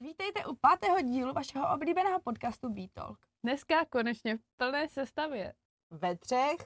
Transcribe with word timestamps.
Vítejte 0.00 0.46
u 0.46 0.54
pátého 0.54 1.00
dílu 1.00 1.32
vašeho 1.32 1.74
oblíbeného 1.74 2.20
podcastu 2.20 2.68
Beatalk. 2.68 3.18
Dneska 3.42 3.84
konečně 3.84 4.36
v 4.36 4.40
plné 4.56 4.88
sestavě. 4.88 5.52
Ve 5.90 6.16
třech 6.16 6.56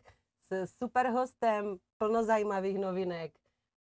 s 0.43 0.77
super 0.79 1.11
hostem, 1.11 1.77
plno 1.99 2.25
zajímavých 2.25 2.79
novinek 2.79 3.33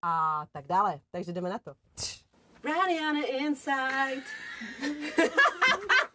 a 0.02 0.44
tak 0.52 0.66
dále. 0.66 1.00
Takže 1.10 1.32
jdeme 1.32 1.50
na 1.50 1.58
to. 1.58 1.74
The 2.62 3.26
inside. 3.26 4.22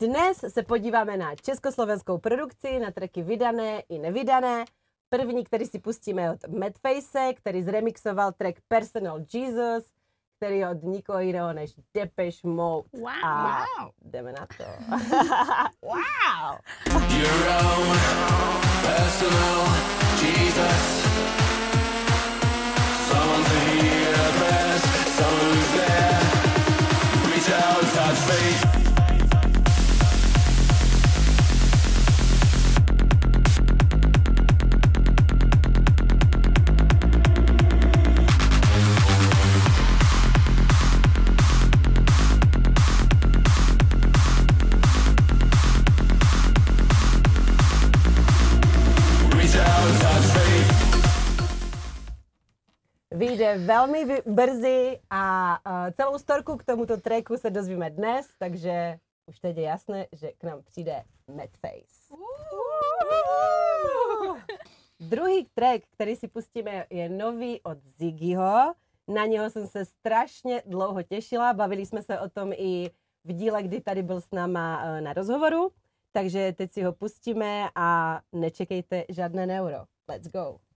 Dnes 0.00 0.44
se 0.48 0.62
podíváme 0.62 1.16
na 1.16 1.34
československou 1.34 2.18
produkci, 2.18 2.78
na 2.78 2.90
tracky 2.90 3.22
vydané 3.22 3.80
i 3.88 3.98
nevydané. 3.98 4.64
První, 5.08 5.44
který 5.44 5.66
si 5.66 5.78
pustíme 5.78 6.22
je 6.22 6.30
od 6.30 6.48
Madface, 6.58 7.32
který 7.36 7.62
zremixoval 7.62 8.32
track 8.32 8.56
Personal 8.68 9.18
Jesus, 9.34 9.84
který 10.36 10.58
je 10.58 10.68
od 10.68 10.82
nikoho 10.82 11.20
jiného 11.20 11.52
než 11.52 11.70
Depeche 11.94 12.48
Mode. 12.48 12.88
Wow. 12.92 13.24
A 13.24 13.64
Wow. 13.80 13.90
jdeme 14.04 14.32
na 14.32 14.46
to. 14.56 14.64
wow! 15.82 16.56
Your 17.18 17.48
own 17.60 17.96
personal 18.82 19.66
Jesus. 20.20 20.82
Someone 23.08 23.44
to 23.44 23.58
hear 23.70 24.12
the 24.12 24.32
prayers, 24.38 24.82
someone 25.16 25.54
who's 25.54 25.70
there. 25.72 26.20
Reach 27.34 27.50
out, 27.50 27.82
touch 27.94 28.18
faith. 28.18 28.89
Vyjde 53.30 53.58
velmi 53.58 54.22
brzy 54.26 55.00
a 55.10 55.58
uh, 55.66 55.90
celou 55.92 56.18
storku 56.18 56.56
k 56.56 56.64
tomuto 56.64 56.96
tracku 56.96 57.36
se 57.36 57.50
dozvíme 57.50 57.90
dnes, 57.90 58.26
takže 58.38 58.98
už 59.26 59.38
teď 59.38 59.56
je 59.56 59.62
jasné, 59.62 60.06
že 60.12 60.32
k 60.38 60.44
nám 60.44 60.62
přijde 60.62 61.04
Madface. 61.28 62.14
Druhý 65.00 65.46
track, 65.54 65.84
který 65.92 66.16
si 66.16 66.28
pustíme, 66.28 66.86
je 66.90 67.08
nový 67.08 67.60
od 67.62 67.78
Ziggyho. 67.84 68.74
Na 69.08 69.26
něho 69.26 69.50
jsem 69.50 69.66
se 69.66 69.84
strašně 69.84 70.62
dlouho 70.66 71.02
těšila, 71.02 71.52
bavili 71.52 71.86
jsme 71.86 72.02
se 72.02 72.20
o 72.20 72.28
tom 72.28 72.52
i 72.52 72.90
v 73.24 73.32
díle, 73.32 73.62
kdy 73.62 73.80
tady 73.80 74.02
byl 74.02 74.20
s 74.20 74.30
náma 74.32 74.82
eh, 74.84 75.00
na 75.00 75.12
rozhovoru. 75.12 75.70
Takže 76.12 76.52
teď 76.52 76.72
si 76.72 76.82
ho 76.82 76.92
pustíme 76.92 77.68
a 77.74 78.20
nečekejte 78.32 79.04
žádné 79.08 79.46
neuro. 79.46 79.76
Let's 80.08 80.28
go. 80.28 80.69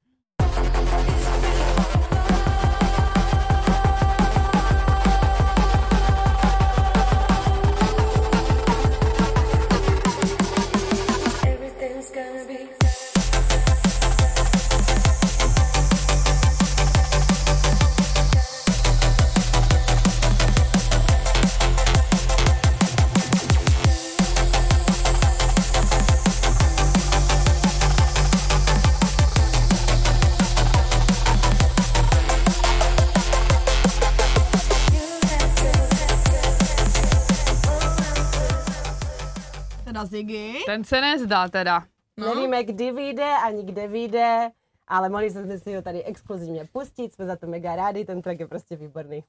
Ziggy. 40.14 40.62
Ten 40.66 40.84
se 40.84 41.00
nezdá 41.00 41.48
teda. 41.48 41.93
No. 42.16 42.34
Nevíme, 42.34 42.64
kdy 42.64 42.92
vyjde 42.92 43.30
ani 43.44 43.62
kde 43.62 43.88
vyjde, 43.88 44.50
ale 44.86 45.08
mohli 45.08 45.30
jsme 45.30 45.58
si 45.58 45.74
ho 45.74 45.82
tady 45.82 46.04
exkluzivně 46.04 46.68
pustit, 46.72 47.12
jsme 47.12 47.26
za 47.26 47.36
to 47.36 47.46
mega 47.46 47.76
rádi, 47.76 48.04
ten 48.04 48.22
track 48.22 48.40
je 48.40 48.48
prostě 48.48 48.76
výborný. 48.76 49.24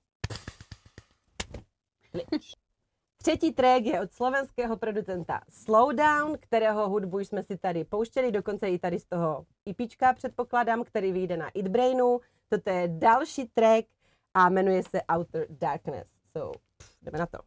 Třetí 3.18 3.52
track 3.52 3.86
je 3.86 4.02
od 4.02 4.12
slovenského 4.12 4.78
producenta 4.78 5.42
Slowdown, 5.50 6.38
kterého 6.40 6.90
hudbu 6.90 7.20
jsme 7.20 7.44
si 7.44 7.58
tady 7.58 7.84
pouštěli, 7.84 8.32
dokonce 8.32 8.70
i 8.70 8.80
tady 8.80 9.00
z 9.00 9.06
toho 9.06 9.46
IPčka 9.66 10.14
předpokládám, 10.14 10.84
který 10.84 11.12
vyjde 11.12 11.38
na 11.38 11.50
It 11.50 11.68
Brainu. 11.68 12.20
Toto 12.50 12.70
je 12.70 12.88
další 12.88 13.46
track 13.46 13.88
a 14.34 14.50
jmenuje 14.50 14.84
se 14.84 15.02
Outer 15.16 15.48
Darkness. 15.50 16.10
So, 16.38 16.60
pff, 16.78 16.98
jdeme 17.02 17.20
na 17.20 17.26
to. 17.26 17.38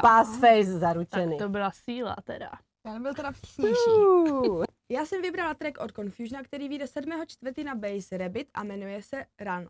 Teda. 0.00 0.08
Bassface 0.14 0.56
Tak 0.72 0.80
zaručený. 0.80 1.38
to 1.38 1.48
byla 1.48 1.70
síla 1.70 2.16
teda. 2.24 2.50
Ten 2.82 3.02
byl 3.02 3.14
teda 3.14 3.32
přísnější. 3.32 3.90
Uh. 3.90 4.64
Já 4.88 5.06
jsem 5.06 5.22
vybrala 5.22 5.54
track 5.54 5.78
od 5.80 5.92
Confusiona, 5.92 6.42
který 6.42 6.68
vyjde 6.68 6.84
7.4. 6.84 7.64
na 7.64 7.74
Base 7.74 8.18
Rabbit 8.18 8.48
a 8.54 8.64
jmenuje 8.64 9.02
se 9.02 9.24
Run. 9.40 9.68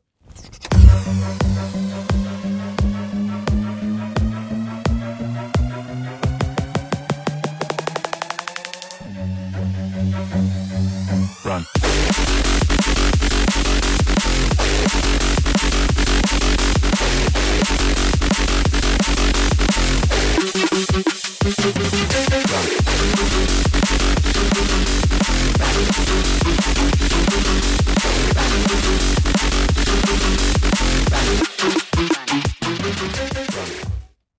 Run. 11.44 12.47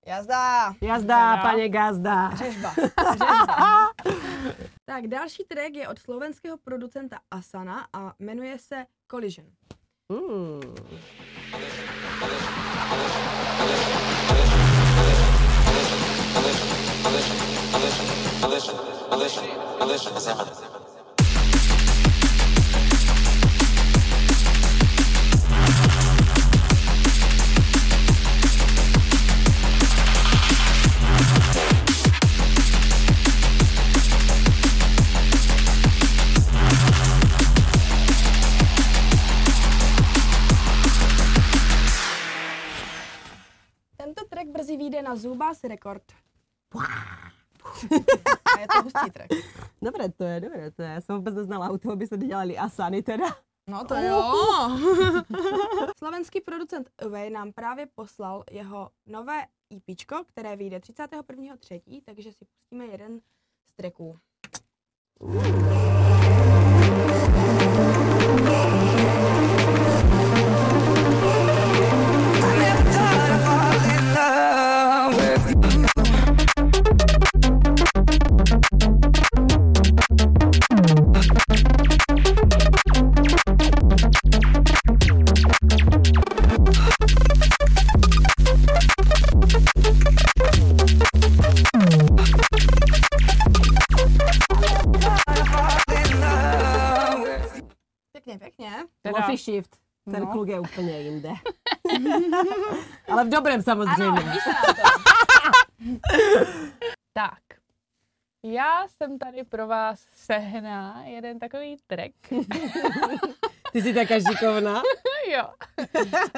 Jazda! 0.06 0.76
Jazda, 0.82 1.38
paně 1.38 1.70
Gazda. 1.70 2.36
Řežba. 2.36 2.74
Řežba. 2.74 3.46
tak 4.86 5.08
další 5.08 5.44
track 5.44 5.76
je 5.76 5.88
od 5.88 6.00
slovenského 6.00 6.58
producenta 6.58 7.20
Asana 7.32 7.88
a 7.94 8.14
jmenuje 8.20 8.60
se 8.60 8.86
Collision. 9.12 9.48
Mm. 10.12 10.60
Tento 43.98 44.26
track 44.30 44.48
na 45.02 45.16
Zubas 45.16 45.64
rekord. 45.64 46.29
A 48.56 48.60
je 48.60 48.68
to 48.68 48.84
hustý 48.84 49.12
track. 49.12 49.30
Dobré 49.82 50.10
to 50.12 50.24
je, 50.24 50.40
dobré 50.40 50.72
to 50.72 50.82
je. 50.82 50.90
Já 50.90 51.02
jsem 51.02 51.16
vůbec 51.16 51.36
neznala 51.36 51.70
u 51.70 51.78
toho, 51.78 51.96
by 51.96 52.08
se 52.08 52.18
dělali 52.18 52.58
asany 52.58 53.04
teda. 53.04 53.28
No 53.68 53.84
to 53.84 53.96
jo. 53.96 54.34
Slovenský 55.98 56.42
producent 56.42 56.90
Away 57.06 57.30
nám 57.30 57.54
právě 57.54 57.86
poslal 57.96 58.44
jeho 58.52 58.90
nové 59.06 59.46
EPčko, 59.76 60.24
které 60.28 60.56
vyjde 60.56 60.80
31.3., 60.80 62.02
takže 62.06 62.32
si 62.32 62.46
pustíme 62.46 62.86
jeden 62.86 63.20
z 63.66 63.74
tracků. 63.74 64.20
Pěkně, 65.20 66.09
kluk 100.32 100.48
je 100.48 100.60
úplně 100.60 101.02
jinde. 101.02 101.30
Ale 103.12 103.26
v 103.26 103.30
dobrém 103.30 103.62
samozřejmě. 103.62 104.22
Ano, 104.22 104.32
tak. 107.14 107.40
Já 108.46 108.88
jsem 108.88 109.20
tady 109.20 109.44
pro 109.44 109.68
vás 109.68 110.08
sehná 110.14 111.04
jeden 111.06 111.40
takový 111.40 111.78
track. 111.88 112.14
Ty 113.72 113.82
jsi 113.82 113.94
taká 113.94 114.16
šikovná. 114.20 114.82
jo. 115.32 115.50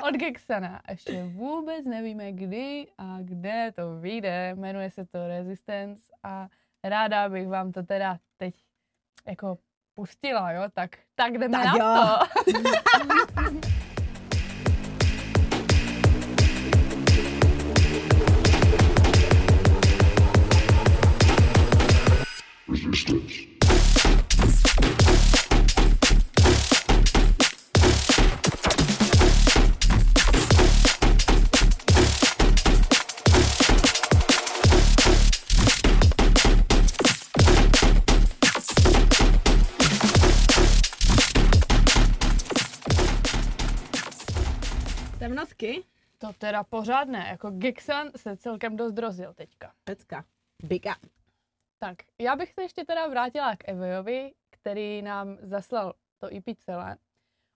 Od 0.07 0.15
Gexana. 0.15 0.81
Ještě 0.89 1.23
vůbec 1.23 1.85
nevíme, 1.85 2.31
kdy 2.31 2.87
a 2.97 3.17
kde 3.21 3.71
to 3.75 3.99
vyjde. 3.99 4.55
Jmenuje 4.55 4.89
se 4.89 5.05
to 5.05 5.27
Resistance 5.27 6.03
a 6.23 6.47
ráda 6.83 7.29
bych 7.29 7.47
vám 7.47 7.71
to 7.71 7.83
teda 7.83 8.17
teď 8.37 8.55
jako 9.27 9.57
pustila, 10.01 10.51
jo? 10.51 10.63
Tak, 10.73 10.97
tak 11.15 11.37
jdeme 11.37 11.57
Tak 11.57 11.65
na 11.65 11.71
jo. 11.77 11.95
to. 11.95 13.61
teda 46.41 46.63
pořádné, 46.63 47.27
jako 47.29 47.51
Gexan 47.51 48.11
se 48.15 48.37
celkem 48.37 48.75
dost 48.75 48.97
rozjel 48.97 49.33
teďka. 49.33 49.73
Pecka. 49.83 50.25
Big 50.63 50.85
up. 50.85 51.09
Tak, 51.79 51.97
já 52.19 52.35
bych 52.35 52.53
se 52.53 52.61
ještě 52.61 52.85
teda 52.85 53.07
vrátila 53.07 53.55
k 53.55 53.69
Evojovi, 53.69 54.33
který 54.49 55.01
nám 55.01 55.37
zaslal 55.41 55.93
to 56.17 56.35
EP 56.35 56.57
celé. 56.57 56.97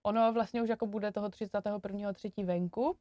Ono 0.05 0.33
vlastně 0.33 0.61
už 0.61 0.69
jako 0.69 0.85
bude 0.87 1.11
toho 1.11 1.29
31.3. 1.29 2.45
venku. 2.45 2.97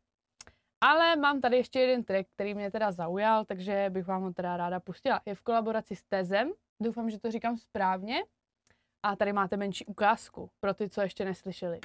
Ale 0.80 1.16
mám 1.16 1.40
tady 1.40 1.56
ještě 1.56 1.80
jeden 1.80 2.04
track, 2.04 2.28
který 2.34 2.54
mě 2.54 2.70
teda 2.70 2.92
zaujal, 2.92 3.44
takže 3.44 3.86
bych 3.90 4.06
vám 4.06 4.22
ho 4.22 4.32
teda 4.32 4.56
ráda 4.56 4.80
pustila. 4.80 5.20
Je 5.26 5.34
v 5.34 5.42
kolaboraci 5.42 5.96
s 5.96 6.02
Tezem, 6.02 6.52
doufám, 6.82 7.10
že 7.10 7.18
to 7.18 7.30
říkám 7.30 7.56
správně. 7.56 8.24
A 9.02 9.16
tady 9.16 9.32
máte 9.32 9.56
menší 9.56 9.86
ukázku 9.86 10.50
pro 10.60 10.74
ty, 10.74 10.88
co 10.88 11.00
ještě 11.00 11.24
neslyšeli. 11.24 11.80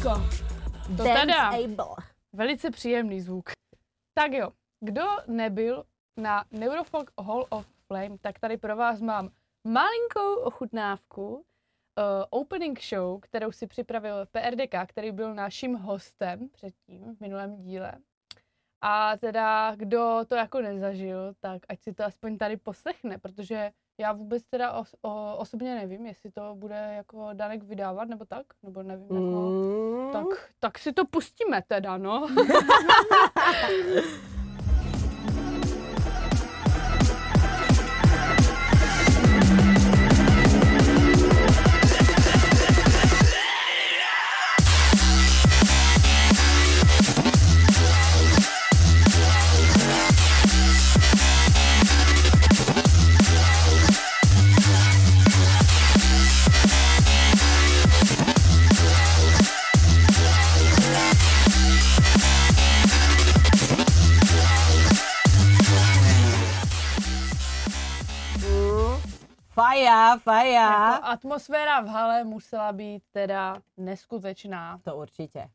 Tempíčko. 0.00 0.22
To 0.96 1.02
teda. 1.02 1.52
Velice 2.32 2.70
příjemný 2.70 3.20
zvuk. 3.20 3.50
Tak 4.14 4.32
jo, 4.32 4.50
kdo 4.80 5.04
nebyl 5.26 5.84
na 6.16 6.44
Neurofolk 6.50 7.10
Hall 7.20 7.46
of 7.50 7.66
Flame, 7.86 8.18
tak 8.20 8.38
tady 8.38 8.56
pro 8.56 8.76
vás 8.76 9.00
mám 9.00 9.30
malinkou 9.64 10.34
ochutnávku 10.34 11.34
uh, 11.34 11.42
opening 12.30 12.82
show, 12.82 13.20
kterou 13.20 13.52
si 13.52 13.66
připravil 13.66 14.26
PRDK, 14.26 14.74
který 14.88 15.12
byl 15.12 15.34
naším 15.34 15.74
hostem 15.74 16.48
předtím 16.48 17.16
v 17.16 17.20
minulém 17.20 17.56
díle. 17.56 17.92
A 18.80 19.16
teda, 19.16 19.74
kdo 19.76 20.20
to 20.28 20.34
jako 20.34 20.60
nezažil, 20.60 21.34
tak 21.40 21.62
ať 21.68 21.80
si 21.80 21.92
to 21.92 22.04
aspoň 22.04 22.38
tady 22.38 22.56
poslechne, 22.56 23.18
protože 23.18 23.70
já 24.00 24.12
vůbec 24.12 24.42
teda 24.44 24.72
os- 24.72 24.94
o, 25.02 25.36
osobně 25.36 25.74
nevím, 25.74 26.06
jestli 26.06 26.30
to 26.30 26.54
bude 26.54 26.92
jako 26.96 27.28
Danek 27.32 27.62
vydávat 27.62 28.08
nebo 28.08 28.24
tak, 28.24 28.46
nebo 28.62 28.82
nevím, 28.82 29.06
jako... 29.06 29.40
Mm. 29.40 30.12
Tak, 30.12 30.26
tak 30.60 30.78
si 30.78 30.92
to 30.92 31.04
pustíme 31.06 31.62
teda, 31.68 31.96
no. 31.96 32.28
Faja, 70.10 70.18
faja. 70.18 70.92
Jako 70.92 71.04
atmosféra 71.04 71.80
v 71.80 71.86
hale 71.86 72.24
musela 72.24 72.72
být 72.72 73.02
teda 73.12 73.56
neskutečná. 73.76 74.80
To 74.82 74.96
určitě. 74.96 75.48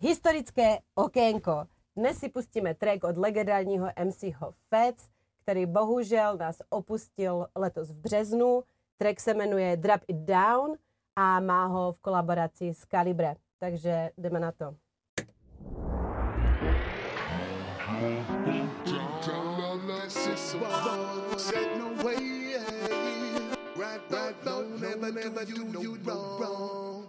Historické 0.00 0.78
okénko. 0.94 1.66
Dnes 1.96 2.18
si 2.18 2.28
pustíme 2.28 2.74
track 2.74 3.04
od 3.04 3.16
legendárního 3.16 3.88
MCho 4.04 4.54
Fats, 4.68 5.08
který 5.42 5.66
bohužel 5.66 6.36
nás 6.36 6.62
opustil 6.68 7.46
letos 7.56 7.90
v 7.90 8.00
březnu. 8.00 8.62
Track 8.96 9.20
se 9.20 9.34
jmenuje 9.34 9.76
Drop 9.76 10.00
It 10.08 10.16
Down 10.16 10.76
a 11.16 11.40
má 11.40 11.66
ho 11.66 11.92
v 11.92 12.00
kolaboraci 12.00 12.74
s 12.74 12.86
Calibre. 12.86 13.36
Takže 13.58 14.10
jdeme 14.18 14.40
na 14.40 14.52
to. 14.52 14.74
Said 21.36 21.78
no 21.78 22.04
way. 22.04 22.56
Right, 23.76 24.00
right, 24.10 24.44
no, 24.44 24.62
never, 24.62 25.10
never 25.10 25.44
do 25.44 25.66
you 25.80 25.98
wrong. 26.04 27.08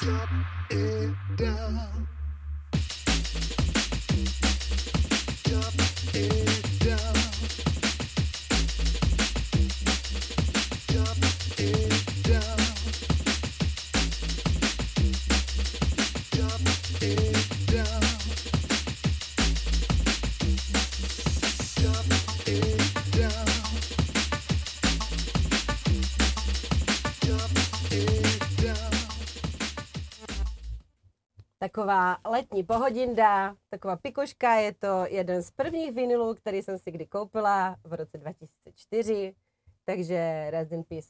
Drop 0.00 0.28
it 0.70 1.14
down. 1.36 2.08
Taková 31.76 32.16
letní 32.28 32.64
pohodinda, 32.64 33.56
taková 33.70 33.96
pikoška, 33.96 34.54
je 34.54 34.74
to 34.74 35.04
jeden 35.08 35.42
z 35.42 35.50
prvních 35.50 35.92
vinilů, 35.92 36.34
který 36.34 36.62
jsem 36.62 36.78
si 36.78 36.90
kdy 36.90 37.06
koupila 37.06 37.76
v 37.84 37.92
roce 37.92 38.18
2004, 38.18 39.34
takže 39.84 40.46
rest 40.50 40.72
in 40.72 40.84
peace. 40.84 41.08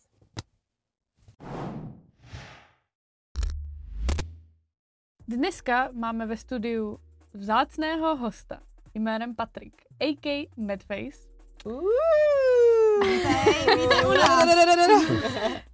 Dneska 5.28 5.88
máme 5.92 6.26
ve 6.26 6.36
studiu 6.36 6.98
vzácného 7.34 8.16
hosta 8.16 8.60
jménem 8.94 9.34
Patrik, 9.34 9.82
a.k. 10.00 10.48
Madface. 10.56 11.28
Hej, 13.04 13.76
vítej 13.76 14.06
u 14.06 14.12
nás. 14.12 14.46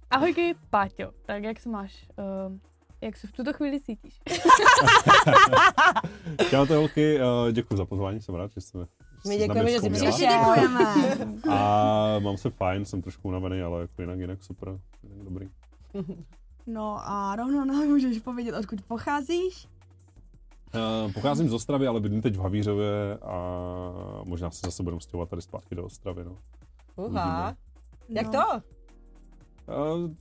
Ahojky, 0.09 0.55
Páťo. 0.69 1.11
Tak 1.25 1.43
jak 1.43 1.59
se 1.59 1.69
máš? 1.69 2.07
Uh, 2.17 2.72
jak 3.03 3.17
se 3.17 3.27
v 3.27 3.31
tuto 3.31 3.53
chvíli 3.53 3.81
cítíš? 3.81 4.21
Čau, 6.49 6.65
holky, 6.65 7.19
eh, 7.19 7.51
děkuji 7.51 7.77
za 7.77 7.85
pozvání, 7.85 8.21
jsem 8.21 8.35
rád, 8.35 8.51
že 8.51 8.61
jste 8.61 8.79
My 9.27 9.37
děkujeme, 9.37 9.71
že 9.71 9.79
jsi 9.79 9.89
přišel. 9.89 10.11
Děkujeme. 10.17 10.85
A 11.49 12.19
mám 12.19 12.37
se 12.37 12.49
fajn, 12.49 12.85
jsem 12.85 13.01
trošku 13.01 13.27
unavený, 13.27 13.61
ale 13.61 13.81
jako 13.81 14.01
jinak, 14.01 14.19
jinak 14.19 14.43
super, 14.43 14.79
jinak 15.03 15.23
dobrý. 15.23 15.49
No 16.67 16.97
a 17.09 17.35
rovnou 17.35 17.65
nám 17.65 17.87
můžeš 17.87 18.19
povědět, 18.19 18.55
odkud 18.55 18.81
pocházíš? 18.81 19.67
Uh, 21.05 21.11
pocházím 21.11 21.49
z 21.49 21.53
Ostravy, 21.53 21.87
ale 21.87 21.99
bydlím 21.99 22.21
teď 22.21 22.35
v 22.35 22.39
Havířově 22.41 23.17
a 23.21 23.37
možná 24.23 24.51
se 24.51 24.59
zase 24.65 24.83
budeme 24.83 25.01
stěhovat 25.01 25.29
tady 25.29 25.41
zpátky 25.41 25.75
do 25.75 25.85
Ostravy, 25.85 26.25
no. 26.25 26.37
Uha. 26.95 27.55
Jak 28.09 28.25
No. 28.25 28.31
to? 28.31 28.61
Uh, 29.73 30.11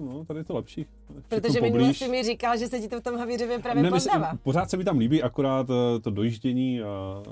no, 0.00 0.24
tady 0.24 0.40
je 0.40 0.44
to 0.44 0.54
lepší. 0.54 0.84
Všechno 0.84 1.22
Protože 1.28 1.60
minule 1.60 1.94
jsi 1.94 2.08
mi 2.08 2.22
říkal, 2.22 2.56
že 2.58 2.66
se 2.66 2.80
ti 2.80 2.88
to 2.88 3.00
v 3.00 3.02
tom 3.02 3.16
Havířově 3.18 3.58
právě 3.58 3.82
Ne, 3.82 3.90
myslím, 3.90 4.12
poznává. 4.12 4.38
pořád 4.42 4.70
se 4.70 4.76
mi 4.76 4.84
tam 4.84 4.98
líbí, 4.98 5.22
akorát 5.22 5.66
eh, 5.70 6.00
to 6.00 6.10
dojíždění 6.10 6.82
a 6.82 7.22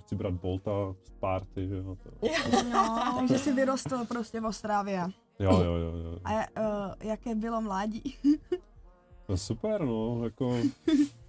chci 0.00 0.14
brát 0.14 0.34
Bolta 0.34 0.70
z 1.04 1.10
party, 1.10 1.68
že 1.68 1.74
jo. 1.76 1.96
To, 2.02 2.10
No, 2.72 3.14
takže 3.18 3.38
jsi 3.38 3.52
vyrostl 3.52 4.04
prostě 4.08 4.40
v 4.40 4.44
Ostravě. 4.44 5.02
jo, 5.38 5.50
jo, 5.64 5.72
jo, 5.74 5.92
jo. 5.96 6.18
A 6.24 6.30
uh, 6.32 6.92
jaké 7.02 7.34
bylo 7.34 7.60
mládí? 7.60 8.14
No 9.28 9.36
super, 9.36 9.84
no, 9.84 10.24
jako 10.24 10.56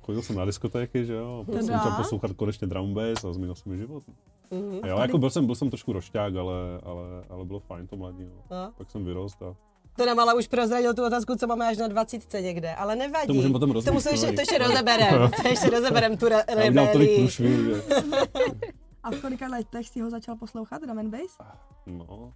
chodil 0.02 0.22
jsem 0.22 0.36
na 0.36 0.46
diskotéky, 0.46 1.06
že 1.06 1.14
jo, 1.14 1.40
a 1.42 1.52
pak 1.52 1.56
jsem 1.56 1.66
začal 1.76 1.92
poslouchat 1.98 2.32
konečně 2.32 2.68
drum 2.68 2.94
bass 2.94 3.24
a 3.24 3.34
změnil 3.34 3.56
se 3.56 3.70
mi 3.70 3.78
život. 3.78 4.04
Mhm. 4.52 4.80
A 4.84 4.88
jo, 4.88 4.98
jako 5.00 5.18
byl 5.18 5.30
jsem, 5.30 5.46
byl 5.46 5.56
jsem 5.56 5.70
trošku 5.70 5.94
rošťák, 5.94 6.36
ale, 6.36 6.56
ale, 6.84 7.04
ale 7.30 7.46
bylo 7.46 7.60
fajn 7.60 7.88
to 7.88 7.96
mladí, 7.98 8.24
no. 8.26 8.44
No. 8.52 8.72
Pak 8.78 8.92
jsem 8.92 9.06
vyrost 9.06 9.42
a 9.42 9.56
To 9.98 10.06
nám 10.06 10.20
ale 10.20 10.34
už 10.36 10.48
prozradil 10.48 10.94
tu 10.94 11.06
otázku, 11.06 11.36
co 11.36 11.48
máme 11.48 11.68
až 11.68 11.78
na 11.78 11.88
20 11.88 12.34
někde, 12.34 12.76
ale 12.76 12.96
nevadí. 12.96 13.28
To 13.28 13.34
můžeme 13.34 13.52
potom 13.54 13.72
rozvíjet, 13.72 13.92
To, 13.92 13.94
musím 13.94 14.12
ještě, 14.12 14.32
to 14.32 14.42
ještě 14.42 14.58
rozeberem, 14.58 15.32
to 15.42 15.48
ještě 15.48 15.70
rozeberem 15.70 16.18
tu 16.18 16.28
re- 16.28 16.44
já 16.48 16.70
udělal 16.70 16.88
tolik 16.94 17.10
rebelii. 17.10 17.30
že... 17.30 17.46
A 19.04 19.12
v 19.12 19.22
kolika 19.22 19.48
letech 19.48 19.88
jsi 19.90 20.00
ho 20.00 20.10
začal 20.10 20.36
poslouchat, 20.36 20.82
drum 20.82 21.00
and 21.00 21.10
bass? 21.10 21.38
No, 21.86 22.34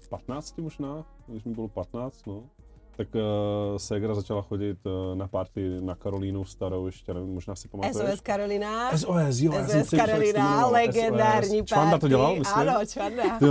v 0.00 0.08
15 0.08 0.58
možná, 0.58 1.04
když 1.26 1.44
mi 1.44 1.54
bylo 1.54 1.68
15, 1.68 2.26
no. 2.26 2.42
Tak 2.96 3.08
uh, 3.14 3.20
Segra 3.76 4.14
začala 4.14 4.42
chodit 4.42 4.78
uh, 4.86 5.14
na 5.14 5.28
party 5.28 5.80
na 5.80 5.94
Karolínu 5.94 6.44
starou 6.44 6.86
ještě, 6.86 7.14
nevím, 7.14 7.34
možná 7.34 7.54
si 7.54 7.68
pamatuješ. 7.68 8.10
SOS 8.10 8.20
Karolina. 8.20 8.90
SOS, 8.96 9.40
jo, 9.40 9.52
já 9.52 9.64
jsem 9.64 9.80
SOS 9.80 9.88
se 9.88 9.96
to 9.96 10.02
Karolina, 10.06 10.66
legendární 10.66 11.58
SOS. 11.58 11.66
Čvanda 11.66 11.90
to 11.90 12.00
party. 12.00 12.08
dělal, 12.08 12.36
myslím? 12.36 12.68
Ano, 12.68 12.86
Čvanda. 12.86 13.22
Ty 13.38 13.46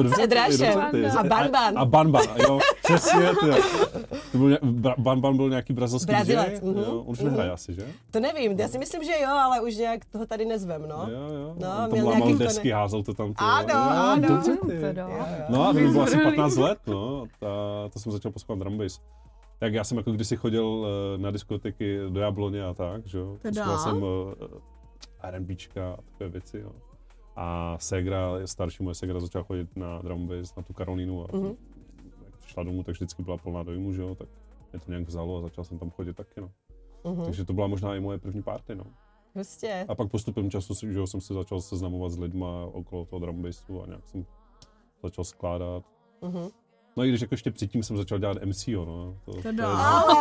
ty, 0.92 1.06
A 1.06 1.24
Banban. 1.24 1.78
A 1.78 1.86
Banban, 1.86 2.24
jo, 2.48 2.60
přesně, 2.84 3.30
ty 3.40 3.48
jo. 3.48 3.56
To 4.32 4.38
byl, 4.38 4.58
Banban 4.98 5.38
byl 5.38 5.50
nějaký 5.50 5.74
brazilský 5.74 6.08
Brazilec, 6.08 6.60
DJ, 6.60 6.70
mhm, 6.70 6.78
jo, 6.80 7.00
on 7.00 7.04
už 7.12 7.20
mhm. 7.20 7.28
nehraje 7.28 7.52
asi, 7.52 7.74
že? 7.74 7.86
To 8.12 8.20
nevím, 8.20 8.60
já 8.60 8.68
si 8.68 8.78
myslím, 8.78 9.04
že 9.04 9.12
jo, 9.22 9.30
ale 9.30 9.62
už 9.62 9.76
nějak 9.76 10.06
toho 10.06 10.26
tady 10.26 10.46
nezvem, 10.46 10.82
no. 10.82 11.08
Jo, 11.12 11.36
jo, 11.36 11.56
No, 11.60 11.70
on 11.70 11.90
tam 11.90 11.90
měl 11.92 12.06
nějaký 12.06 12.34
desky, 12.34 12.72
házel 12.72 13.04
to 13.04 13.14
tam. 13.14 13.30
Ty, 13.30 13.36
Ano, 13.38 13.74
jo, 13.74 14.00
ano. 14.00 14.44
Dobře. 14.62 14.96
No 15.50 15.64
a 15.64 15.68
to 15.68 15.80
bylo 15.80 16.02
asi 16.04 16.16
Vyzbrojilý. 16.16 16.36
15 16.38 16.58
let, 16.58 16.78
no, 16.88 17.24
a 17.42 17.90
to 17.90 18.00
jsem 18.00 18.12
začal 18.12 18.32
poslouchat 18.32 18.60
drum 18.60 18.78
bass. 18.78 19.00
Tak 19.64 19.74
já 19.74 19.84
jsem 19.84 19.98
jako 19.98 20.12
kdysi 20.12 20.38
chodil 20.38 20.88
eh, 20.88 21.18
na 21.18 21.32
diskotéky 21.32 22.00
do 22.10 22.20
Jabloně 22.20 22.64
a 22.66 22.74
tak, 22.74 23.08
že 23.08 23.18
jo. 23.18 23.38
Teda? 23.42 23.78
Jsem 23.78 24.04
uh, 24.04 24.34
R&Bčka 25.22 25.94
a 25.94 26.02
takové 26.02 26.30
věci, 26.30 26.58
jo. 26.60 26.72
A 27.36 27.78
Segra, 27.80 28.32
starší 28.46 28.84
moje 28.84 28.96
Segra 28.96 29.20
začala 29.20 29.44
chodit 29.44 29.76
na 29.76 30.00
drum 30.02 30.28
bass, 30.28 30.56
na 30.56 30.64
tu 30.64 30.74
Karolínu 30.74 31.24
a 31.24 31.38
Mhm. 31.38 31.56
jak 32.26 32.38
přišla 32.40 32.64
domů, 32.64 32.84
tak 32.84 32.96
vždycky 32.96 33.24
byla 33.24 33.38
plná 33.38 33.64
dojmu, 33.64 33.94
že 33.94 34.02
jo, 34.02 34.16
tak 34.16 34.28
mě 34.72 34.80
to 34.80 34.92
nějak 34.92 35.08
vzalo 35.08 35.38
a 35.38 35.42
začal 35.42 35.64
jsem 35.64 35.80
tam 35.80 35.90
chodit 35.92 36.14
taky, 36.16 36.42
no. 36.42 36.50
Mhm. 37.04 37.26
Takže 37.26 37.46
to 37.46 37.54
byla 37.54 37.68
možná 37.68 37.96
i 37.96 38.00
moje 38.00 38.18
první 38.18 38.42
party, 38.44 38.76
no. 38.76 38.84
Prostě. 39.34 39.86
A 39.88 39.96
pak 39.96 40.12
postupem 40.12 40.50
času 40.50 40.76
si- 40.76 40.94
že 40.94 41.00
jo, 41.00 41.08
jsem 41.08 41.22
se 41.22 41.34
začal 41.34 41.62
seznamovat 41.62 42.12
s 42.12 42.20
lidma 42.20 42.66
okolo 42.66 43.06
toho 43.06 43.20
drum 43.20 43.42
bassu 43.42 43.84
a 43.84 43.86
nějak 43.88 44.08
jsem 44.08 44.26
začal 45.04 45.24
skládat. 45.24 45.84
Mhm. 46.22 46.48
No 46.98 47.04
i 47.06 47.10
když 47.10 47.22
jako 47.22 47.34
ještě 47.34 47.52
předtím 47.52 47.84
jsem 47.84 47.98
začal 47.98 48.18
dělat 48.20 48.38
MCO, 48.46 48.86
no. 48.86 49.16
To, 49.26 49.42
to, 49.42 49.48
je- 49.48 49.54
dá. 49.54 49.68
Ale, 49.78 50.14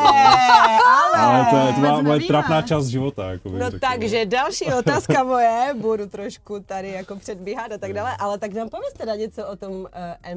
ale. 1.13 1.17
ale 1.17 1.47
to 1.75 1.83
je, 1.87 1.91
to 1.91 2.03
moje 2.03 2.21
trapná 2.21 2.63
část 2.63 2.87
života, 2.87 3.31
jako 3.31 3.49
No 3.49 3.71
řekl, 3.71 3.79
takže 3.91 4.27
další 4.27 4.65
otázka 4.79 5.25
moje, 5.33 5.75
budu 5.81 6.07
trošku 6.07 6.61
tady 6.61 6.89
jako 6.93 7.17
předbíhat 7.17 7.73
a 7.73 7.79
tak 7.79 7.93
dále, 7.93 8.17
ale 8.17 8.39
tak 8.39 8.53
nám 8.53 8.69
pověz 8.69 8.93
teda 8.93 9.15
něco 9.17 9.47
o 9.47 9.57
tom 9.57 9.73
uh, 9.73 9.87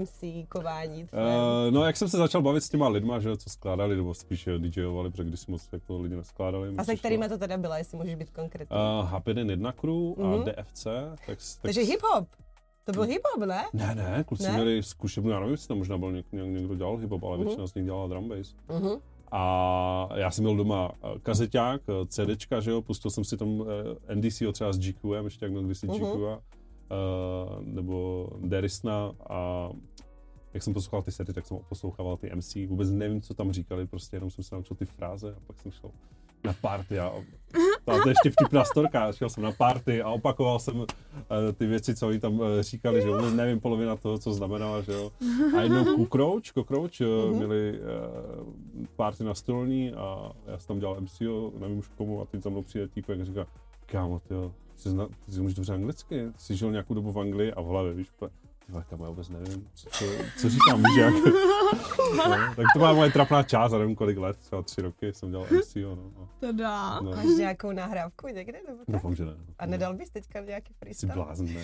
MC 0.01 0.23
kování. 0.49 1.05
tvém. 1.07 1.25
Uh, 1.25 1.73
no, 1.73 1.85
jak 1.85 1.97
jsem 1.97 2.09
se 2.09 2.17
začal 2.17 2.41
bavit 2.41 2.61
s 2.63 2.69
těma 2.69 2.87
lidma, 2.87 3.19
že 3.19 3.37
co 3.37 3.49
skládali, 3.49 3.95
nebo 3.95 4.13
spíš 4.13 4.49
DJovali, 4.57 5.11
protože 5.11 5.23
když 5.23 5.39
si 5.39 5.51
moc 5.51 5.67
jako 5.71 6.01
lidi 6.01 6.15
neskládali. 6.15 6.69
a 6.77 6.83
se 6.83 6.95
kterými 6.95 7.29
to 7.29 7.37
teda 7.37 7.57
byla, 7.57 7.77
jestli 7.77 7.97
můžeš 7.97 8.15
být 8.15 8.29
konkrétní. 8.29 8.75
Uh, 8.77 9.13
H5N 9.13 9.49
1 9.49 9.71
crew 9.71 9.93
a 9.93 10.27
Mhm. 10.27 10.43
DFC. 10.45 10.83
Tak, 10.83 11.19
tak, 11.25 11.37
Takže 11.61 11.81
hip-hop. 11.81 12.25
To 12.85 12.91
byl 12.91 13.03
hip-hop, 13.03 13.45
ne? 13.45 13.63
Ne, 13.73 13.95
ne, 13.95 14.23
kluci 14.27 14.43
Ne? 14.43 14.51
měli 14.53 14.83
zkušebnu, 14.83 15.29
já 15.31 15.39
nevím, 15.39 15.51
jestli 15.51 15.67
tam 15.67 15.77
možná 15.77 15.97
byl 15.97 16.11
něk, 16.11 16.25
něk, 16.31 16.45
někdo 16.47 16.75
dělal 16.75 16.97
hip-hop, 16.97 17.27
ale 17.27 17.37
Mhm. 17.37 17.45
většina 17.45 17.67
z 17.67 17.73
nich 17.75 17.85
dělala 17.85 18.07
drum 18.07 18.29
bass. 18.29 18.55
Mhm. 18.69 18.89
A 19.31 20.09
já 20.15 20.31
jsem 20.31 20.43
měl 20.43 20.55
doma 20.57 20.91
eh, 21.03 21.19
kazeťák, 21.19 21.81
eh, 21.89 22.05
CDčka, 22.07 22.59
že 22.59 22.71
jo, 22.71 22.81
pustil 22.81 23.11
jsem 23.11 23.23
si 23.23 23.37
tam 23.37 23.63
eh, 24.07 24.15
NDC 24.15 24.51
třeba 24.53 24.73
s 24.73 24.79
GQem, 24.79 25.25
ještě 25.25 25.45
jak 25.45 25.51
měl 25.51 25.63
kdysi 25.63 25.87
Mhm. 25.87 25.95
GQ, 25.97 26.15
uh, 26.27 27.61
nebo 27.61 28.27
Derisna 28.41 29.11
a 29.29 29.69
jak 30.53 30.63
jsem 30.63 30.73
poslouchal 30.73 31.01
ty 31.01 31.11
sety, 31.11 31.33
tak 31.33 31.45
jsem 31.45 31.57
poslouchával 31.69 32.17
ty 32.17 32.29
MC, 32.35 32.55
vůbec 32.67 32.89
nevím, 32.91 33.21
co 33.21 33.33
tam 33.33 33.51
říkali, 33.51 33.87
prostě 33.87 34.15
jenom 34.15 34.29
jsem 34.29 34.43
se 34.43 34.55
naučil 34.55 34.75
ty 34.77 34.85
fráze 34.85 35.31
a 35.37 35.39
pak 35.47 35.57
jsem 35.59 35.71
šel 35.71 35.91
na 36.45 36.53
party 36.61 36.99
a, 36.99 37.07
a 37.87 37.91
to 37.91 38.09
je 38.09 38.11
ještě 38.11 38.29
vtipná 38.29 38.65
storka, 38.65 39.11
šel 39.11 39.29
jsem 39.29 39.43
na 39.43 39.51
party 39.51 40.01
a 40.01 40.09
opakoval 40.09 40.59
jsem 40.59 40.75
uh, 40.79 40.85
ty 41.57 41.67
věci, 41.67 41.95
co 41.95 42.07
oni 42.07 42.19
tam 42.19 42.39
uh, 42.39 42.47
říkali, 42.59 43.01
že 43.01 43.07
vůbec 43.07 43.33
nevím 43.33 43.59
polovina 43.59 43.95
toho, 43.95 44.17
co 44.17 44.33
znamenala, 44.33 44.81
že 44.81 44.91
jo. 44.91 45.11
A 45.57 45.61
jednou 45.61 45.83
Cockroach, 45.95 46.43
Cockroach 46.43 47.01
uh, 47.01 47.35
měli 47.35 47.79
uh, 47.79 48.85
party 48.95 49.23
na 49.23 49.33
stolní 49.33 49.93
a 49.93 50.31
já 50.47 50.57
jsem 50.57 50.67
tam 50.67 50.79
dělal 50.79 51.01
MCO, 51.01 51.51
nevím 51.59 51.77
už 51.77 51.87
komu, 51.87 52.21
a 52.21 52.25
teď 52.25 52.43
za 52.43 52.49
mnou 52.49 52.61
přijde 52.61 52.87
týpek 52.87 53.21
a 53.21 53.25
říká, 53.25 53.47
kámo, 53.85 54.19
ty 54.19 54.33
jo, 54.33 54.51
ty, 54.75 54.81
jsi 54.81 54.89
zna, 54.89 55.07
ty 55.25 55.31
jsi 55.31 55.41
dobře 55.41 55.73
anglicky, 55.73 56.25
ty 56.31 56.39
jsi 56.39 56.55
žil 56.55 56.71
nějakou 56.71 56.93
dobu 56.93 57.11
v 57.11 57.19
Anglii 57.19 57.53
a 57.53 57.61
v 57.61 57.65
hlavě, 57.65 57.93
víš, 57.93 58.07
úplně, 58.69 58.71
ty 58.71 58.71
vole, 58.71 58.85
kámo, 58.89 59.03
já 59.05 59.09
vůbec 59.09 59.29
nevím, 59.29 59.69
co, 59.73 59.89
co, 59.89 60.05
co 60.41 60.49
říkám, 60.49 60.83
víš, 60.83 60.97
jak. 60.99 61.13
no, 62.17 62.23
tak 62.55 62.65
to 62.73 62.79
byla 62.79 62.93
moje 62.93 63.11
trapná 63.11 63.43
část, 63.43 63.73
a 63.73 63.77
nevím 63.77 63.95
kolik 63.95 64.17
let, 64.17 64.37
třeba 64.37 64.61
tři 64.61 64.81
roky 64.81 65.13
jsem 65.13 65.31
dělal 65.31 65.45
MCO, 65.45 65.95
no. 65.95 66.11
no. 66.19 66.29
To 66.39 66.51
dá. 66.51 66.99
no. 66.99 67.11
Máš 67.11 67.25
nějakou 67.25 67.71
nahrávku 67.71 68.27
někde? 68.27 68.59
Nebo 68.67 68.77
tak? 68.85 68.93
Doufám, 68.93 69.15
že 69.15 69.25
ne. 69.25 69.33
A 69.59 69.65
nedal 69.65 69.93
bys 69.93 70.09
teďka 70.09 70.39
nějaký 70.39 70.73
Jsi 70.73 70.79
freestyle? 70.79 71.13
blázen, 71.13 71.53
ne. 71.53 71.61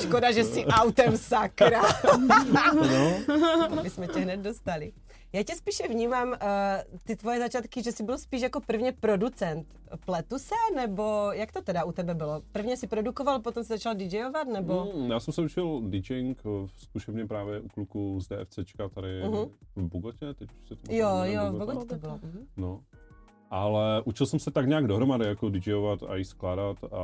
Škoda, 0.00 0.32
že 0.32 0.44
jsi 0.44 0.64
autem, 0.66 1.16
sakra. 1.16 1.82
No. 2.74 3.16
Aby 3.78 3.90
jsme 3.90 4.06
tě 4.06 4.20
hned 4.20 4.36
dostali. 4.40 4.92
Já 5.34 5.42
tě 5.42 5.54
spíše 5.56 5.88
vnímám, 5.88 6.28
uh, 6.28 6.36
ty 7.04 7.16
tvoje 7.16 7.38
začátky, 7.38 7.82
že 7.82 7.92
jsi 7.92 8.02
byl 8.02 8.18
spíš 8.18 8.42
jako 8.42 8.60
prvně 8.60 8.92
producent. 8.92 9.66
Pletu 10.06 10.38
se, 10.38 10.54
nebo 10.76 11.28
jak 11.32 11.52
to 11.52 11.62
teda 11.62 11.84
u 11.84 11.92
tebe 11.92 12.14
bylo? 12.14 12.42
Prvně 12.52 12.76
si 12.76 12.86
produkoval, 12.86 13.40
potom 13.40 13.64
jsi 13.64 13.68
začal 13.68 13.94
DJovat, 13.94 14.48
nebo? 14.48 14.92
Mm, 14.96 15.10
já 15.10 15.20
jsem 15.20 15.34
se 15.34 15.42
učil 15.42 15.80
DJing 15.84 16.38
eh, 16.38 16.48
v 16.66 16.70
zkušebně 16.76 17.26
právě 17.26 17.60
u 17.60 17.68
kluků 17.68 18.20
z 18.20 18.28
DFCčka 18.28 18.88
tady 18.88 19.22
Mhm. 19.24 19.44
v 19.76 19.82
Bogotě, 19.88 20.34
teď 20.34 20.50
už 20.62 20.68
se 20.68 20.76
to 20.76 20.92
Jo, 20.94 21.08
jo, 21.22 21.42
v 21.48 21.52
Bogota. 21.52 21.72
Bogotě 21.72 21.88
to 21.88 21.96
bylo. 21.96 22.18
Mhm. 22.22 22.46
No. 22.56 22.80
Ale 23.50 24.02
učil 24.04 24.26
jsem 24.26 24.38
se 24.38 24.50
tak 24.50 24.66
nějak 24.68 24.86
dohromady, 24.86 25.26
jako 25.26 25.48
DJovat 25.50 26.02
a 26.02 26.16
i 26.16 26.24
skládat 26.24 26.76
a 26.84 26.98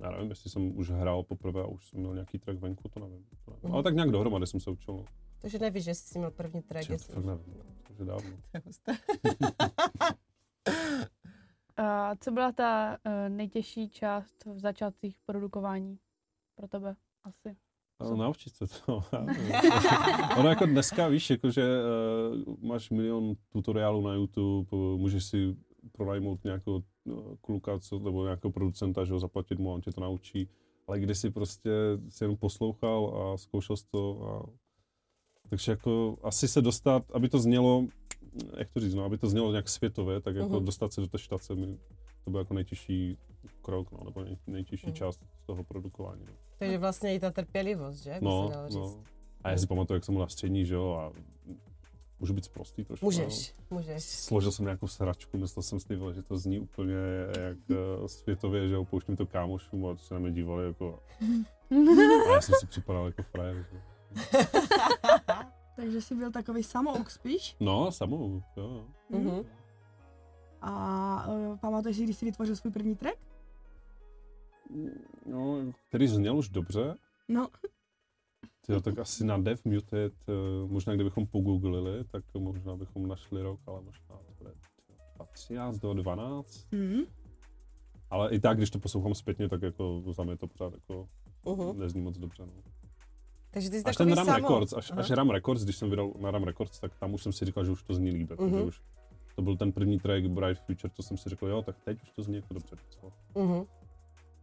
já 0.00 0.10
nevím, 0.10 0.28
jestli 0.28 0.50
jsem 0.50 0.78
už 0.78 0.90
hrál 0.90 1.22
poprvé 1.22 1.62
a 1.62 1.66
už 1.66 1.86
jsem 1.88 2.00
měl 2.00 2.14
nějaký 2.14 2.38
track 2.38 2.58
venku, 2.60 2.88
to 2.88 3.00
nevím. 3.00 3.24
To 3.44 3.50
nevím. 3.50 3.60
Mhm. 3.64 3.74
Ale 3.74 3.82
tak 3.82 3.94
nějak 3.94 4.10
dohromady 4.10 4.46
jsem 4.46 4.60
se 4.60 4.70
učil. 4.70 5.04
No. 5.46 5.50
Takže 5.50 5.58
nevíš, 5.58 5.84
že 5.84 5.94
jsi 5.94 6.18
měl 6.18 6.30
první 6.30 6.62
track. 6.62 6.90
Jestli 6.90 7.14
to 7.14 7.20
nevím, 7.20 7.62
takže 7.82 8.04
dávno. 8.04 8.30
A 11.76 12.16
co 12.16 12.30
byla 12.30 12.52
ta 12.52 12.98
uh, 13.06 13.12
nejtěžší 13.28 13.88
část 13.88 14.44
v 14.44 14.58
začátcích 14.58 15.16
produkování 15.26 15.98
pro 16.54 16.68
tebe? 16.68 16.96
Asi. 17.24 17.56
Ale 17.98 18.16
naučit 18.16 18.54
se 18.54 18.66
to. 18.66 19.02
já 19.12 20.36
ono 20.36 20.48
jako 20.48 20.66
dneska, 20.66 21.08
víš, 21.08 21.30
jako, 21.30 21.50
že 21.50 21.62
uh, 22.46 22.54
máš 22.60 22.90
milion 22.90 23.34
tutoriálů 23.48 24.00
na 24.00 24.14
YouTube, 24.14 24.76
můžeš 24.76 25.24
si 25.24 25.56
pronajmout 25.92 26.44
nějakého 26.44 26.82
no, 27.04 27.36
kluka, 27.40 27.78
co, 27.78 27.98
nebo 27.98 28.24
nějakého 28.24 28.52
producenta, 28.52 29.04
že 29.04 29.12
ho 29.12 29.18
zaplatit 29.18 29.58
mu 29.58 29.70
a 29.70 29.74
on 29.74 29.80
tě 29.80 29.92
to 29.92 30.00
naučí. 30.00 30.48
Ale 30.86 31.00
když 31.00 31.18
si 31.18 31.30
prostě 31.30 31.70
si 32.08 32.24
jenom 32.24 32.36
poslouchal 32.36 33.22
a 33.22 33.36
zkoušel 33.36 33.76
to 33.90 34.22
a 34.28 34.65
takže 35.50 35.72
jako 35.72 36.16
asi 36.22 36.48
se 36.48 36.62
dostat, 36.62 37.02
aby 37.12 37.28
to 37.28 37.38
znělo, 37.38 37.84
jak 38.56 38.70
to 38.70 38.80
říct, 38.80 38.94
no, 38.94 39.04
aby 39.04 39.18
to 39.18 39.28
znělo 39.28 39.50
nějak 39.50 39.68
světově, 39.68 40.20
tak 40.20 40.36
jako 40.36 40.56
Mhm. 40.56 40.64
dostat 40.64 40.92
se 40.92 41.00
do 41.00 41.06
té 41.06 41.18
štace, 41.18 41.54
mi, 41.54 41.78
to 42.24 42.30
byl 42.30 42.40
jako 42.40 42.54
nejtěžší 42.54 43.18
krok, 43.62 43.92
no, 43.92 43.98
nebo 44.04 44.20
nej, 44.24 44.36
nejtěžší 44.46 44.86
Mhm. 44.86 44.94
část 44.96 45.20
toho 45.46 45.64
produkování. 45.64 46.22
No. 46.26 46.32
Takže 46.58 46.78
vlastně 46.78 47.14
i 47.14 47.20
ta 47.20 47.30
trpělivost, 47.30 48.02
že? 48.02 48.10
By 48.10 48.24
No, 48.24 48.48
se 48.48 48.54
dalo 48.54 48.68
říct. 48.68 48.76
no. 48.76 49.02
A 49.44 49.50
já 49.50 49.58
si 49.58 49.66
pamatuju, 49.66 49.96
jak 49.96 50.04
jsem 50.04 50.14
byl 50.14 50.20
na 50.20 50.28
střední, 50.28 50.66
že 50.66 50.74
jo, 50.74 50.92
a 51.00 51.12
můžu 52.20 52.34
být 52.34 52.48
prostý 52.48 52.84
trošku. 52.84 53.06
Můžeš, 53.06 53.54
no. 53.70 53.76
můžeš. 53.76 54.02
Složil 54.04 54.52
jsem 54.52 54.64
nějakou 54.64 54.88
sračku, 54.88 55.38
myslel 55.38 55.62
jsem 55.62 55.80
si, 55.80 55.88
že 56.14 56.22
to 56.22 56.38
zní 56.38 56.58
úplně 56.60 56.94
jak 57.40 57.56
eh, 58.04 58.08
světově, 58.08 58.68
že 58.68 58.74
jo, 58.74 58.84
pouštím 58.84 59.16
to 59.16 59.26
kámošům 59.26 59.86
a 59.86 59.96
se 59.96 60.14
na 60.14 60.20
mě 60.20 60.32
dívali 60.32 60.66
jako... 60.66 61.02
A 62.30 62.34
já 62.34 62.40
jsem 62.40 62.54
si 62.60 62.66
připadal 62.66 63.06
jako 63.06 63.22
frajer. 63.22 63.66
že. 63.72 63.80
Takže 65.76 66.00
jsi 66.00 66.14
byl 66.14 66.32
takový 66.32 66.62
samouk 66.62 67.10
spíš. 67.10 67.56
No, 67.60 67.92
samou, 67.92 68.42
jo. 68.56 68.86
Mhm. 69.10 69.44
A 70.60 71.26
uh, 71.28 71.56
pamatuješ 71.58 71.96
si, 71.96 72.04
když 72.04 72.16
jsi 72.16 72.24
vytvořil 72.24 72.56
svůj 72.56 72.72
první 72.72 72.96
track? 72.96 73.18
No, 75.26 75.72
který 75.88 76.08
zněl 76.08 76.36
už 76.38 76.48
dobře. 76.48 76.94
No, 77.28 77.48
Tyjo, 78.66 78.80
tak 78.80 78.98
asi 78.98 79.24
na 79.24 79.38
Dev 79.38 79.64
Muted, 79.64 80.12
eh, 80.28 80.32
možná 80.66 80.94
kdybychom 80.94 81.26
pogooglili, 81.26 82.04
tak 82.04 82.24
možná 82.38 82.76
bychom 82.76 83.06
našli 83.08 83.42
rok, 83.42 83.60
ale 83.66 83.80
možná 83.82 84.06
to 84.08 84.32
bude 84.38 84.50
tyjo, 84.86 85.26
13 85.32 85.78
do 85.78 85.94
12. 85.94 86.66
hm. 86.74 87.02
Ale 88.10 88.30
i 88.30 88.40
tak, 88.40 88.56
když 88.56 88.70
to 88.70 88.78
poslouchám 88.78 89.14
zpětně, 89.14 89.48
tak 89.48 89.62
jako 89.62 90.02
za 90.10 90.22
mě 90.22 90.36
to 90.36 90.46
pořád 90.46 90.72
jako 90.74 91.08
Mhm. 91.46 91.78
nezní 91.78 92.00
moc 92.00 92.18
dobře. 92.18 92.46
No. 92.46 92.52
Takže 93.56 93.70
ty 93.70 93.78
jsi 93.78 93.84
Až 93.84 93.96
ten 93.96 94.12
Ram 94.12 94.26
samo. 94.26 94.36
Records, 94.38 94.72
až, 94.72 94.90
Aha. 94.90 95.00
až 95.00 95.10
Ram 95.10 95.30
Records, 95.30 95.64
když 95.64 95.76
jsem 95.76 95.90
vydal 95.90 96.12
na 96.20 96.30
Ram 96.30 96.44
Records, 96.44 96.80
tak 96.80 96.92
tam 97.00 97.14
už 97.14 97.22
jsem 97.22 97.32
si 97.32 97.44
říkal, 97.44 97.64
že 97.64 97.70
už 97.70 97.82
to 97.82 97.94
zní 97.94 98.10
líp. 98.10 98.30
Jako, 98.30 98.44
Mhm. 98.44 98.56
že 98.58 98.62
už 98.62 98.80
to 99.36 99.42
byl 99.42 99.56
ten 99.56 99.72
první 99.72 99.98
track 99.98 100.24
Bright 100.26 100.60
Future, 100.66 100.92
co 100.96 101.02
jsem 101.02 101.16
si 101.16 101.28
řekl, 101.28 101.46
jo, 101.46 101.62
tak 101.62 101.76
teď 101.84 102.02
už 102.02 102.10
to 102.10 102.22
zní 102.22 102.36
jako 102.36 102.54
dobře. 102.54 102.76
Mhm. 103.34 103.64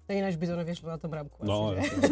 Tak 0.08 0.15
jinak 0.15 0.36
by 0.36 0.48
to 0.48 0.55
nevyšlo 0.55 0.89
na 0.89 0.98
tom 0.98 1.13
ramku. 1.13 1.46
No, 1.46 1.67
asi, 1.70 1.89
že? 2.01 2.08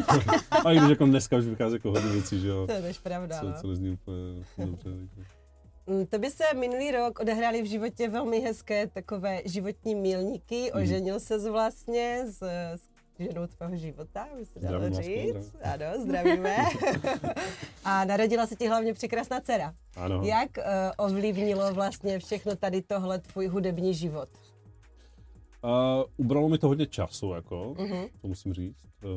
a 0.65 0.71
i 0.71 0.77
když 0.77 0.89
jako 0.89 1.05
dneska 1.05 1.37
už 1.37 1.45
vychází 1.45 1.73
jako 1.73 1.91
hodně 1.91 2.11
věcí, 2.11 2.39
že 2.39 2.47
jo, 2.47 2.67
To 2.67 2.73
je 2.73 2.93
pravda, 3.03 3.39
co, 3.39 3.45
no. 3.49 3.53
co 3.61 3.67
nezní 3.67 3.89
úplně 3.91 4.17
dobře. 4.57 4.83
takže- 5.15 5.29
Mm, 5.87 6.05
To 6.05 6.19
by 6.19 6.29
se 6.31 6.43
minulý 6.59 6.91
rok 6.91 7.19
odehrály 7.19 7.61
v 7.61 7.65
životě 7.65 8.09
velmi 8.09 8.39
hezké 8.39 8.87
takové 8.87 9.41
životní 9.45 9.95
milníky. 9.95 10.71
Mhm. 10.73 10.83
Oženil 10.83 11.19
se 11.19 11.51
vlastně 11.51 12.23
s, 12.27 12.41
s 12.75 12.89
ženou 13.21 13.47
tvého 13.47 13.75
života, 13.75 14.27
by 14.39 14.45
se 14.45 14.59
dalo 14.59 14.77
Zdravím 14.79 15.01
říct. 15.03 15.55
Ano, 15.63 15.85
zdravíme. 16.03 16.55
A 17.85 18.05
narodila 18.05 18.47
se 18.47 18.55
ti 18.55 18.67
hlavně 18.67 18.93
překrásná 18.93 19.41
dcera. 19.41 19.73
Ano. 19.95 20.21
Jak 20.23 20.49
uh, 20.57 20.63
ovlivnilo 21.05 21.73
vlastně 21.73 22.19
všechno 22.19 22.55
tady 22.55 22.81
tohle 22.81 23.19
tvůj 23.19 23.47
hudební 23.47 23.93
život? 23.93 24.29
Uh, 25.63 25.69
ubralo 26.17 26.49
mi 26.49 26.57
to 26.57 26.67
hodně 26.67 26.85
času, 26.87 27.33
jako, 27.33 27.75
Mhm. 27.79 28.05
to 28.21 28.27
musím 28.27 28.53
říct, 28.53 28.85
uh, 29.03 29.09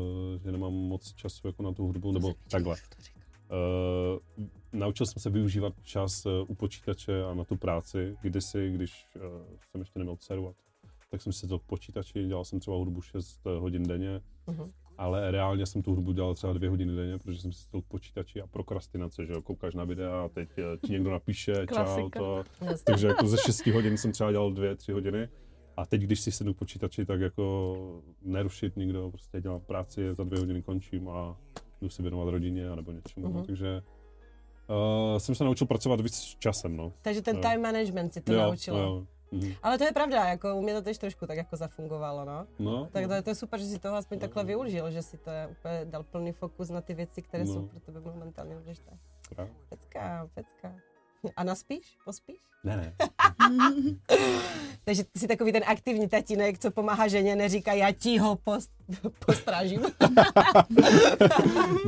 že 0.44 0.52
nemám 0.52 0.72
moc 0.72 1.12
času 1.14 1.46
jako 1.46 1.62
na 1.62 1.72
tu 1.72 1.86
hudbu, 1.86 2.12
nebo 2.12 2.34
takhle. 2.50 2.76
Uh, 2.76 4.44
naučil 4.72 5.06
jsem 5.06 5.22
se 5.22 5.30
využívat 5.30 5.72
čas 5.82 6.26
uh, 6.26 6.32
u 6.48 6.54
počítače 6.54 7.24
a 7.24 7.34
na 7.34 7.44
tu 7.44 7.56
práci. 7.56 8.16
Kdysi, 8.22 8.70
když 8.70 9.06
uh, 9.16 9.22
jsem 9.70 9.80
ještě 9.80 9.98
neměl 9.98 10.16
dceru, 10.16 10.48
a 10.48 10.52
to, 10.52 10.58
tak 11.14 11.22
jsem 11.22 11.33
si 11.33 11.46
to 11.48 11.59
k 11.59 11.62
počítači, 11.62 12.24
dělal 12.27 12.44
jsem 12.44 12.61
třeba 12.61 12.77
hudbu 12.77 13.00
6 13.03 13.40
hodin 13.59 13.83
denně, 13.83 14.20
Mhm. 14.46 14.70
ale 14.98 15.31
reálně 15.31 15.66
jsem 15.66 15.83
tu 15.83 15.90
hudbu 15.94 16.12
dělal 16.12 16.35
třeba 16.35 16.53
2 16.53 16.70
hodiny 16.70 16.96
denně, 16.96 17.18
protože 17.18 17.38
jsem 17.38 17.53
si 17.53 17.70
to 17.70 17.83
k 17.83 17.85
počítači 17.85 18.40
a 18.40 18.46
prokrastinace, 18.46 19.27
že 19.27 19.33
jo, 19.33 19.42
koukáš 19.42 19.74
na 19.74 19.85
videa 19.85 20.24
a 20.24 20.29
teď 20.29 20.48
eh, 20.59 20.62
ti 20.87 20.92
někdo 20.92 21.11
napíše, 21.11 21.53
čau, 21.74 22.11
to, 22.11 22.44
Jasně. 22.61 22.85
takže 22.85 23.07
jako 23.07 23.27
ze 23.27 23.37
6 23.46 23.66
hodin 23.66 23.96
jsem 23.98 24.12
třeba 24.12 24.31
dělal 24.33 24.53
2-3 24.53 24.92
hodiny. 24.92 25.29
A 25.77 25.87
teď, 25.87 26.03
když 26.03 26.20
si 26.20 26.33
sednu 26.33 26.55
k 26.55 26.59
počítači, 26.59 27.07
tak 27.07 27.20
jako 27.20 27.77
nerušit 28.22 28.77
nikdo, 28.77 29.11
prostě 29.11 29.40
dělám 29.40 29.61
práci, 29.61 30.14
za 30.14 30.24
dvě 30.24 30.38
hodiny 30.38 30.62
končím 30.62 31.09
a 31.09 31.37
jdu 31.81 31.88
si 31.88 32.03
věnovat 32.03 32.31
rodině 32.31 32.77
nebo 32.77 32.92
něčemu. 32.92 33.29
No, 33.29 33.42
takže 33.44 33.83
uh, 35.12 35.18
jsem 35.18 35.35
se 35.35 35.44
naučil 35.44 35.66
pracovat 35.66 36.00
víc 36.00 36.14
s 36.14 36.37
časem, 36.38 36.77
no. 36.77 36.92
Takže 37.03 37.22
ten 37.22 37.37
Jo. 37.37 37.42
time 37.42 37.62
management 37.62 38.14
si 38.14 38.20
to 38.20 38.33
naučilo. 38.33 38.79
Jo, 38.79 39.07
mhm. 39.32 39.52
Ale 39.62 39.78
to 39.78 39.84
je 39.84 39.92
pravda, 39.92 40.24
jako 40.24 40.56
u 40.56 40.60
mě 40.62 40.74
to 40.74 40.82
tež 40.82 40.98
trošku 40.98 41.26
tak 41.26 41.37
jako 41.37 41.56
zafungovalo, 41.56 42.24
no. 42.24 42.46
No, 42.58 42.88
Tak 42.92 43.02
to, 43.02 43.08
no. 43.08 43.14
je- 43.14 43.22
to 43.22 43.30
je 43.30 43.34
super, 43.34 43.60
že 43.60 43.66
si 43.66 43.78
toho 43.78 43.96
aspoň 43.96 44.18
takhle 44.18 44.44
využil, 44.44 44.90
že 44.90 45.02
si 45.02 45.18
to 45.18 45.30
úplně 45.50 45.80
dal 45.84 46.02
plný 46.02 46.32
fokus 46.32 46.68
na 46.70 46.80
ty 46.80 46.94
věci, 46.94 47.22
které 47.22 47.44
No. 47.44 47.52
jsou 47.52 47.62
pro 47.66 47.80
tebe 47.80 48.00
momentálně 48.00 48.54
důležité. 48.54 48.90
Pecka, 49.68 50.28
pecka. 50.34 50.74
A 51.37 51.44
naspíš? 51.44 51.96
Pospíš? 52.04 52.37
Ne, 52.64 52.76
ne. 52.76 52.94
Takže 54.84 55.04
ty 55.04 55.18
jsi 55.18 55.28
takový 55.28 55.52
ten 55.52 55.62
aktivní 55.66 56.08
tatínek, 56.08 56.58
co 56.58 56.70
pomáhá 56.70 57.08
ženě, 57.08 57.37
neříká, 57.37 57.72
já 57.72 57.92
ti 57.92 58.18
ho 58.18 58.37
post, 58.37 58.70
postrážím. 59.26 59.82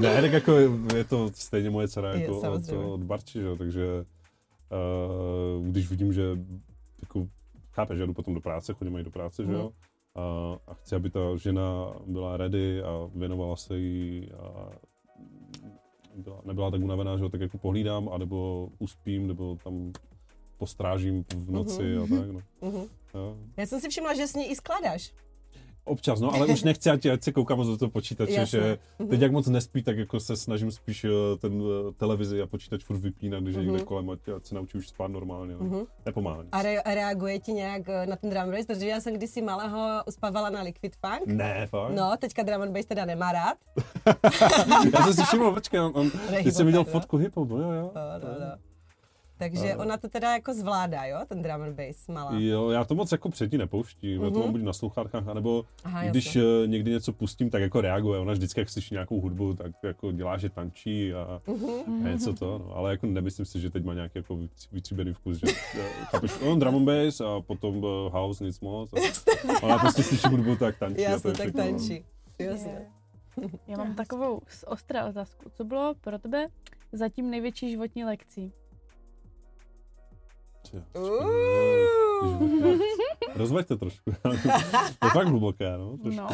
ne, 0.00 0.20
tak 0.22 0.32
jako 0.32 0.52
je 0.96 1.04
to 1.04 1.30
stejně 1.34 1.70
moje 1.70 1.88
dcera 1.88 2.12
Je, 2.14 2.20
jako 2.20 2.36
od, 2.36 2.40
samozřejmě. 2.40 2.84
od 2.86 3.02
Barči, 3.02 3.40
že? 3.40 3.56
takže 3.58 3.86
uh, 3.96 5.66
když 5.66 5.90
vidím, 5.90 6.12
že 6.12 6.22
jako, 7.06 7.26
chápeš, 7.72 7.98
že 7.98 8.06
jdu 8.06 8.14
potom 8.14 8.34
do 8.34 8.40
práce, 8.40 8.72
chodím 8.74 8.96
i 8.96 9.02
do 9.04 9.10
práce, 9.10 9.42
že 9.42 9.48
Mhm. 9.52 9.60
jo, 9.60 9.72
a, 10.14 10.22
a 10.66 10.74
chci, 10.74 10.94
aby 10.96 11.10
ta 11.10 11.36
žena 11.36 11.92
byla 12.06 12.36
ready 12.36 12.82
a 12.82 13.10
věnovala 13.14 13.56
se 13.56 13.78
jí 13.78 14.30
a 14.32 14.70
byla, 16.16 16.40
nebyla 16.44 16.70
tak 16.70 16.80
unavená, 16.80 17.16
že 17.16 17.22
jo, 17.22 17.28
tak 17.28 17.40
jako 17.40 17.58
pohlídám, 17.58 18.08
anebo 18.08 18.68
uspím, 18.78 19.26
nebo 19.26 19.56
tam 19.64 19.92
postrážím 20.58 21.24
v 21.36 21.50
noci 21.50 21.96
a 21.96 22.00
tak, 22.00 22.30
no. 22.32 22.40
Mhm. 22.60 22.84
Jo. 23.14 23.36
Já 23.56 23.66
jsem 23.66 23.80
si 23.80 23.88
všimla, 23.88 24.14
že 24.14 24.26
s 24.26 24.34
ní 24.34 24.50
i 24.50 24.56
skládáš. 24.56 25.12
Občas, 25.86 26.20
no, 26.20 26.34
ale 26.34 26.46
už 26.46 26.62
nechci, 26.68 26.90
ať, 26.90 27.06
ať 27.06 27.22
se 27.22 27.32
koukám 27.32 27.58
moc 27.58 27.66
do 27.68 27.76
toho 27.76 27.90
počítače, 27.90 28.32
Jasně. 28.32 28.60
že 28.60 28.78
Mhm. 28.98 29.08
teď 29.08 29.20
jak 29.20 29.32
moc 29.32 29.46
nespí, 29.46 29.82
tak 29.82 29.98
jako 29.98 30.20
se 30.20 30.36
snažím 30.36 30.70
spíš 30.70 31.04
eh, 31.04 31.10
ten 31.38 31.62
eh, 31.62 31.92
televizi 31.96 32.42
a 32.42 32.46
počítač 32.46 32.84
furt 32.84 32.98
vypínat, 32.98 33.42
když 33.42 33.54
je 33.56 33.62
Mhm. 33.62 33.70
někde 33.72 33.84
kolem, 33.86 34.10
ať, 34.10 34.18
ať 34.36 34.46
se 34.46 34.54
naučí 34.54 34.78
už 34.78 34.88
spát 34.88 35.08
normálně, 35.08 35.54
no. 35.54 35.64
Mhm. 35.66 35.80
Nepomáhá 36.06 36.42
nic. 36.42 36.48
A 36.52 36.62
re- 36.62 36.82
reaguje 36.94 37.38
ti 37.38 37.52
nějak 37.52 37.88
eh, 37.88 38.06
na 38.06 38.16
ten 38.16 38.30
drum 38.30 38.42
and 38.42 38.50
bass, 38.52 38.66
protože 38.66 38.86
já 38.86 39.00
jsem 39.00 39.14
kdysi 39.14 39.42
malého 39.42 40.02
uspávala 40.06 40.50
na 40.50 40.62
Liquid 40.62 40.92
Funk. 40.96 41.26
Ne, 41.26 41.66
fakt? 41.66 41.94
No, 41.94 42.12
teďka 42.18 42.42
drum 42.42 42.62
and 42.62 42.72
bass 42.72 42.86
teda 42.86 43.04
nemá 43.04 43.32
rád. 43.32 43.56
Já 44.94 45.04
jsem 45.04 45.14
si 45.14 45.22
všiml, 45.22 45.52
počkej, 45.52 45.80
on, 45.80 45.92
on 45.94 46.10
teď 46.44 46.54
jsem 46.54 46.66
viděl 46.66 46.84
no. 46.86 46.92
fotku 46.92 47.18
no 47.18 47.24
jo, 47.24 47.70
jo. 47.72 47.90
No, 47.94 48.02
no, 48.22 48.28
no. 48.40 48.56
Takže 49.38 49.72
Ano. 49.72 49.82
ona 49.84 49.96
to 49.96 50.08
teda 50.08 50.32
jako 50.32 50.54
zvládá, 50.54 51.04
jo, 51.04 51.18
ten 51.28 51.42
drum 51.42 51.62
and 51.62 51.74
bass, 51.76 52.08
malá. 52.08 52.32
Jo, 52.38 52.70
já 52.70 52.84
to 52.84 52.94
moc 52.94 53.12
jako 53.12 53.28
předtím 53.28 53.58
nepouštím, 53.58 54.22
já 54.22 54.30
to 54.30 54.30
Mhm. 54.30 54.40
mám 54.40 54.52
buď 54.52 54.62
na 54.62 54.72
sluchátkách, 54.72 55.28
anebo 55.28 55.64
Aha, 55.84 56.04
když 56.04 56.36
uh, 56.36 56.42
někdy 56.66 56.90
něco 56.90 57.12
pustím, 57.12 57.50
tak 57.50 57.62
jako 57.62 57.80
reaguje. 57.80 58.20
Ona 58.20 58.32
vždycky, 58.32 58.60
jak 58.60 58.68
slyší 58.70 58.94
nějakou 58.94 59.20
hudbu, 59.20 59.54
tak 59.54 59.72
jako 59.82 60.12
dělá, 60.12 60.36
že 60.36 60.48
tančí 60.50 61.14
a, 61.14 61.42
Mhm. 61.46 62.06
a 62.06 62.08
něco 62.08 62.32
to, 62.34 62.58
no. 62.58 62.76
Ale 62.76 62.90
jako 62.90 63.06
nemyslím 63.06 63.46
si, 63.46 63.60
že 63.60 63.70
teď 63.70 63.84
má 63.84 63.94
nějaký 63.94 64.18
jako 64.18 64.34
vytří- 64.36 64.68
vytříbený 64.72 65.12
vkus, 65.12 65.36
že 65.36 65.46
chápeš, 66.10 66.32
on 66.40 66.58
drum 66.58 66.74
and 66.76 66.84
bass 66.84 67.20
a 67.20 67.40
potom 67.40 67.76
uh, 67.76 67.84
house, 68.12 68.44
nic 68.44 68.60
moc. 68.60 68.90
A 69.48 69.62
ona 69.62 69.78
prostě 69.78 70.02
slyší 70.02 70.28
hudbu, 70.28 70.56
tak 70.56 70.78
tančí. 70.78 71.02
Jasně, 71.02 71.32
tak 71.32 71.40
všechno, 71.40 71.64
no. 71.64 71.70
tančí. 71.70 72.04
Jasně. 72.38 72.86
Já 73.68 73.76
mám 73.78 73.94
takovou 73.94 74.40
z 74.48 74.64
ostrá 74.68 75.06
otázku. 75.08 75.50
Co 75.54 75.64
bylo 75.64 75.94
pro 76.00 76.18
tebe 76.18 76.46
zatím 76.92 77.30
největší 77.30 77.70
životní 77.70 78.04
lekcí? 78.04 78.52
Tě, 80.70 80.82
Uuu. 81.00 82.66
Ježiš, 82.66 82.82
Rozveď 83.36 83.66
to 83.66 83.76
trošku. 83.76 84.10
to 84.22 85.06
je 85.06 85.10
fakt 85.12 85.26
hluboké, 85.26 85.78
no. 85.78 85.96
Trošku. 85.98 86.20
No, 86.20 86.28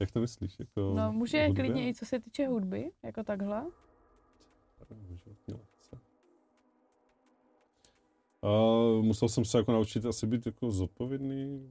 Jak 0.00 0.10
to 0.10 0.20
myslíš? 0.20 0.58
Jako 0.58 0.94
no 0.96 1.12
může 1.12 1.46
hudbě? 1.46 1.64
klidně 1.64 1.88
i 1.88 1.94
co 1.94 2.06
se 2.06 2.20
týče 2.20 2.46
hudby, 2.46 2.90
jako 3.02 3.22
takhle. 3.22 3.62
A 8.42 8.48
musel 9.00 9.28
jsem 9.28 9.44
se 9.44 9.58
jako 9.58 9.72
naučit 9.72 10.06
asi 10.06 10.26
být 10.26 10.46
jako 10.46 10.70
zodpovědný, 10.70 11.70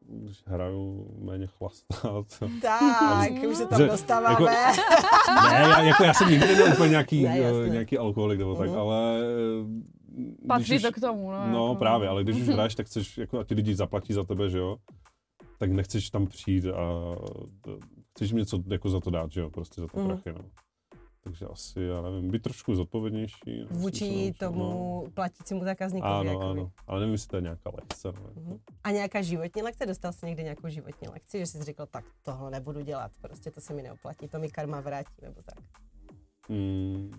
když 0.00 0.42
hraju 0.46 1.14
méně 1.18 1.46
chlastat. 1.46 2.26
Tak, 2.62 3.32
už 3.50 3.56
se 3.56 3.66
tam 3.66 3.78
Že- 3.80 3.86
dostáváme. 3.86 4.44
ne, 4.50 5.60
já, 5.60 5.82
jako 5.82 6.04
já 6.04 6.14
jsem 6.14 6.30
nikdy 6.30 6.46
nebyl 6.46 6.72
úplně 6.72 6.88
nějaký, 6.90 7.22
Ne, 7.24 7.38
jasně. 7.38 7.68
nějaký 7.68 7.98
alkoholik 7.98 8.38
nebo 8.38 8.54
tak, 8.56 8.68
Mhm. 8.70 8.78
ale... 8.78 9.20
Patří 10.48 10.78
to 10.78 10.92
k 10.92 11.00
tomu, 11.00 11.30
no. 11.32 11.50
No 11.52 11.66
jako, 11.68 11.74
právě, 11.78 12.08
ale 12.08 12.24
když 12.24 12.36
už 12.36 12.48
hraješ, 12.54 12.74
tak 12.74 12.86
chceš, 12.86 13.18
jako 13.18 13.38
a 13.38 13.44
ti 13.44 13.54
lidi 13.54 13.74
zaplatí 13.74 14.12
za 14.12 14.24
tebe, 14.24 14.50
že 14.50 14.58
jo? 14.58 14.76
Tak 15.58 15.70
nechceš 15.72 16.10
tam 16.10 16.26
přijít 16.26 16.64
a 16.66 16.80
chceš 18.10 18.30
jim 18.30 18.38
něco 18.38 18.62
jako 18.70 18.88
za 18.88 19.00
to 19.00 19.10
dát, 19.10 19.32
že 19.32 19.40
jo? 19.40 19.50
Prostě 19.50 19.80
za 19.80 19.86
ty 19.86 19.98
Mhm. 19.98 20.06
prachy, 20.08 20.32
no. 20.32 20.44
takže 21.24 21.46
asi, 21.46 21.80
já 21.82 22.02
nevím, 22.02 22.30
být 22.30 22.42
trošku 22.42 22.74
zodpovědnější. 22.74 23.60
no, 23.60 23.66
Vůči 23.78 24.04
naučil, 24.16 24.32
tomu 24.38 25.04
platícímu 25.14 25.64
zákazníkovi. 25.64 26.12
Ano, 26.12 26.30
jakoby. 26.30 26.60
ano, 26.60 26.70
ale 26.86 27.00
nevím, 27.00 27.12
jestli 27.12 27.28
to 27.28 27.36
je 27.36 27.42
nějaká 27.42 27.70
lekce. 27.80 28.08
No, 28.08 28.28
jako. 28.28 28.40
Mhm. 28.40 28.58
A 28.84 28.90
nějaká 28.90 29.22
životní 29.22 29.62
lekce? 29.62 29.86
Dostal 29.86 30.12
jsi 30.12 30.26
někdy 30.26 30.42
nějakou 30.42 30.68
životní 30.68 31.08
lekci, 31.08 31.38
že 31.38 31.46
jsi 31.46 31.62
řekl, 31.64 31.86
tak 31.86 32.04
tohle 32.22 32.50
nebudu 32.50 32.80
dělat, 32.80 33.12
prostě 33.20 33.50
to 33.50 33.60
se 33.60 33.74
mi 33.74 33.82
neoplatí, 33.82 34.28
to 34.28 34.38
mi 34.38 34.48
karma 34.48 34.80
vrátí, 34.80 35.14
nebo 35.22 35.42
tak. 35.42 35.64
Mm, 36.48 37.10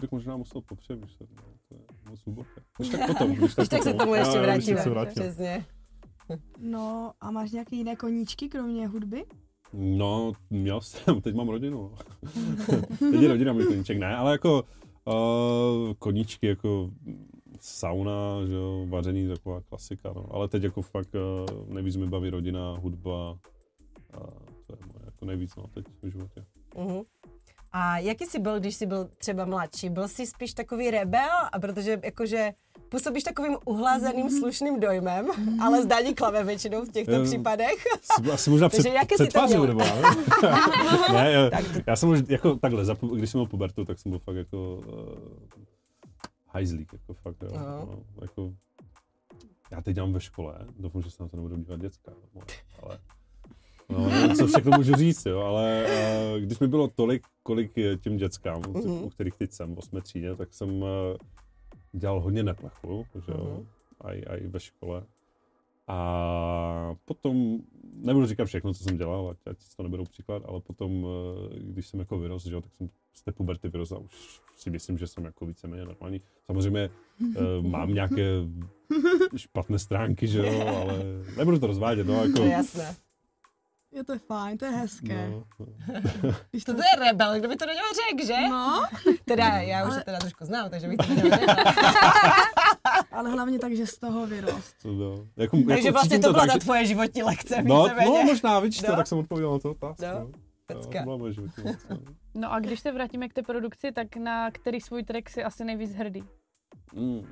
bych 0.00 0.12
možná 0.12 0.36
musel 0.36 0.60
popřemýšlet, 0.60 1.30
no, 1.36 1.42
to 1.68 1.74
je 1.74 1.80
moc 2.10 2.20
hluboké. 2.24 2.60
Když 2.78 2.90
tak 2.90 3.06
potom, 3.06 3.32
když 3.34 3.54
tak, 3.54 3.68
tak 3.68 3.82
se 3.82 3.94
tomu 3.94 4.14
ještě 4.14 4.40
vrátíme. 4.40 4.82
se 4.82 4.90
vrátíme. 4.90 5.26
Přesně. 5.26 5.66
No 6.58 7.12
a 7.20 7.30
máš 7.30 7.52
nějaké 7.52 7.76
jiné 7.76 7.96
koníčky, 7.96 8.48
kromě 8.48 8.86
hudby? 8.86 9.24
No, 9.72 10.32
měl 10.50 10.80
jsem, 10.80 11.20
teď 11.20 11.34
mám 11.34 11.48
rodinu. 11.48 11.94
teď 12.98 13.20
je 13.20 13.28
rodina 13.28 13.52
můj 13.52 13.64
koníček, 13.64 13.98
ne, 13.98 14.16
ale 14.16 14.32
jako 14.32 14.64
uh, 15.04 15.94
koníčky, 15.98 16.46
jako 16.46 16.90
sauna, 17.60 18.46
že 18.46 18.54
jo, 18.54 18.86
vaření, 18.88 19.28
taková 19.28 19.60
klasika, 19.60 20.12
no. 20.12 20.26
Ale 20.30 20.48
teď 20.48 20.62
jako 20.62 20.82
fakt 20.82 21.14
uh, 21.14 21.74
nejvíc 21.74 21.96
mi 21.96 22.06
baví 22.06 22.30
rodina, 22.30 22.76
hudba, 22.80 23.38
a 24.12 24.18
to 24.66 24.72
je 24.72 24.86
moje 24.92 25.04
jako 25.04 25.24
nejvíc, 25.24 25.56
no, 25.56 25.66
teď 25.74 25.84
v 26.02 26.10
životě. 26.10 26.44
Mhm. 26.78 27.00
A 27.72 27.98
jaký 27.98 28.24
jsi 28.26 28.38
byl, 28.38 28.60
když 28.60 28.74
jsi 28.76 28.86
byl 28.86 29.08
třeba 29.18 29.44
mladší? 29.44 29.90
Byl 29.90 30.08
jsi 30.08 30.26
spíš 30.26 30.54
takový 30.54 30.90
rebel? 30.90 31.28
A 31.52 31.58
protože 31.60 32.00
jakože 32.04 32.52
působíš 32.88 33.22
takovým 33.24 33.56
uhlázeným 33.64 34.30
slušným 34.30 34.80
dojmem, 34.80 35.26
ale 35.62 35.82
zdání 35.82 36.14
klave 36.14 36.44
většinou 36.44 36.84
v 36.84 36.92
těchto 36.92 37.12
Jo. 37.12 37.24
případech. 37.24 37.84
Asi- 38.18 38.30
Asi 38.32 38.50
možná 38.50 38.68
Takže 38.68 38.82
před, 38.88 38.94
jaké 38.94 39.16
jsi 39.18 39.28
to 39.28 39.66
nebo 39.66 39.80
ne, 41.12 41.32
já, 41.32 41.50
já 41.86 41.96
jsem 41.96 42.08
už 42.08 42.18
jako 42.28 42.56
takhle, 42.56 42.84
za, 42.84 42.96
když 43.16 43.30
jsem 43.30 43.38
měl 43.38 43.48
pubertu, 43.48 43.84
tak 43.84 43.98
jsem 43.98 44.10
byl 44.10 44.18
fakt 44.18 44.36
jako 44.36 44.74
uh, 44.76 45.18
hajzlík, 46.46 46.92
jako 46.92 47.14
fakt, 47.14 47.36
jo. 47.42 47.50
Aha. 47.54 47.84
No, 47.86 47.98
jako, 48.22 48.52
já 49.70 49.80
teď 49.80 49.94
dělám 49.94 50.12
ve 50.12 50.20
škole, 50.20 50.54
doufám, 50.78 51.02
že 51.02 51.10
se 51.10 51.22
na 51.22 51.28
to 51.28 51.36
nebudou 51.36 51.56
dívat 51.56 51.80
děcka, 51.80 52.12
ale 52.82 52.98
no, 53.92 54.34
co 54.36 54.46
všechno 54.46 54.76
můžu 54.76 54.94
říct, 54.94 55.26
jo, 55.26 55.38
ale 55.40 55.84
uh, 56.34 56.40
když 56.40 56.58
mi 56.58 56.68
bylo 56.68 56.88
tolik, 56.88 57.22
kolik 57.42 57.72
těm 58.00 58.16
dětskám, 58.16 58.62
u, 58.68 58.78
Mhm. 58.78 58.90
u 59.04 59.08
kterých 59.10 59.34
teď 59.34 59.52
jsem 59.52 59.74
v 59.74 59.78
osmé 59.78 60.00
třídě, 60.00 60.34
tak 60.36 60.52
jsem 60.54 60.82
uh, 60.82 60.88
dělal 61.92 62.20
hodně 62.20 62.42
neplechu, 62.42 63.06
že 63.14 63.32
jo, 63.32 63.54
Mhm. 63.56 63.66
a, 64.00 64.12
i- 64.36 64.46
ve 64.46 64.60
škole. 64.60 65.02
A 65.88 66.94
potom, 67.04 67.58
nebudu 67.94 68.26
říkat 68.26 68.44
všechno, 68.44 68.74
co 68.74 68.84
jsem 68.84 68.96
dělal, 68.96 69.28
ať, 69.30 69.36
ať 69.46 69.60
si 69.60 69.76
to 69.76 69.82
neberou 69.82 70.04
příklad, 70.04 70.42
ale 70.46 70.60
potom, 70.60 71.06
eh, 71.06 71.58
když 71.60 71.86
jsem 71.86 72.00
jako 72.00 72.18
vyrost, 72.18 72.46
že 72.46 72.54
jo, 72.54 72.60
tak 72.60 72.72
jsem 72.74 72.88
z 73.14 73.22
té 73.22 73.32
puberty 73.32 73.68
vyrost 73.68 73.92
a 73.92 73.98
už 73.98 74.40
si 74.56 74.70
myslím, 74.70 74.98
že 74.98 75.06
jsem 75.06 75.24
jako 75.24 75.46
víceméně 75.46 75.84
normální. 75.84 76.20
Samozřejmě 76.46 76.90
mám 77.60 77.94
nějaké 77.94 78.26
špatné 79.36 79.78
stránky, 79.78 80.26
že 80.26 80.38
jo, 80.38 80.66
ale 80.68 80.98
nebudu 81.36 81.58
to 81.58 81.66
rozvádět, 81.66 82.06
no, 82.06 82.14
jako... 82.24 82.42
je 82.42 82.50
jasné. 82.50 82.96
Jo, 83.94 84.02
to 84.06 84.12
je 84.12 84.18
fajn, 84.18 84.58
to 84.58 84.64
je 84.64 84.70
hezké. 84.70 85.30
No. 85.30 85.44
Když 86.50 86.64
To, 86.64 86.72
to 86.74 86.80
je 86.82 87.04
rebel, 87.10 87.38
kdo 87.38 87.48
by 87.48 87.56
to 87.56 87.66
nedělal 87.66 87.90
řekl, 88.10 88.26
že? 88.26 88.48
No, 88.48 88.84
Teda 89.24 89.46
já 89.48 89.82
už 89.84 89.90
Ale- 89.90 89.98
se 89.98 90.04
teda 90.04 90.18
trošku 90.18 90.44
znám, 90.44 90.70
takže 90.70 90.88
bych 90.88 90.96
to 90.96 91.04
ale 93.12 93.30
hlavně 93.30 93.58
tak, 93.58 93.76
že 93.76 93.86
z 93.86 93.98
toho 93.98 94.26
vyrost. 94.26 94.76
To, 94.82 94.92
no. 94.92 95.14
Jako, 95.36 95.56
Takže 95.68 95.88
jako 95.88 95.92
vlastně 95.92 96.18
to 96.18 96.32
byla 96.32 96.46
tak, 96.46 96.52
ta 96.52 96.58
tvoje 96.58 96.86
životní 96.86 97.22
lekce, 97.22 97.62
No, 97.62 97.88
no, 98.04 98.22
možná, 98.22 98.60
víš 98.60 98.80
No. 98.82 98.90
to, 98.90 98.96
tak 98.96 99.06
jsem 99.06 99.18
odpověděl 99.18 99.52
na 99.52 99.58
to 99.58 99.70
otázku. 99.70 100.04
No, 100.04 100.30
No. 101.06 101.18
moje 101.18 101.32
životní 101.32 101.64
lekce, 101.64 101.86
no. 101.90 101.98
No 102.34 102.52
a 102.52 102.60
když 102.60 102.80
se 102.80 102.92
vrátíme 102.92 103.28
k 103.28 103.32
té 103.32 103.42
produkci, 103.42 103.92
tak 103.92 104.16
na 104.16 104.50
který 104.50 104.80
svůj 104.80 105.02
track 105.02 105.30
si 105.30 105.44
asi 105.44 105.64
nejvíc 105.64 105.94
hrdý? 105.94 106.24
Mm. 106.94 107.26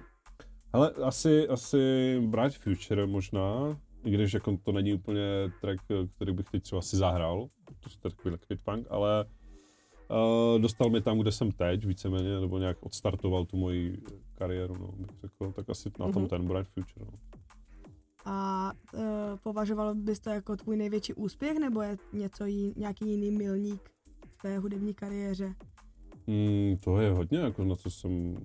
Ale 0.73 0.90
asi, 1.05 1.49
asi 1.49 1.79
Bright 2.27 2.57
Future 2.59 3.07
možná, 3.07 3.77
i 4.05 4.11
když 4.11 4.33
jako 4.35 4.57
to 4.63 4.73
není 4.73 4.95
úplně 4.95 5.23
track, 5.61 5.81
který 6.17 6.33
bych 6.33 6.47
teď 6.51 6.63
třeba 6.63 6.83
si 6.83 6.97
zahrál, 6.97 7.47
protože 7.65 7.99
to 7.99 8.09
je 8.09 8.13
takový 8.13 8.33
liquid 8.33 8.61
punk, 8.65 8.87
ale 8.91 9.25
uh, 9.25 10.61
dostal 10.61 10.91
mě 10.91 11.01
tam, 11.01 11.19
kde 11.19 11.33
jsem 11.33 11.53
teď, 11.53 11.85
víceméně, 11.85 12.41
nebo 12.41 12.59
nějak 12.59 12.77
odstartoval 12.81 13.45
tu 13.45 13.57
moji 13.57 14.03
kariéru, 14.35 14.75
no, 14.81 14.93
bych 14.93 15.21
řekl, 15.21 15.53
tak 15.53 15.71
asi 15.71 15.91
na 16.01 16.13
tom 16.13 16.23
Mhm. 16.23 16.29
ten 16.29 16.49
Bright 16.49 16.69
Future, 16.71 17.07
no. 17.07 17.19
A 18.25 18.73
uh, 18.95 19.01
považoval 19.43 19.95
bys 19.95 20.21
to 20.21 20.31
jako 20.31 20.57
tvůj 20.57 20.77
největší 20.77 21.15
úspěch, 21.15 21.59
nebo 21.59 21.83
je 21.83 21.97
něco 22.13 22.45
jí, 22.47 22.73
nějaký 22.77 23.11
jiný 23.11 23.31
milník 23.31 23.91
v 24.27 24.37
tvé 24.41 24.59
hudební 24.59 24.95
kariéře? 24.95 25.55
Mm, 26.27 26.77
to 26.85 27.01
je 27.01 27.11
hodně, 27.11 27.39
jako 27.39 27.65
na 27.65 27.77
co 27.77 27.91
jsem, 27.91 28.37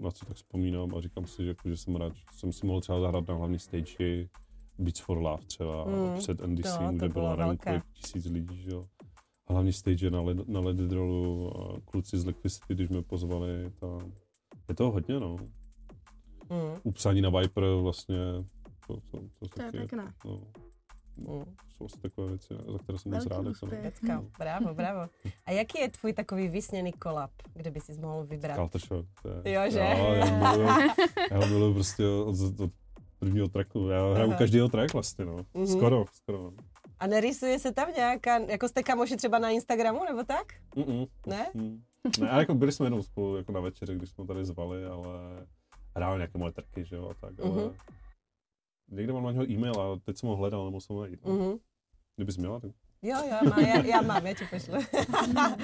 na 0.00 0.10
co 0.10 0.26
tak 0.26 0.36
vzpomínám 0.36 0.94
a 0.94 1.00
říkám 1.00 1.26
si, 1.26 1.42
že, 1.42 1.48
jako, 1.48 1.68
že 1.68 1.76
jsem 1.76 1.96
rád, 1.96 2.14
že 2.14 2.22
jsem 2.32 2.52
si 2.52 2.66
mohl 2.66 2.80
třeba 2.80 3.00
zahrát 3.00 3.28
na 3.28 3.34
hlavní 3.34 3.58
stage 3.58 4.28
Beats 4.78 5.00
for 5.00 5.18
Love 5.18 5.42
třeba 5.46 5.84
Mm, 5.84 6.18
před 6.18 6.40
NDC, 6.40 6.78
to- 6.78 6.84
to 6.84 7.08
kde 7.08 7.20
velké. 7.36 7.70
kolik 7.70 7.84
tisíc 7.92 8.24
lidí, 8.26 8.62
že 8.62 8.70
jo. 8.70 8.86
Hlavní 9.50 9.72
stage 9.72 10.10
na, 10.10 10.20
led, 10.20 10.48
na 10.48 10.60
Ledidrolu 10.60 11.52
a 11.60 11.80
kluci 11.84 12.18
z 12.18 12.24
Liquidity, 12.26 12.74
když 12.74 12.88
mě 12.88 13.02
pozvali, 13.02 13.70
tam. 13.80 14.12
Je 14.68 14.74
toho 14.74 14.90
hodně, 14.90 15.20
no. 15.20 15.36
Mm, 16.50 16.80
Upsání 16.82 17.20
na 17.20 17.30
Viper 17.30 17.64
vlastně, 17.82 18.16
to, 18.86 18.94
to, 19.10 19.18
to, 19.38 19.48
To 19.48 19.62
je 19.62 19.66
taky, 19.66 19.78
pěkné. 19.78 20.12
no, 20.24 20.40
mm. 21.16 21.44
jsou 21.76 21.84
asi 21.84 22.00
takové 22.00 22.28
věci, 22.28 22.54
za 22.72 22.78
které 22.78 22.98
jsem 22.98 23.12
moc 23.12 23.24
Velký 23.26 23.28
rád. 23.36 23.42
no. 23.44 23.50
úspěch. 23.50 23.80
Pecka, 23.82 24.24
bravo, 24.38 24.74
bravo. 24.74 25.10
A 25.46 25.50
jaký 25.50 25.78
je 25.80 25.88
tvůj 25.88 26.12
takový 26.12 26.48
vysněný 26.48 26.92
kolab, 26.92 27.30
kde 27.54 27.70
by 27.70 27.80
si 27.80 28.00
mohl 28.00 28.24
vybrat? 28.26 28.56
Culture 28.56 28.84
Shock, 28.86 29.08
to 29.22 29.28
je, 29.48 29.52
Jo, 29.52 29.62
že? 29.70 29.78
Jo, 29.78 30.12
já 30.14 30.24
ho 30.24 30.56
miluju, 30.56 30.68
já 31.30 31.38
miluju 31.46 31.74
prostě 31.74 32.06
od, 32.08 32.36
od 32.60 32.70
prvního 33.18 33.48
tracku. 33.48 33.88
Já 33.88 34.12
hraju 34.14 34.30
Aha. 34.30 34.38
každýho 34.38 34.68
track 34.68 34.92
vlastně, 34.92 35.24
no. 35.24 35.36
Mhm. 35.54 35.66
Skoro, 35.66 36.04
skoro. 36.12 36.52
A 36.98 37.06
nerýsuje 37.06 37.58
se 37.58 37.72
tam 37.72 37.92
nějaká, 37.96 38.38
jako 38.38 38.68
jste 38.68 38.82
kamoši 38.82 39.16
třeba 39.16 39.38
na 39.38 39.50
Instagramu, 39.50 40.04
nebo 40.04 40.24
tak? 40.24 40.46
Mm-mm. 40.76 41.08
Ne? 41.26 41.46
Mm. 41.54 41.82
Ne, 42.20 42.30
ale 42.30 42.42
jako 42.42 42.54
byli 42.54 42.72
jsme 42.72 42.86
jenom 42.86 43.02
spolu 43.02 43.36
jako 43.36 43.52
na 43.52 43.60
večeře, 43.60 43.94
když 43.94 44.10
jsme 44.10 44.26
tady 44.26 44.44
zvali, 44.44 44.84
ale 44.86 45.08
hrál 45.96 46.18
nějaké 46.18 46.38
moje 46.38 46.52
tracky, 46.52 46.84
že 46.84 46.96
jo, 46.96 47.08
a 47.10 47.14
tak, 47.14 47.40
ale 47.40 47.50
Mhm. 47.50 47.74
někde 48.90 49.12
mám 49.12 49.24
na 49.24 49.32
něho 49.32 49.50
e-mail 49.50 49.80
a 49.80 49.98
teď 50.04 50.16
jsem 50.18 50.28
ho 50.28 50.36
hledal, 50.36 50.64
nemohl 50.64 50.80
jsem 50.80 50.96
ho 50.96 51.02
najít. 51.02 51.24
No. 51.26 51.32
Mhm. 51.34 51.56
Kdybys 52.16 52.36
měla, 52.36 52.60
tak 52.60 52.70
Jo, 53.02 53.16
jo, 53.30 53.50
má, 53.50 53.60
já, 53.60 53.84
já 53.84 54.00
mám, 54.00 54.26
já 54.26 54.34
ti 54.34 54.44
pošlu. 54.50 54.74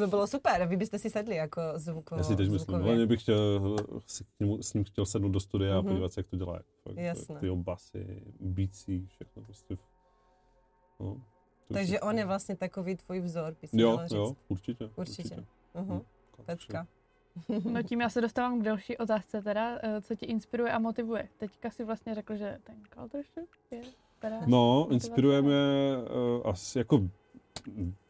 to 0.00 0.06
by 0.06 0.10
bylo 0.10 0.26
super, 0.26 0.66
vy 0.66 0.76
byste 0.76 0.98
si 0.98 1.10
sedli 1.10 1.36
jako 1.36 1.60
zvuko, 1.74 2.14
já 2.16 2.22
si 2.22 2.36
teď 2.36 2.46
myslím, 2.50 2.58
zvukově. 2.58 2.84
hlavně 2.86 3.06
bych 3.06 3.22
chtěl, 3.22 3.76
si 4.06 4.24
k 4.24 4.26
němu, 4.40 4.62
s 4.62 4.74
ním 4.74 4.84
chtěl 4.84 5.06
sednout 5.06 5.28
do 5.28 5.40
studia 5.40 5.74
a 5.78 5.80
Mhm. 5.80 5.88
podívat 5.88 6.12
se, 6.12 6.20
jak 6.20 6.26
to 6.26 6.36
dělá. 6.36 6.54
Jako, 6.54 6.68
fakt, 6.84 6.96
Jasné. 6.96 7.40
Ty 7.40 7.50
basy, 7.50 8.22
beatsy, 8.40 9.06
všechno 9.06 9.42
prostě. 9.42 9.76
No, 11.00 11.16
Takže 11.72 12.00
on 12.00 12.18
je 12.18 12.24
vlastně 12.26 12.56
takový 12.56 12.96
tvůj 12.96 13.20
vzor, 13.20 13.56
bys 13.62 13.70
Jo, 13.72 13.98
říct. 14.02 14.10
jo, 14.12 14.36
určitě. 14.48 14.90
Určitě. 14.96 15.34
Hm, 15.36 15.44
Uh-huh. 15.74 16.02
Pecka. 16.46 16.86
No 17.72 17.82
tím 17.82 18.00
já 18.00 18.08
se 18.10 18.20
dostávám 18.20 18.60
k 18.60 18.64
další 18.64 18.96
otázce 18.96 19.42
teda, 19.42 19.78
eh, 19.82 20.00
co 20.02 20.14
tě 20.14 20.26
inspiruje 20.26 20.72
a 20.72 20.78
motivuje. 20.78 21.28
Teďka 21.38 21.70
si 21.70 21.84
vlastně 21.84 22.14
řekl, 22.14 22.36
že 22.36 22.58
ten 22.64 22.76
Culture 22.94 23.22
Shock 23.34 23.48
je 23.70 23.80
teda... 24.18 24.36
No, 24.46 24.88
inspiruje 24.90 25.42
mě 25.42 25.56
uh, 26.40 26.50
asi 26.50 26.78
jako 26.78 27.08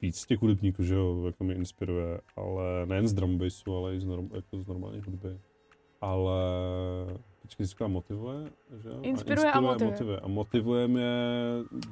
víc 0.03 0.27
těch 0.27 0.41
hudebníků, 0.43 0.83
že 0.83 0.95
jo, 0.95 1.23
jako 1.27 1.45
mě 1.45 1.55
inspiruje, 1.55 2.21
ale 2.37 2.87
nejen 2.87 3.09
z 3.09 3.13
drum 3.13 3.39
bassu, 3.39 3.77
ale 3.77 3.95
i 3.95 4.01
z, 4.01 4.05
norm, 4.05 4.29
jako 4.35 4.59
z 4.63 4.67
normální 4.67 5.01
hudby. 5.01 5.41
Ale 6.01 6.35
počkej, 7.43 7.67
říkala 7.67 7.89
motivuje, 7.89 8.51
že 8.83 8.89
jo? 8.89 8.99
Inspiruje 9.03 9.53
a 9.53 9.61
motivuje. 9.61 9.91
motivuje. 9.91 10.21
A 10.21 10.29
motivuje 10.29 10.89
mě, 10.89 11.11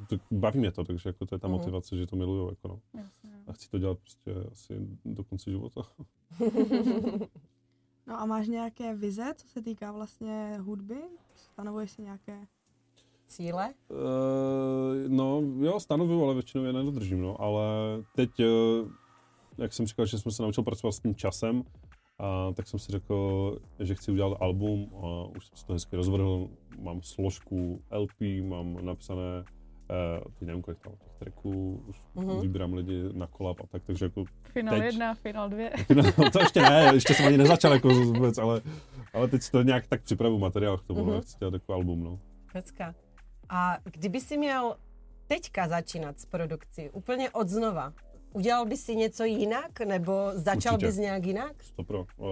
to, 0.09 0.15
baví 0.31 0.59
mě 0.59 0.71
to, 0.71 0.83
takže 0.83 1.09
jako 1.09 1.25
to 1.25 1.35
je 1.35 1.39
ta 1.39 1.47
Mhm. 1.47 1.57
motivace, 1.57 1.97
že 1.97 2.07
to 2.07 2.15
miluju, 2.15 2.49
jako 2.49 2.67
no. 2.67 2.79
Jasně, 2.93 3.29
no. 3.33 3.39
A 3.47 3.53
chci 3.53 3.69
to 3.69 3.77
dělat 3.79 3.97
prostě 3.99 4.33
asi 4.51 4.73
do 5.05 5.23
konce 5.23 5.51
života. 5.51 5.81
No 8.07 8.19
a 8.21 8.25
máš 8.25 8.47
nějaké 8.47 8.95
vize, 8.95 9.33
co 9.35 9.47
se 9.47 9.61
týká 9.61 9.91
vlastně 9.91 10.57
hudby? 10.61 10.95
Stanovuješ 11.35 11.91
si 11.91 12.01
nějaké? 12.01 12.47
Cíle? 13.27 13.73
Uh, 13.89 13.97
no, 15.07 15.41
jo, 15.59 15.79
stanovuju, 15.79 16.23
ale 16.23 16.33
většinou 16.33 16.63
je 16.63 16.73
nedodržím, 16.73 17.21
no. 17.21 17.41
Ale 17.41 17.63
teď, 18.15 18.29
uh, 18.39 18.89
jak 19.57 19.73
jsem 19.73 19.85
říkal, 19.87 20.05
že 20.05 20.19
jsem 20.19 20.31
se 20.31 20.43
naučil 20.43 20.63
pracovat 20.63 20.91
s 20.91 20.99
tím 20.99 21.15
časem, 21.15 21.63
a 22.19 22.51
tak 22.53 22.67
jsem 22.67 22.79
si 22.79 22.91
řekl, 22.91 23.57
že 23.79 23.95
chci 23.95 24.11
udělat 24.11 24.37
album 24.41 24.89
a 24.95 25.23
už 25.37 25.45
jsem 25.47 25.57
si 25.57 25.65
to 25.65 25.73
hezky 25.73 25.95
rozvrhl. 25.95 26.47
Mám 26.79 27.01
složku 27.01 27.81
LP, 27.91 28.21
mám 28.43 28.85
napsané, 28.85 29.39
uh, 29.39 30.33
teď 30.39 30.47
nevím, 30.47 30.61
kolik 30.61 30.79
tam 30.79 30.93
těch 30.93 31.13
tracků, 31.19 31.83
už 31.87 32.01
Mhm. 32.15 32.27
uh-huh. 32.27 32.41
vybírám 32.41 32.73
lidi 32.73 33.03
na 33.13 33.27
kolab 33.27 33.57
a 33.63 33.67
tak, 33.67 33.83
takže 33.85 34.05
jako 34.05 34.23
Final 34.53 34.75
Teď. 34.75 34.83
jedna, 34.83 35.13
final 35.13 35.49
dvě. 35.49 35.71
No, 36.17 36.31
to 36.31 36.39
ještě 36.39 36.61
ne, 36.61 36.91
ještě 36.93 37.13
jsem 37.13 37.25
ani 37.25 37.37
nezačal 37.37 37.73
jako 37.73 37.87
vůbec, 37.89 38.37
ale, 38.37 38.61
ale 39.13 39.27
teď 39.27 39.41
si 39.41 39.51
to 39.51 39.61
nějak 39.61 39.87
tak 39.87 40.01
připravu 40.03 40.39
materiál 40.39 40.77
k 40.77 40.83
tomu, 40.83 41.05
Mhm. 41.05 41.09
uh-huh. 41.13 41.21
chci 41.21 41.37
dělat 41.39 41.51
takový 41.51 41.75
album, 41.75 42.03
no. 42.03 42.19
Pecka. 42.53 42.95
A 43.49 43.77
kdyby 43.83 44.21
si 44.21 44.37
měl 44.37 44.75
teďka 45.27 45.67
začínat 45.67 46.19
s 46.19 46.25
produkcí, 46.25 46.89
úplně 46.89 47.29
od 47.31 47.49
znova, 47.49 47.93
Udělal 48.33 48.65
bys 48.65 48.83
si 48.83 48.95
něco 48.95 49.23
jinak, 49.23 49.79
nebo 49.79 50.13
začal 50.33 50.73
Určitě. 50.73 50.87
bys 50.87 50.97
nějak 50.97 51.25
jinak? 51.25 51.63
Stopro. 51.63 52.05
Uh, 52.17 52.27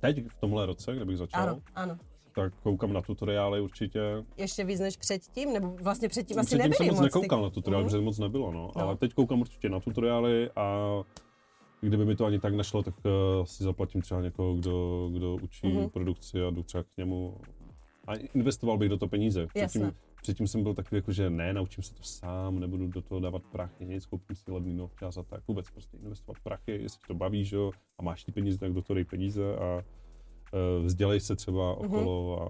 teď 0.00 0.26
v 0.28 0.34
tomhle 0.40 0.66
roce, 0.66 0.96
kde 0.96 1.04
bych 1.04 1.16
začal, 1.18 1.42
Ano, 1.42 1.60
ano. 1.74 1.98
tak 2.34 2.52
koukám 2.62 2.92
na 2.92 3.02
tutoriály 3.02 3.60
určitě. 3.60 4.00
Ještě 4.36 4.64
víc 4.64 4.80
než 4.80 4.96
předtím, 4.96 5.52
nebo 5.52 5.76
vlastně 5.82 6.08
předtím 6.08 6.38
asi 6.38 6.46
Předtím 6.46 6.58
nebyly 6.62 6.76
jsem 6.76 6.86
moc 6.86 6.96
moc. 6.96 7.04
nekoukal 7.14 7.42
na 7.42 7.50
tutoriály, 7.50 7.84
Mhm. 7.84 7.90
protože 7.90 8.02
moc 8.02 8.18
nebylo, 8.18 8.52
no. 8.52 8.70
No. 8.76 8.82
Ale 8.82 8.96
teď 8.96 9.14
koukám 9.14 9.40
určitě 9.40 9.68
na 9.68 9.80
tutoriály 9.80 10.50
a 10.56 10.76
kdyby 11.80 12.04
mi 12.04 12.16
to 12.16 12.24
ani 12.24 12.38
tak 12.38 12.54
nešlo, 12.54 12.82
tak 12.82 12.94
uh, 13.04 13.44
si 13.44 13.64
zaplatím 13.64 14.02
třeba 14.02 14.20
někoho, 14.20 14.54
kdo, 14.54 15.08
kdo 15.12 15.34
učí 15.36 15.66
Mhm. 15.72 15.90
produkci 15.90 16.42
a 16.44 16.50
jdu 16.50 16.62
třeba 16.62 16.82
k 16.82 16.96
němu. 16.96 17.36
A 18.06 18.14
investoval 18.14 18.78
bych 18.78 18.88
do 18.88 18.98
toho 18.98 19.08
peníze. 19.10 19.46
Předtím, 19.46 19.92
předtím 20.22 20.46
jsem 20.46 20.62
byl 20.62 20.74
takový 20.74 20.96
jako, 20.98 21.12
že 21.12 21.30
ne, 21.30 21.52
naučím 21.52 21.84
se 21.84 21.94
to 21.94 22.02
sám, 22.02 22.58
nebudu 22.58 22.86
do 22.86 23.02
toho 23.02 23.20
dávat 23.20 23.42
prachy, 23.42 23.86
nic, 23.86 24.06
koupím 24.06 24.36
si 24.36 24.50
levný 24.52 24.74
novčas 24.74 25.16
a 25.16 25.22
tak. 25.22 25.48
Vůbec 25.48 25.70
prostě 25.70 25.96
investovat 25.96 26.42
prachy, 26.42 26.72
jestli 26.82 27.00
to 27.06 27.14
baví, 27.14 27.44
že 27.44 27.56
a 27.98 28.02
máš 28.02 28.24
ty 28.24 28.32
peníze, 28.32 28.58
tak 28.58 28.72
do 28.72 28.82
toho 28.82 28.94
dej 28.94 29.04
peníze 29.04 29.56
a 29.56 29.74
uh, 29.76 30.84
vzdělej 30.86 31.20
se 31.20 31.36
třeba 31.36 31.74
Mhm. 31.74 31.84
okolo 31.84 32.42
a 32.42 32.48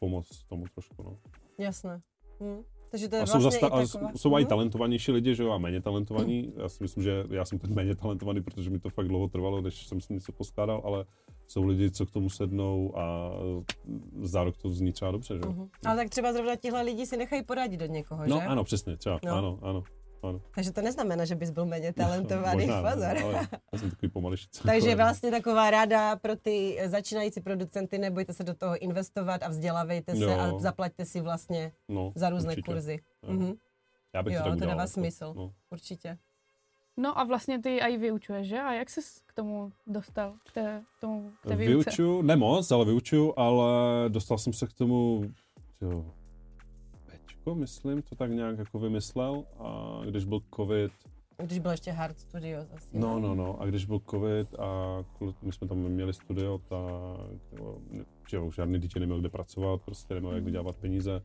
pomoc 0.00 0.44
tomu 0.44 0.64
trošku, 0.74 1.02
no. 1.02 1.18
Jasné. 1.58 2.02
Hm. 2.40 2.62
Takže 2.96 3.08
to 3.08 3.16
je 3.16 3.22
A 3.22 3.26
jsou, 3.26 3.38
vlastně 3.40 3.60
zasta- 3.60 3.80
i 3.80 3.82
a 3.82 3.86
taková... 3.86 4.12
jsou 4.16 4.38
i 4.38 4.42
Hm. 4.44 4.46
talentovanější 4.46 5.12
lidi, 5.12 5.34
že 5.34 5.42
jo, 5.42 5.50
a 5.50 5.58
méně 5.58 5.80
talentovaní. 5.82 6.52
Já 6.56 6.68
si 6.68 6.82
myslím, 6.84 7.02
že 7.02 7.24
já 7.30 7.44
jsem 7.44 7.58
ten 7.58 7.74
méně 7.74 7.94
talentovaný, 7.96 8.42
protože 8.42 8.70
mi 8.70 8.78
to 8.78 8.88
fakt 8.88 9.08
dlouho 9.08 9.28
trvalo, 9.28 9.60
než 9.60 9.86
jsem 9.86 10.00
si 10.00 10.14
něco 10.14 10.32
poskládal, 10.32 10.82
ale 10.84 11.04
jsou 11.46 11.64
lidi, 11.64 11.90
co 11.90 12.06
k 12.06 12.10
tomu 12.10 12.30
sednou 12.30 12.98
a 12.98 13.30
za 14.20 14.44
rok 14.44 14.56
to 14.56 14.70
zní 14.70 14.92
třeba 14.92 15.10
dobře, 15.10 15.34
že 15.34 15.40
jo. 15.44 15.52
Mhm. 15.52 15.68
Ale 15.86 15.96
tak 15.96 16.08
třeba 16.10 16.32
zrovna 16.32 16.56
tihle 16.56 16.82
lidi 16.82 17.06
si 17.06 17.16
nechají 17.16 17.42
poradit 17.42 17.82
od 17.82 17.90
někoho, 17.90 18.26
No 18.26 18.36
že? 18.40 18.42
ano, 18.46 18.64
přesně, 18.64 18.96
třeba, 18.96 19.18
No. 19.26 19.32
ano, 19.32 19.58
ano. 19.62 19.82
Ano. 20.22 20.40
Takže 20.54 20.72
to 20.72 20.82
neznamená, 20.82 21.24
že 21.24 21.34
bys 21.34 21.50
byl 21.50 21.66
méně 21.66 21.92
talentovaný, 21.92 22.66
Možná, 22.66 22.82
pozor. 22.82 22.98
ne, 23.14 23.22
ale 23.22 23.48
já 23.72 23.78
jsem 23.78 23.90
takový 23.90 24.08
pomališice. 24.10 24.62
Takže 24.66 24.94
vlastně 24.96 25.30
taková 25.30 25.70
ráda 25.70 26.16
pro 26.16 26.36
ty 26.36 26.78
začínající 26.86 27.40
producenty, 27.40 27.98
nebojte 27.98 28.32
se 28.32 28.44
do 28.44 28.54
toho 28.54 28.78
investovat 28.78 29.42
a 29.42 29.48
vzdělávejte 29.48 30.16
se 30.16 30.22
Jo. 30.24 30.30
a 30.40 30.58
zaplaťte 30.58 31.04
si 31.04 31.20
vlastně 31.20 31.72
no, 31.88 32.12
za 32.14 32.30
různé 32.30 32.50
určitě. 32.52 32.72
kurzy. 32.72 32.98
Jo. 33.22 33.32
Mhm, 33.32 33.52
Já 34.14 34.22
bych 34.22 34.34
Jo, 34.34 34.40
to 34.42 34.50
tak 34.50 34.58
to 34.58 34.64
dává 34.66 34.82
jako, 34.82 34.92
smysl. 34.92 35.32
No. 35.36 35.52
určitě. 35.70 36.18
No 36.96 37.18
a 37.18 37.24
vlastně 37.24 37.62
ty 37.62 37.76
i 37.78 37.96
vyučuješ, 37.96 38.48
že? 38.48 38.60
A 38.60 38.72
jak 38.72 38.90
jsi 38.90 39.00
k 39.26 39.32
tomu 39.32 39.72
dostal, 39.86 40.34
k 40.48 40.52
té, 40.52 40.82
tomu, 41.00 41.30
k 41.42 41.48
té 41.48 41.56
výuce? 41.56 41.72
Vyučuju, 41.90 42.22
ne 42.22 42.36
moc, 42.36 42.70
ale 42.70 42.84
vyučuju, 42.84 43.34
ale 43.36 43.68
dostal 44.08 44.38
jsem 44.38 44.52
se 44.52 44.66
k 44.66 44.72
tomu, 44.72 45.22
jo, 45.80 46.04
Pečko, 47.46 47.54
myslím, 47.54 48.02
to 48.02 48.14
tak 48.14 48.30
nějak 48.30 48.58
jako 48.58 48.78
vymyslel 48.78 49.44
a 49.58 50.00
když 50.08 50.24
byl 50.24 50.40
covid, 50.56 50.92
Když 51.42 51.58
byl 51.58 51.70
ještě 51.70 51.92
Hard 51.92 52.20
Studios 52.20 52.66
asi. 52.74 52.98
no, 52.98 53.20
no, 53.20 53.34
no, 53.34 53.60
a 53.60 53.66
když 53.66 53.84
byl 53.84 54.00
covid 54.10 54.54
a 54.54 54.98
my 55.42 55.52
jsme 55.52 55.68
tam 55.68 55.78
měli 55.78 56.12
studio, 56.12 56.58
tak 56.68 57.62
že 58.30 58.36
jo, 58.36 58.50
žádný 58.50 58.78
dítě 58.78 59.00
neměl 59.00 59.20
kde 59.20 59.28
pracovat, 59.28 59.82
prostě 59.82 60.14
neměl 60.14 60.32
jak 60.34 60.44
vydělávat 60.44 60.76
peníze, 60.76 61.22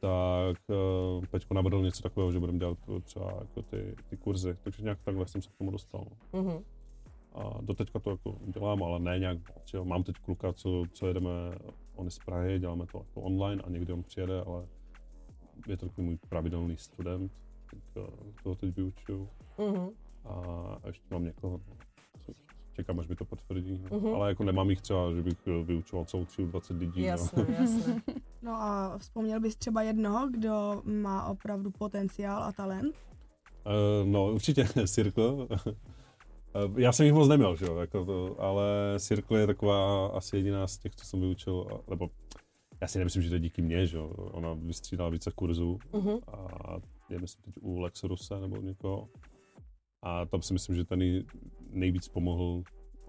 tak 0.00 0.56
uh, 0.68 1.24
Peťko 1.24 1.54
navrhl 1.54 1.82
něco 1.82 2.02
takového, 2.02 2.32
že 2.32 2.40
budeme 2.40 2.58
dělat 2.58 2.78
třeba 3.04 3.32
jako 3.40 3.62
ty, 3.62 3.94
ty 4.10 4.16
kurzy, 4.16 4.56
takže 4.64 4.82
nějak 4.82 4.98
takhle 5.04 5.26
jsem 5.26 5.42
se 5.42 5.50
k 5.50 5.58
tomu 5.58 5.70
dostal. 5.70 6.04
Mhm. 6.32 6.64
A 7.34 7.58
doteďka 7.60 7.98
to 7.98 8.10
jako 8.10 8.36
dělám, 8.46 8.82
ale 8.82 9.00
ne 9.00 9.18
nějak. 9.18 9.38
Jo. 9.74 9.84
Mám 9.84 10.02
teď 10.02 10.16
kluka, 10.18 10.52
co, 10.52 10.82
co 10.92 11.06
jedeme, 11.06 11.30
on 11.96 12.04
je 12.04 12.10
z 12.10 12.18
Prahy, 12.18 12.58
děláme 12.58 12.86
to 12.92 12.98
jako 12.98 13.20
online 13.20 13.62
a 13.62 13.70
někdy 13.70 13.92
on 13.92 14.02
přijede, 14.02 14.40
ale 14.40 14.66
je 15.66 15.76
to 15.76 15.86
takový 15.88 16.06
můj 16.06 16.18
pravidelný 16.28 16.76
student, 16.76 17.32
tak 17.70 17.80
eh, 17.96 18.42
toho 18.42 18.54
teď 18.54 18.76
vyučuju. 18.76 19.28
Mhm. 19.58 19.88
A 20.24 20.42
ještě 20.86 21.04
mám 21.14 21.24
někoho, 21.24 21.60
no, 21.68 21.76
co 22.26 22.32
čekám, 22.72 23.00
až 23.00 23.08
mi 23.08 23.16
to 23.16 23.24
potvrdí. 23.24 23.82
No. 23.90 23.98
Mhm. 23.98 24.14
Ale 24.14 24.28
jako 24.28 24.44
nemám 24.44 24.70
jich 24.70 24.80
třeba, 24.80 25.12
že 25.14 25.22
bych 25.22 25.38
eh, 25.46 25.64
vyučoval 25.64 26.04
celou 26.04 26.24
třídu 26.24 26.48
20 26.48 26.76
lidí. 26.76 27.02
Jasné, 27.02 27.46
No. 27.48 27.54
jasné. 27.60 28.02
No 28.42 28.52
a 28.54 28.98
vzpomněl 28.98 29.40
bys 29.40 29.56
třeba 29.56 29.82
jednoho, 29.82 30.28
kdo 30.30 30.82
má 30.84 31.26
opravdu 31.26 31.70
potenciál 31.70 32.42
a 32.42 32.52
talent? 32.52 32.94
Uh, 33.66 34.08
no, 34.08 34.32
určitě 34.32 34.64
Circle. 34.86 35.46
Eh, 36.56 36.80
Já 36.80 36.92
jsem 36.92 37.06
jich 37.06 37.14
moc 37.14 37.28
neměl, 37.28 37.56
že 37.56 37.64
jo, 37.64 37.76
jako 37.76 38.04
to, 38.04 38.36
ale 38.40 38.64
Circle 38.98 39.40
je 39.40 39.46
taková 39.46 40.06
asi 40.08 40.36
jediná 40.36 40.66
z 40.66 40.78
těch, 40.78 40.94
co 40.96 41.06
jsem 41.06 41.20
vyučil, 41.20 41.66
nebo 41.90 42.10
já 42.84 42.88
si 42.88 42.98
nemyslím, 42.98 43.22
že 43.22 43.28
to 43.28 43.34
je 43.34 43.40
díky 43.40 43.62
mně, 43.62 43.86
že 43.86 43.98
ona 44.16 44.52
vystřídala 44.52 45.10
více 45.10 45.30
kurzů 45.34 45.78
Mhm. 45.92 46.16
a 46.26 46.76
je 47.10 47.18
myslím 47.18 47.42
teď 47.42 47.54
u 47.60 47.78
Lexoruse 47.78 48.40
nebo 48.40 48.56
někoho 48.56 49.08
a 50.02 50.26
tam 50.26 50.42
si 50.42 50.52
myslím, 50.52 50.76
že 50.76 50.84
ten 50.84 51.02
jí 51.02 51.26
nejvíc 51.70 52.08
pomohl 52.08 52.62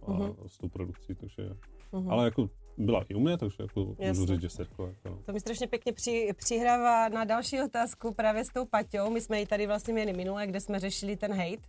a, 0.07 0.11
Mhm. 0.11 0.33
s 0.47 0.57
tou 0.57 0.69
produkcí, 0.69 1.15
takže, 1.15 1.49
Mhm. 1.91 2.09
ale 2.09 2.25
jako 2.25 2.49
byla 2.77 3.03
i 3.09 3.13
u 3.15 3.19
mě, 3.19 3.37
takže 3.37 3.63
jako 3.63 3.95
můžu 4.07 4.25
říct, 4.25 4.41
že 4.41 4.47
jako, 4.59 4.95
no. 5.05 5.19
To 5.25 5.33
mi 5.33 5.39
strašně 5.39 5.67
pěkně 5.67 5.93
při, 5.93 6.29
přihrává 6.37 7.09
na 7.09 7.23
další 7.23 7.61
otázku 7.61 8.13
právě 8.13 8.43
s 8.45 8.53
tou 8.53 8.65
Paťou. 8.65 9.09
My 9.09 9.21
jsme 9.21 9.39
ji 9.39 9.45
tady 9.45 9.67
vlastně 9.67 9.93
měli 9.93 10.13
minule, 10.13 10.47
kde 10.47 10.59
jsme 10.61 10.79
řešili 10.79 11.17
ten 11.17 11.33
hate, 11.33 11.61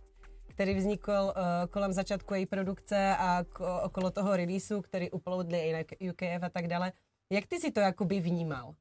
který 0.47 0.73
vznikl 0.75 1.11
uh, 1.11 1.31
kolem 1.69 1.93
začátku 1.93 2.33
její 2.33 2.45
produkce 2.45 3.15
a 3.19 3.43
k, 3.43 3.81
okolo 3.83 4.11
toho 4.11 4.35
releaseu, 4.37 4.81
který 4.81 5.11
uploadli 5.11 5.59
i 5.59 5.73
na 5.73 5.79
UKF 6.11 6.43
a 6.43 6.49
tak 6.49 6.67
dále. 6.67 6.91
Jak 7.29 7.47
ty 7.47 7.59
si 7.59 7.71
to 7.71 7.79
jakoby 7.79 8.19
vnímal? 8.19 8.73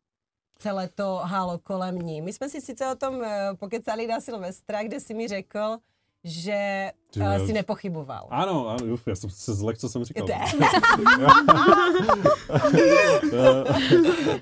Celé 0.58 0.88
to 0.88 1.20
halo 1.24 1.58
kolem 1.58 1.98
ní. 1.98 2.22
My 2.22 2.32
jsme 2.32 2.48
si 2.48 2.60
sice 2.60 2.92
o 2.92 2.94
tom 2.94 3.14
uh, 3.14 3.24
pokecali 3.56 4.06
na 4.06 4.20
Silvestra, 4.20 4.82
kde 4.82 5.00
si 5.00 5.14
mi 5.14 5.28
řekl, 5.28 5.76
že 6.24 6.90
Ty 7.12 7.20
uh, 7.20 7.26
jo. 7.34 7.46
si 7.46 7.52
nepochyboval. 7.52 8.26
Ano, 8.30 8.68
ano, 8.68 8.86
uf, 8.92 9.06
já 9.08 9.14
jsem 9.16 9.30
se 9.30 9.54
zlek, 9.54 9.78
co 9.78 9.88
jsem 9.88 10.04
říkal. 10.04 10.26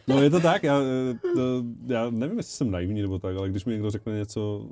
No 0.08 0.22
je 0.22 0.30
to 0.30 0.40
tak, 0.40 0.62
já, 0.62 0.78
to, 1.34 1.62
já 1.86 2.10
nevím, 2.10 2.36
jestli 2.38 2.52
jsem 2.56 2.70
naivní 2.70 3.02
nebo 3.02 3.18
tak, 3.18 3.36
ale 3.36 3.48
když 3.48 3.64
mi 3.64 3.72
někdo 3.72 3.90
řekne 3.90 4.12
něco, 4.14 4.66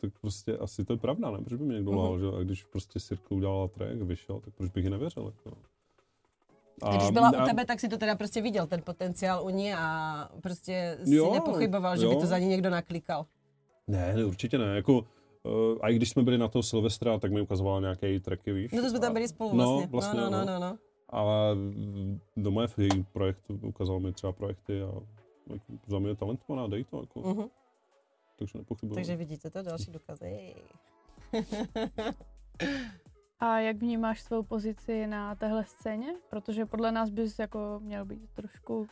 tak 0.00 0.10
prostě 0.20 0.56
asi 0.58 0.84
to 0.84 0.92
je 0.92 0.96
pravda, 0.96 1.30
ne? 1.30 1.38
Proč 1.44 1.58
by 1.60 1.64
mi 1.64 1.74
někdo 1.74 1.90
Mhm. 1.90 2.00
lhal, 2.00 2.18
že? 2.18 2.26
A 2.40 2.42
když 2.44 2.64
prostě 2.64 3.00
Sirka 3.00 3.24
udělala 3.30 3.68
track, 3.68 3.92
vyšel, 4.02 4.40
tak 4.40 4.54
proč 4.54 4.70
bych 4.70 4.84
ji 4.84 4.90
nevěřil, 4.90 5.32
jako? 5.36 5.56
A 6.82 6.96
když 6.96 7.10
byla 7.10 7.42
u 7.42 7.46
tebe, 7.46 7.64
tak 7.64 7.80
si 7.80 7.88
to 7.88 7.98
teda 7.98 8.16
prostě 8.16 8.42
viděl, 8.42 8.66
ten 8.66 8.82
potenciál 8.82 9.44
u 9.44 9.50
ní 9.50 9.74
a 9.74 10.28
prostě 10.42 10.98
si 11.04 11.14
Jo, 11.14 11.34
nepochyboval, 11.34 11.96
že 11.96 12.06
by 12.06 12.14
jo. 12.14 12.20
to 12.20 12.26
za 12.26 12.38
ní 12.38 12.46
někdo 12.46 12.70
naklikal. 12.70 13.26
Ne, 13.86 14.12
ne, 14.16 14.24
určitě 14.24 14.58
ne, 14.58 14.76
jako 14.76 14.92
uh, 14.98 15.04
a 15.82 15.88
i 15.88 15.94
když 15.96 16.10
jsme 16.10 16.22
byli 16.22 16.38
na 16.38 16.48
toho 16.48 16.62
Silvestra, 16.62 17.18
tak 17.18 17.32
mi 17.32 17.40
ukazovala 17.40 17.80
nějaké 17.80 18.20
tracky, 18.20 18.52
víš? 18.52 18.72
No 18.72 18.82
to 18.82 18.90
jsme 18.90 19.00
tam 19.00 19.10
A- 19.10 19.12
byli 19.14 19.28
spolu 19.28 19.50
No, 19.56 19.64
vlastně. 19.66 19.86
vlastně, 19.86 20.20
no, 20.20 20.30
no, 20.30 20.38
no. 20.38 20.46
no, 20.46 20.58
no. 20.60 20.78
Ale 21.08 21.56
do 22.36 22.50
moje 22.50 22.68
její 22.78 23.04
projektu 23.12 23.58
ukázal 23.62 24.00
mi 24.00 24.12
třeba 24.12 24.32
projekty 24.32 24.82
a 24.82 24.86
jako, 25.52 25.64
za 25.86 25.98
mě 25.98 26.08
je 26.10 26.14
talentovaná, 26.16 26.66
dej 26.66 26.84
to, 26.84 27.00
jako, 27.00 27.20
Mhm. 27.20 27.48
takže 28.38 28.58
nepochybuji. 28.58 28.94
Takže 28.94 29.16
vidíte 29.16 29.50
to, 29.50 29.62
další 29.62 29.90
důkazy. 29.90 30.54
A 33.40 33.58
jak 33.58 33.76
vnímáš 33.76 34.20
svou 34.22 34.42
pozici 34.42 35.06
na 35.06 35.34
téhle 35.34 35.64
scéně? 35.64 36.14
Protože 36.30 36.66
podle 36.66 36.92
nás 36.92 37.10
bys 37.10 37.38
jako 37.38 37.80
měl 37.82 38.04
být 38.04 38.30
trošku 38.34 38.86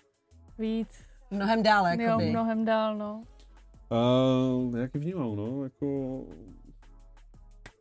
víc, 0.58 0.88
Mnohem 1.30 1.62
dále, 1.62 1.96
jo, 1.96 2.02
jakoby. 2.02 2.30
mnohem 2.30 2.64
dál, 2.64 2.96
no. 2.96 3.22
Uh, 3.90 4.78
jak 4.78 4.94
ji 4.94 5.00
vnímám, 5.00 5.36
no, 5.36 5.64
jako 5.64 6.20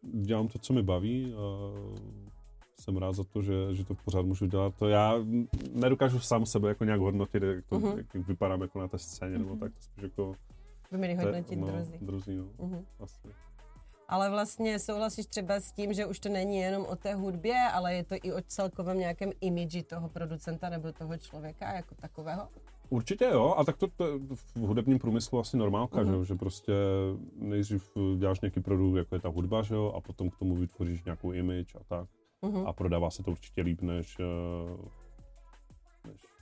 dělám 0.04 0.48
to, 0.48 0.60
co 0.60 0.74
mi 0.74 0.84
baví 0.84 1.34
a 1.34 1.40
jsem 2.80 2.98
rád 2.98 3.14
za 3.14 3.24
to, 3.24 3.42
že, 3.42 3.54
že 3.72 3.86
to 3.86 3.96
pořád 3.96 4.22
můžu 4.26 4.46
dělat. 4.46 4.74
To 4.76 4.88
já 4.90 5.14
nedokážu 5.74 6.20
sám 6.20 6.46
sebe 6.46 6.70
jako 6.70 6.84
nějak 6.86 7.00
hodnotit, 7.00 7.44
jak, 7.44 7.66
to, 7.66 7.80
Mhm. 7.80 7.98
jak 7.98 8.28
vypadám 8.28 8.62
jako 8.62 8.80
na 8.80 8.88
té 8.88 8.98
scéně, 8.98 9.38
nebo 9.38 9.50
Mhm. 9.50 9.60
tak, 9.60 9.74
to 9.74 9.82
spíš 9.82 10.04
jako... 10.04 10.34
By 10.92 10.98
měli 10.98 11.16
hodnotit 11.16 11.60
no, 11.60 11.68
druzí. 11.68 11.94
druzí, 12.02 12.38
no, 12.38 12.46
Mhm. 12.66 12.86
asi. 13.00 13.28
Ale 14.10 14.30
vlastně 14.30 14.80
souhlasíš 14.80 15.26
třeba 15.26 15.56
s 15.56 15.72
tím, 15.72 15.94
že 15.94 16.06
už 16.06 16.20
to 16.20 16.30
není 16.30 16.58
jenom 16.58 16.86
o 16.86 16.96
té 16.96 17.16
hudbě, 17.16 17.56
ale 17.74 17.94
je 17.94 18.04
to 18.04 18.16
i 18.24 18.34
o 18.34 18.42
celkovém 18.48 19.00
nějakém 19.00 19.32
imidži 19.42 19.84
toho 19.84 20.10
producenta 20.10 20.70
nebo 20.70 20.92
toho 20.92 21.18
člověka 21.18 21.74
jako 21.74 21.96
takového? 21.96 22.48
Určitě 22.90 23.26
jo, 23.26 23.54
a 23.58 23.64
tak 23.64 23.78
to, 23.78 23.88
to 23.88 24.08
je 24.08 24.20
v 24.56 24.60
hudebním 24.60 25.00
průmyslu 25.00 25.40
asi 25.40 25.58
normálka, 25.58 26.00
Mhm. 26.00 26.08
že, 26.10 26.14
jo, 26.16 26.24
že 26.24 26.36
prostě 26.36 26.74
nejdřív 27.36 27.92
děláš 28.18 28.42
nějaký 28.42 28.60
produkt, 28.62 28.96
jako 28.98 29.16
je 29.16 29.22
ta 29.22 29.30
hudba, 29.30 29.62
že 29.64 29.76
jo, 29.76 29.94
a 29.96 30.02
potom 30.02 30.30
k 30.30 30.38
tomu 30.38 30.56
vytvoříš 30.56 31.04
nějakou 31.04 31.32
image 31.32 31.76
a 31.76 31.80
tak. 31.88 32.08
Mhm. 32.42 32.68
A 32.68 32.74
prodává 32.74 33.10
se 33.10 33.24
to 33.24 33.32
určitě 33.32 33.62
líp, 33.62 33.82
než, 33.82 34.18
eh, 34.20 34.24
než 34.84 34.92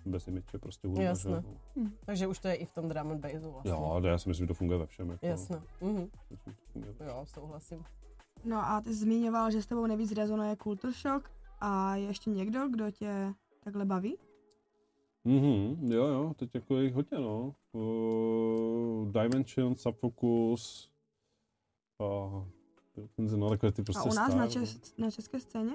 bez 0.05 0.27
image 0.27 0.57
prostě 0.59 0.87
hudba, 0.87 1.03
Jasné. 1.03 1.31
že 1.75 1.81
jo. 1.81 1.89
Takže 2.05 2.27
už 2.27 2.39
to 2.39 2.47
je 2.47 2.55
i 2.55 2.65
v 2.65 2.73
tom 2.73 2.89
drum 2.89 3.11
and 3.11 3.19
bassu 3.19 3.51
vlastně. 3.51 3.71
Jo, 3.71 4.01
já 4.03 4.17
si 4.17 4.29
myslím, 4.29 4.43
že 4.45 4.47
to 4.47 4.53
funguje 4.53 4.79
ve 4.79 4.85
všem. 4.85 5.09
Jako, 5.09 5.25
Jasné. 5.25 5.61
Mhm. 5.81 6.09
Funguje. 6.73 6.95
Jo, 7.07 7.25
souhlasím. 7.25 7.83
No 8.43 8.57
a 8.57 8.81
ty 8.81 8.89
jsi 8.89 8.95
zmiňoval, 8.95 9.51
že 9.51 9.61
s 9.61 9.65
tebou 9.65 9.85
nejvíc 9.85 10.11
rezonuje 10.11 10.57
Culture 10.63 10.93
Shock 10.93 11.31
a 11.59 11.95
je 11.95 12.07
ještě 12.07 12.29
někdo, 12.29 12.69
kdo 12.69 12.91
tě 12.91 13.33
takhle 13.63 13.85
baví? 13.85 14.17
Mhm, 15.23 15.91
jo, 15.91 16.05
jo, 16.07 16.33
teď 16.37 16.55
jako 16.55 16.77
je 16.77 16.83
jich 16.83 16.93
hodně, 16.93 17.17
no. 17.19 17.55
Uh, 17.71 19.11
Dimension, 19.11 19.75
Subfocus, 19.75 20.91
uh, 21.99 22.45
No 23.17 23.49
takové 23.49 23.71
ty 23.71 23.81
A 23.81 23.85
prostě 23.85 24.09
u 24.09 24.13
nás 24.13 24.35
na, 24.35 24.49
star, 24.49 24.49
čes, 24.49 24.97
na 24.97 25.11
české 25.11 25.39
scéně? 25.39 25.71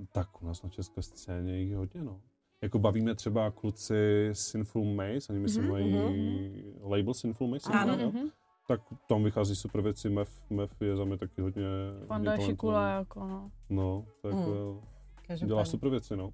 no. 0.00 0.06
Tak 0.12 0.42
u 0.42 0.46
nás 0.46 0.62
na 0.62 0.68
české 0.68 1.02
scéně 1.02 1.58
jich 1.58 1.76
hodně, 1.76 2.04
no. 2.04 2.20
Jako 2.62 2.78
bavíme 2.78 3.14
třeba 3.14 3.50
kluci 3.50 4.28
Sinful 4.32 4.84
Maze, 4.84 5.26
oni 5.32 5.38
myslím 5.38 5.62
Mhm, 5.64 5.72
mají 5.72 6.64
label 6.82 7.14
Sinful 7.14 7.48
Maze, 7.48 7.72
Ano. 7.72 7.96
jo? 8.00 8.10
Mhm. 8.14 8.28
tak 8.68 8.80
tam 9.08 9.24
vychází 9.24 9.56
super 9.56 9.80
věci, 9.80 10.10
Mef, 10.10 10.50
Mef 10.50 10.82
je 10.82 10.96
za 10.96 11.04
mě 11.04 11.18
taky 11.18 11.40
hodně, 11.40 11.62
Fanda 12.06 12.32
je 12.32 12.38
hodně 12.38 12.52
šikula, 12.52 12.88
jako 12.88 13.20
no. 13.26 13.50
No, 13.70 14.04
tak 14.22 14.32
Mm. 14.32 14.40
mm. 14.40 15.46
dělá 15.46 15.64
super 15.64 15.88
věci, 15.90 16.16
no. 16.16 16.30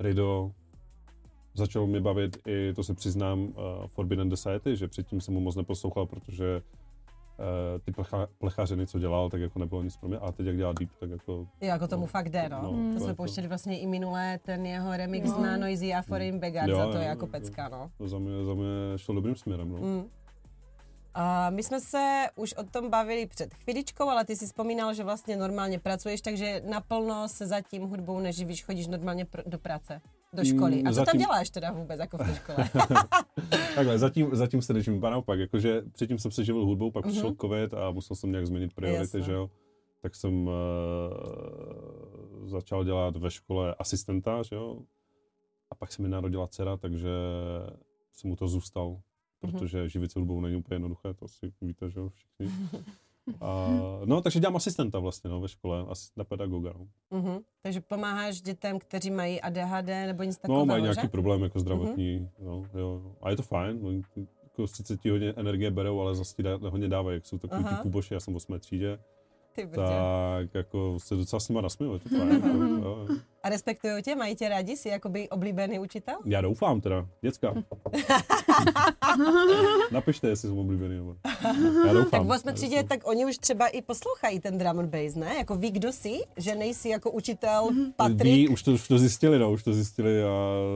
Rido, 0.00 0.52
začal 1.54 1.86
mě 1.86 2.00
bavit 2.00 2.38
i, 2.46 2.72
to 2.74 2.84
se 2.84 2.94
přiznám, 2.94 3.40
uh, 3.40 3.52
Forbidden 3.86 4.36
Society, 4.36 4.76
že 4.76 4.88
předtím 4.88 5.20
jsem 5.20 5.34
mu 5.34 5.40
moc 5.40 5.56
neposlouchal, 5.56 6.06
protože 6.06 6.62
ty 7.84 7.92
plecha, 7.92 8.26
plechařiny, 8.38 8.86
co 8.86 8.98
dělal, 8.98 9.30
tak 9.30 9.40
jako 9.40 9.58
nebylo 9.58 9.82
nic 9.82 9.96
pro 9.96 10.08
mě. 10.08 10.18
A 10.18 10.32
teď 10.32 10.46
jak 10.46 10.56
dělá 10.56 10.72
Deep, 10.72 10.90
tak 11.00 11.10
jako... 11.10 11.32
Jo, 11.32 11.46
jako 11.68 11.88
tomu 11.88 12.00
No. 12.00 12.06
fakt 12.06 12.28
jde, 12.28 12.48
no. 12.48 12.62
No, 12.62 12.68
to 12.70 12.92
to 12.94 12.98
jsme 13.00 13.08
jako- 13.08 13.16
pouštěli 13.16 13.48
vlastně 13.48 13.78
i 13.80 13.86
minulé, 13.86 14.38
ten 14.42 14.66
jeho 14.66 14.96
remix 14.96 15.28
Jo. 15.28 15.38
na 15.42 15.56
Noisy 15.56 15.94
a 15.94 16.02
Foreign 16.02 16.38
Beggar, 16.38 16.70
Jo, 16.70 16.76
za 16.76 16.86
to 16.92 16.98
je 16.98 17.04
jako 17.04 17.24
jo. 17.26 17.30
pecka, 17.32 17.68
no. 17.68 17.90
To 17.98 18.08
za 18.08 18.18
mě, 18.18 18.44
za 18.44 18.54
mě 18.54 18.64
šlo 18.96 19.14
dobrým 19.14 19.36
směrem, 19.36 19.68
no. 19.72 19.78
Mm. 19.78 20.04
A 21.14 21.50
my 21.50 21.62
jsme 21.62 21.80
se 21.80 22.26
už 22.36 22.52
o 22.54 22.62
tom 22.64 22.90
bavili 22.90 23.26
před 23.26 23.54
chvíličkou, 23.54 24.08
ale 24.08 24.24
ty 24.24 24.36
si 24.36 24.46
vzpomínal, 24.46 24.94
že 24.94 25.04
vlastně 25.04 25.36
normálně 25.36 25.78
pracuješ, 25.78 26.20
takže 26.20 26.62
naplno 26.70 27.28
se 27.28 27.46
zatím 27.46 27.82
hudbou 27.82 28.20
neživíš, 28.20 28.64
chodíš 28.64 28.86
normálně 28.86 29.24
pr- 29.24 29.42
do 29.46 29.58
práce, 29.58 30.00
do 30.34 30.44
školy. 30.44 30.76
Mm, 30.82 30.86
A 30.86 30.90
co 30.90 30.96
tam 30.96 31.04
zatím- 31.06 31.20
děláš 31.20 31.50
teda 31.50 31.72
vůbec 31.72 32.00
jako 32.00 32.16
v 32.18 32.20
té 32.26 32.34
škole? 32.34 32.70
Takhle, 33.74 33.98
zatím, 33.98 34.28
zatím 34.36 34.62
se 34.62 34.72
držím 34.72 35.00
pana 35.00 35.10
naopak, 35.10 35.38
jakože 35.38 35.82
předtím 35.92 36.18
jsem 36.18 36.30
se 36.30 36.44
živil 36.44 36.64
hudbou, 36.64 36.90
pak 36.90 37.06
přišel 37.06 37.28
Mhm. 37.28 37.36
covid 37.36 37.74
a 37.74 37.90
musel 37.90 38.16
jsem 38.16 38.30
nějak 38.30 38.46
změnit 38.46 38.74
priority, 38.74 39.00
Jasně. 39.00 39.20
že 39.22 39.32
jo. 39.32 39.50
Tak 40.00 40.14
jsem 40.14 40.46
uh, 40.46 40.52
začal 42.48 42.84
dělat 42.84 43.16
ve 43.16 43.30
škole 43.30 43.74
asistenta, 43.78 44.42
že 44.42 44.56
jo. 44.56 44.78
A 45.70 45.74
pak 45.74 45.92
se 45.92 46.02
mi 46.02 46.08
narodila 46.08 46.46
dcera, 46.46 46.76
takže 46.76 47.08
jsem 48.12 48.30
mu 48.30 48.36
to 48.36 48.48
zůstal, 48.48 49.00
Mhm. 49.42 49.52
protože 49.52 49.88
živit 49.88 50.12
se 50.12 50.18
hudbou 50.18 50.40
není 50.40 50.56
úplně 50.56 50.74
jednoduché, 50.74 51.14
to 51.14 51.24
asi 51.24 51.52
víte, 51.60 51.90
že 51.90 52.00
jo, 52.00 52.08
všichni. 52.08 52.46
A, 53.40 53.68
no, 54.04 54.20
takže 54.20 54.40
dělám 54.40 54.56
asistenta 54.56 54.98
vlastně, 54.98 55.30
no, 55.30 55.40
ve 55.40 55.48
škole, 55.48 55.84
asistenta 55.88 56.24
pedagoga, 56.28 56.72
no. 56.78 56.86
Mhm. 57.18 57.38
Takže 57.62 57.80
pomáháš 57.80 58.40
dětem, 58.40 58.78
kteří 58.78 59.10
mají 59.10 59.40
ADHD 59.40 59.86
nebo 60.06 60.22
nic 60.22 60.38
takového, 60.38 60.60
No, 60.60 60.66
mají 60.66 60.82
že? 60.84 60.90
nějaký 60.90 61.08
problém 61.08 61.42
jako 61.42 61.60
zdravotní, 61.60 62.28
no, 62.38 62.66
jo. 62.74 63.16
A 63.22 63.30
je 63.30 63.36
to 63.36 63.42
fajn, 63.42 63.86
oni 63.86 64.02
jako 64.44 64.66
sice 64.66 64.96
ti 64.96 65.10
hodně 65.10 65.32
energie 65.36 65.70
berou, 65.70 66.00
ale 66.00 66.14
zase 66.14 66.36
ti 66.36 66.42
dá, 66.42 66.56
hodně 66.62 66.88
dávají, 66.88 67.16
jak 67.16 67.26
jsou 67.26 67.38
takový 67.38 67.64
Aha. 67.64 67.76
ty 67.76 67.82
půboši, 67.82 68.14
já 68.14 68.20
jsem 68.20 68.34
v 68.34 68.36
8. 68.36 68.58
třídě, 68.58 68.98
Ty 69.54 69.66
brdě. 69.66 69.82
tak 70.38 70.54
jako 70.54 70.98
se 70.98 71.16
docela 71.16 71.40
s 71.40 71.48
nima 71.48 71.60
nasměju, 71.60 71.92
je 71.92 71.98
to 71.98 72.08
fajn. 72.08 72.30
jako, 72.30 72.46
jo, 72.48 72.62
jo. 72.62 73.08
A 73.42 73.48
respektují 73.48 74.02
tě, 74.02 74.16
mají 74.16 74.36
tě 74.36 74.48
rádi, 74.48 74.76
jsi 74.76 74.88
jakoby 74.88 75.28
oblíbený 75.28 75.78
učitel? 75.78 76.14
Já 76.24 76.40
doufám 76.40 76.80
teda, 76.80 77.06
děcka. 77.20 77.54
Napište, 79.90 80.28
jestli 80.28 80.48
jsou 80.48 80.60
oblíbený, 80.60 80.96
nebo. 80.96 81.16
Já 81.86 81.92
doufám. 81.92 82.10
Tak 82.10 82.22
v 82.22 82.30
8. 82.30 82.48
já 82.48 82.54
třídě, 82.54 82.82
tak 82.82 83.00
oni 83.08 83.26
už 83.26 83.38
třeba 83.38 83.66
i 83.66 83.82
poslouchají 83.82 84.40
ten 84.40 84.58
drum 84.58 84.78
and 84.78 84.90
bass, 84.90 85.14
ne? 85.14 85.34
Jako 85.38 85.56
ví, 85.56 85.70
kdo 85.70 85.92
jsi? 85.92 86.20
Že 86.36 86.54
nejsi 86.54 86.88
jako 86.88 87.10
učitel 87.10 87.68
Patrik? 87.96 88.22
Ví, 88.22 88.48
už 88.48 88.62
to, 88.62 88.72
už 88.72 88.88
to 88.88 88.98
zjistili, 88.98 89.38
no, 89.38 89.52
už 89.52 89.62
to 89.62 89.72
zjistili 89.72 90.24
a 90.24 90.28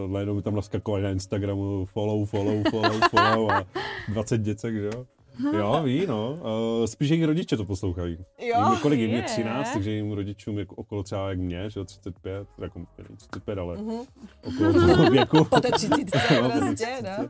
najednou 0.07 0.35
mi 0.35 0.43
tam 0.43 0.55
naskakovali 0.55 1.03
na 1.03 1.11
Instagramu 1.11 1.85
follow, 1.85 2.25
follow, 2.25 2.63
follow, 2.71 3.01
follow 3.11 3.51
a 3.51 3.65
20 4.09 4.39
děcek, 4.41 4.75
že 4.75 4.87
jo? 4.87 5.07
Jo, 5.59 5.81
ví, 5.85 6.07
no. 6.07 6.33
Uh, 6.81 6.87
spíš 6.87 7.09
jejich 7.09 7.25
rodiče 7.25 7.57
to 7.57 7.65
poslouchají. 7.65 8.19
Jo, 8.39 8.65
Jim, 8.71 8.79
kolik 8.83 9.01
jim 9.01 9.11
je 9.11 9.17
je. 9.17 9.23
13, 9.23 9.73
takže 9.73 9.91
jim 9.91 10.13
rodičům 10.13 10.59
jako 10.59 10.75
okolo 10.75 11.03
třeba 11.03 11.29
jak 11.29 11.39
mě, 11.39 11.71
že 11.71 11.81
jo, 11.81 11.85
35, 11.85 12.49
jako 12.59 12.79
ne 12.79 12.87
35, 13.17 13.59
ale 13.59 13.77
Mhm. 13.77 13.97
okolo 14.45 14.73
toho 14.73 15.11
věku. 15.11 15.45
Po 15.45 15.61
té 15.61 15.71
třicítce 15.73 16.19
No, 16.35 16.43
po 16.43 16.49
té 16.49 16.59
prostě, 16.59 16.75
třicítce. 16.87 17.17
no. 17.23 17.29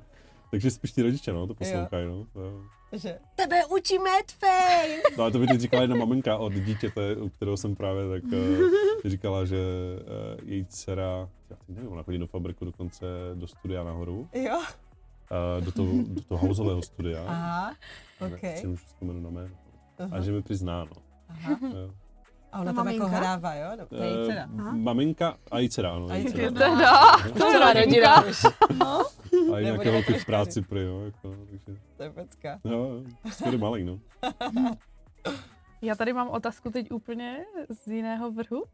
Takže 0.50 0.70
spíš 0.70 0.92
ty 0.92 1.02
rodiče, 1.02 1.32
no, 1.32 1.46
to 1.46 1.54
poslouchají, 1.54 2.06
no. 2.06 2.26
Jo. 2.42 2.60
Že 2.92 3.18
tebe 3.36 3.64
učí 3.66 3.98
Madface! 3.98 5.02
No 5.18 5.24
a 5.24 5.30
to 5.30 5.38
mi 5.38 5.46
teď 5.46 5.60
říkala 5.60 5.82
jedna 5.82 5.96
maminka 5.96 6.36
od 6.36 6.52
dítěte, 6.52 7.16
u 7.16 7.28
kterého 7.28 7.56
jsem 7.56 7.76
právě 7.76 8.02
tak 8.10 8.24
uh, 8.24 8.58
říkala, 9.04 9.44
že 9.44 9.56
uh, 10.36 10.48
její 10.48 10.66
dcera, 10.66 11.28
já 11.50 11.56
teď 11.56 11.68
nevím, 11.76 11.92
ona 11.92 12.02
chodí 12.02 12.18
do 12.18 12.26
fabriku 12.26 12.64
dokonce 12.64 13.06
do 13.34 13.46
studia 13.46 13.84
nahoru, 13.84 14.28
Jo, 14.34 14.62
uh, 15.30 15.64
do 15.64 15.72
toho, 15.72 15.88
do 16.06 16.20
toho 16.22 16.38
houseového 16.46 16.82
studia. 16.82 17.24
aha, 17.26 17.74
Tak 18.18 18.32
OK. 18.32 18.40
Si 18.56 18.66
už 18.66 18.80
vzpomenu 18.84 19.20
na 19.20 19.30
jméno. 19.30 19.54
Aha. 19.98 20.16
A 20.16 20.20
že 20.20 20.32
mi 20.32 20.42
přizná, 20.42 20.84
no. 20.84 20.90
aha. 21.28 21.58
Jo. 21.62 21.90
A 22.52 22.60
ona 22.60 22.72
To 22.72 22.76
tam 22.76 22.88
jako 22.88 23.06
hrává, 23.08 23.54
jo? 23.54 23.68
No, 23.78 23.86
to 23.86 24.02
je 24.02 24.08
její 24.10 24.16
Eh, 24.22 24.26
dcera. 24.26 24.46
maminka 24.72 25.36
a 25.50 25.58
její 25.58 25.68
dcera, 25.68 25.90
ano. 25.94 26.08
A 26.10 26.14
její 26.14 26.26
dcera. 26.32 26.50
Teda, 26.50 27.12
to 27.38 27.46
je 27.46 27.52
Celá 27.52 27.72
rodina 27.72 28.24
už. 28.24 28.44
A 29.54 29.58
i 29.58 29.62
nějaké 29.64 29.64
Nebudeme 29.72 29.90
holky 29.96 30.12
to 30.12 30.18
v 30.18 30.24
práci 30.26 30.62
prý, 30.62 30.80
jo, 30.82 31.00
jako, 31.04 31.34
takže, 31.50 31.80
To 31.96 32.02
je 32.02 32.10
pecka. 32.10 32.60
jo, 32.64 33.00
skvělý 33.32 33.58
malý, 33.58 33.84
no. 33.84 33.98
Já 35.82 35.94
tady 35.94 36.12
mám 36.12 36.28
otázku 36.28 36.70
teď 36.70 36.90
úplně 36.92 37.44
z 37.84 37.86
jiného 37.88 38.30
vrhu. 38.32 38.64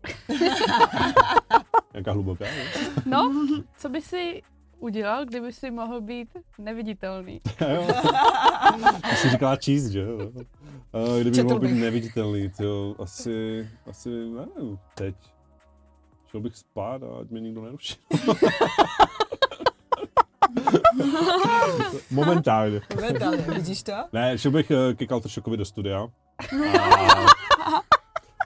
Nějaká 1.95 2.13
hluboká, 2.13 2.45
jo. 2.49 2.65
No, 3.07 3.33
co 3.77 3.89
by 3.89 4.03
si 4.03 4.43
udělal, 4.83 5.25
kdyby 5.25 5.53
si 5.53 5.71
mohl 5.71 6.01
být 6.01 6.29
neviditelný? 6.59 7.41
jsi 9.17 9.31
říkala 9.31 9.57
číst, 9.57 9.89
že 9.89 10.01
jo? 10.01 10.31
A 10.93 11.21
kdyby 11.21 11.37
Četl 11.37 11.49
mohl 11.49 11.61
být 11.61 11.73
bych. 11.73 11.81
neviditelný, 11.81 12.51
jo, 12.61 12.95
asi, 12.99 13.69
asi, 13.87 14.09
nevím, 14.09 14.79
teď. 14.95 15.15
Šel 16.27 16.41
bych 16.41 16.57
spát 16.57 17.03
a 17.03 17.07
ať 17.21 17.31
mě 17.31 17.41
nikdo 17.41 17.63
neruší. 17.63 17.97
Momentálně. 22.11 22.81
Momentálně, 22.95 23.37
vidíš 23.37 23.83
to? 23.83 23.93
Ne, 24.13 24.39
šel 24.39 24.51
bych 24.51 24.71
eh, 24.71 24.95
ke 24.95 25.07
Culture 25.07 25.57
do 25.57 25.65
studia. 25.65 26.01
A, 26.81 27.27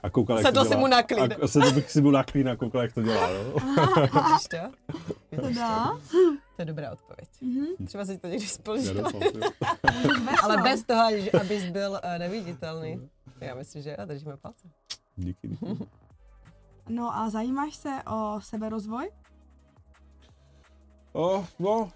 a 0.03 0.09
koukal, 0.09 0.37
jak 0.39 0.53
to 0.53 0.63
si 0.63 0.69
dělá. 0.69 0.79
mu 0.81 0.87
na 0.87 1.03
klín. 1.03 1.35
A, 1.43 1.47
sedl 1.47 1.71
bych 1.71 1.91
si 1.91 2.01
mu 2.01 2.11
na 2.11 2.23
klín 2.23 2.49
a 2.49 2.55
koukal, 2.55 2.81
jak 2.81 2.93
to 2.93 3.01
dělá, 3.01 3.27
no. 3.27 3.53
Vidíš 4.01 4.47
to? 4.49 4.57
To 5.41 5.53
dá. 5.53 5.97
To 6.55 6.61
je 6.61 6.65
dobrá 6.65 6.91
odpověď. 6.91 7.29
Mhm. 7.41 7.87
Třeba 7.87 8.05
si 8.05 8.17
to 8.17 8.27
někdy 8.27 8.45
Já 8.45 8.49
spolu 8.49 8.77
doufám, 8.93 9.21
že 9.21 9.39
jo. 9.39 9.51
Ale 10.43 10.57
bez 10.57 10.83
toho, 10.83 11.01
abys 11.41 11.65
byl 11.65 11.91
uh, 11.91 12.17
neviditelný. 12.17 13.09
Já 13.41 13.55
myslím, 13.55 13.81
že 13.81 13.95
jo, 13.99 14.05
držíme 14.05 14.37
palce. 14.37 14.67
Díky, 15.15 15.47
díky. 15.47 15.65
No 16.89 17.17
a 17.17 17.29
zajímáš 17.29 17.75
se 17.75 17.89
o 18.11 18.39
seberozvoj? 18.41 19.11
O, 21.13 21.45
no, 21.59 21.91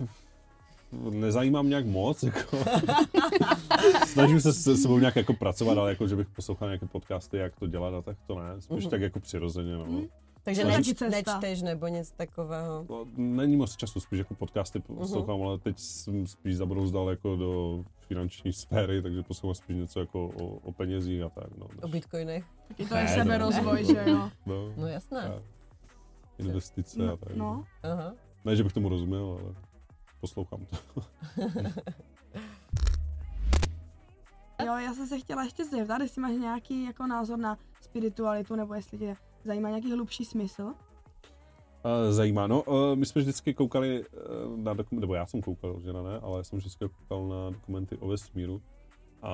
nezajímám 1.10 1.70
nějak 1.70 1.86
moc, 1.86 2.24
jako. 2.24 2.58
Snažím 4.08 4.42
se 4.42 4.54
s 4.54 4.82
sebou 4.82 5.00
nějak 5.00 5.16
jako 5.16 5.34
pracovat, 5.34 5.78
ale 5.78 5.90
jako, 5.90 6.08
že 6.08 6.16
bych 6.16 6.28
poslouchal 6.30 6.68
nějaké 6.68 6.86
podcasty, 6.86 7.38
jak 7.38 7.56
to 7.56 7.68
dělat 7.68 7.94
a 7.94 8.02
tak 8.02 8.18
to 8.28 8.40
ne. 8.40 8.62
Spíš 8.62 8.84
Mhm. 8.84 8.90
tak 8.90 9.02
jako 9.02 9.20
přirozeně, 9.20 9.74
no. 9.78 9.86
Mhm. 9.86 10.02
Takže 10.44 10.62
Snažím- 10.62 10.96
neč, 11.02 11.12
nečteš 11.28 11.62
nebo 11.62 11.88
nic 11.88 12.12
takového. 12.12 12.86
No, 12.90 13.06
Není 13.18 13.56
moc 13.56 13.76
často, 13.76 14.00
spíš 14.00 14.20
jako 14.20 14.34
podcasty 14.36 14.80
poslouchám, 14.80 15.42
ale 15.44 15.58
teď 15.58 15.80
jsem 15.80 16.28
spíš 16.28 16.56
zabrouzdal 16.58 17.10
jako 17.10 17.36
do 17.36 17.84
finanční 18.08 18.54
sféry, 18.64 19.02
takže 19.02 19.24
poslouchám 19.24 19.56
spíš 19.56 19.76
něco 19.78 20.00
jako 20.00 20.26
o, 20.28 20.46
o 20.46 20.72
penězích 20.72 21.22
a 21.22 21.30
tak, 21.30 21.58
no. 21.58 21.68
O 21.82 21.88
bitcoinech. 21.88 22.46
Taky 22.68 22.86
to 22.86 22.96
Ne, 22.96 23.02
je 23.02 23.08
no, 23.08 23.14
seberozvoj, 23.24 23.86
že 23.86 24.04
jo? 24.12 24.30
No, 24.46 24.74
No 24.78 24.88
jasné. 24.88 25.22
a 25.22 25.42
investice 26.40 27.12
a 27.12 27.18
tak. 27.18 27.36
No, 27.36 27.64
Aha. 27.84 28.14
Ne, 28.46 28.56
že 28.56 28.64
bych 28.64 28.74
tomu 28.74 28.90
rozuměl, 28.90 29.38
ale 29.44 29.56
poslouchám 30.22 30.66
to. 30.66 31.02
jo, 34.66 34.74
já 34.78 34.94
jsem 34.94 35.08
se 35.08 35.20
chtěla 35.20 35.44
ještě 35.44 35.66
zeptat, 35.66 36.02
jestli 36.02 36.22
máš 36.22 36.32
nějaký 36.38 36.84
jako 36.84 37.08
názor 37.08 37.40
na 37.40 37.58
spiritualitu, 37.82 38.56
nebo 38.56 38.74
jestli 38.74 38.98
tě 38.98 39.16
zajímá 39.46 39.70
nějaký 39.70 39.92
hlubší 39.94 40.26
smysl. 40.26 40.64
Uh, 40.64 42.12
zajímá. 42.12 42.48
No, 42.48 42.64
uh, 42.64 42.96
my 42.96 43.06
jsme 43.06 43.22
vždycky 43.22 43.54
koukali 43.54 44.04
uh, 44.06 44.58
na 44.58 44.74
dokumenty, 44.74 45.02
nebo 45.02 45.16
já 45.16 45.26
jsem 45.26 45.42
koukal, 45.42 45.80
že 45.80 45.94
ne, 45.94 46.00
ale 46.22 46.38
já 46.38 46.44
jsem 46.44 46.60
vždycky 46.60 46.86
koukal 46.90 47.28
na 47.28 47.50
dokumenty 47.50 47.98
o 47.98 48.08
vesmíru 48.08 48.62
a 49.22 49.32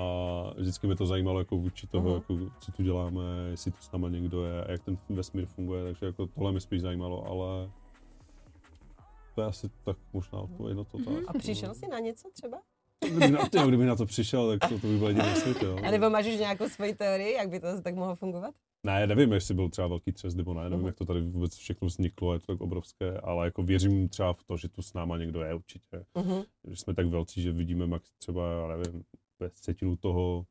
vždycky 0.58 0.88
mě 0.88 0.96
to 0.96 1.06
zajímalo 1.06 1.40
jako 1.40 1.58
vůči 1.58 1.88
toho, 1.88 2.06
Mhm. 2.10 2.14
jako, 2.16 2.52
co 2.60 2.72
tu 2.72 2.84
děláme, 2.84 3.22
jestli 3.50 3.72
tu 3.72 3.78
s 3.82 3.92
náma 3.92 4.10
někdo 4.10 4.44
je 4.46 4.64
a 4.64 4.72
jak 4.72 4.84
ten 4.84 4.98
vesmír 5.10 5.46
funguje, 5.46 5.84
takže 5.84 6.06
jako 6.06 6.28
tohle 6.28 6.52
mě 6.52 6.60
spíš 6.60 6.82
zajímalo, 6.82 7.26
ale 7.28 7.70
to 9.38 9.42
je 9.42 9.48
asi 9.48 9.70
tak 9.84 9.98
možná 10.14 10.40
odpověď 10.40 10.78
na 10.78 10.84
to. 10.84 10.98
Mhm. 10.98 11.18
A 11.28 11.34
přišel 11.34 11.74
jsi 11.74 11.88
na 11.88 12.00
něco 12.00 12.30
třeba? 12.34 12.62
Kdyby 13.10 13.32
na, 13.32 13.50
tyjo, 13.50 13.68
kdyby 13.68 13.86
na 13.86 13.96
to 13.96 14.06
přišel, 14.06 14.58
tak 14.60 14.70
to, 14.70 14.80
to 14.80 14.88
by 14.88 14.98
byl 14.98 15.08
jediný 15.08 15.36
svět, 15.36 15.62
jo. 15.64 15.78
A 15.84 15.92
nebo 15.92 16.10
máš 16.10 16.28
už 16.28 16.36
nějakou 16.40 16.70
svoji 16.70 16.96
teorii, 16.96 17.34
jak 17.34 17.50
by 17.50 17.60
to 17.60 17.68
zase 17.68 17.82
tak 17.84 17.96
mohlo 17.96 18.16
fungovat? 18.16 18.56
Ne, 18.86 19.08
nevím, 19.08 19.32
jestli 19.34 19.54
byl 19.54 19.70
třeba 19.70 19.88
velký 19.88 20.12
třes 20.12 20.36
nebo 20.36 20.54
ne, 20.54 20.64
nevím, 20.64 20.78
Mhm. 20.78 20.88
jak 20.88 20.96
to 20.96 21.06
tady 21.06 21.22
vůbec 21.22 21.56
všechno 21.56 21.88
vzniklo, 21.88 22.34
je 22.34 22.40
to 22.40 22.46
tak 22.46 22.62
obrovské, 22.62 23.18
ale 23.20 23.46
jako 23.46 23.64
věřím 23.64 24.10
třeba 24.10 24.34
v 24.34 24.44
to, 24.44 24.58
že 24.58 24.70
tu 24.70 24.82
s 24.82 24.94
náma 24.94 25.18
někdo 25.18 25.42
je 25.42 25.54
určitě. 25.56 26.06
Uh-huh. 26.16 26.46
že 26.68 26.76
jsme 26.76 26.94
tak 26.94 27.08
velcí, 27.08 27.42
že 27.42 27.52
vidíme 27.52 27.88
max 27.88 28.12
třeba, 28.18 28.52
já 28.52 28.68
nevím, 28.78 29.04
ve 29.40 29.50
třetinu 29.50 29.96
toho, 29.98 30.46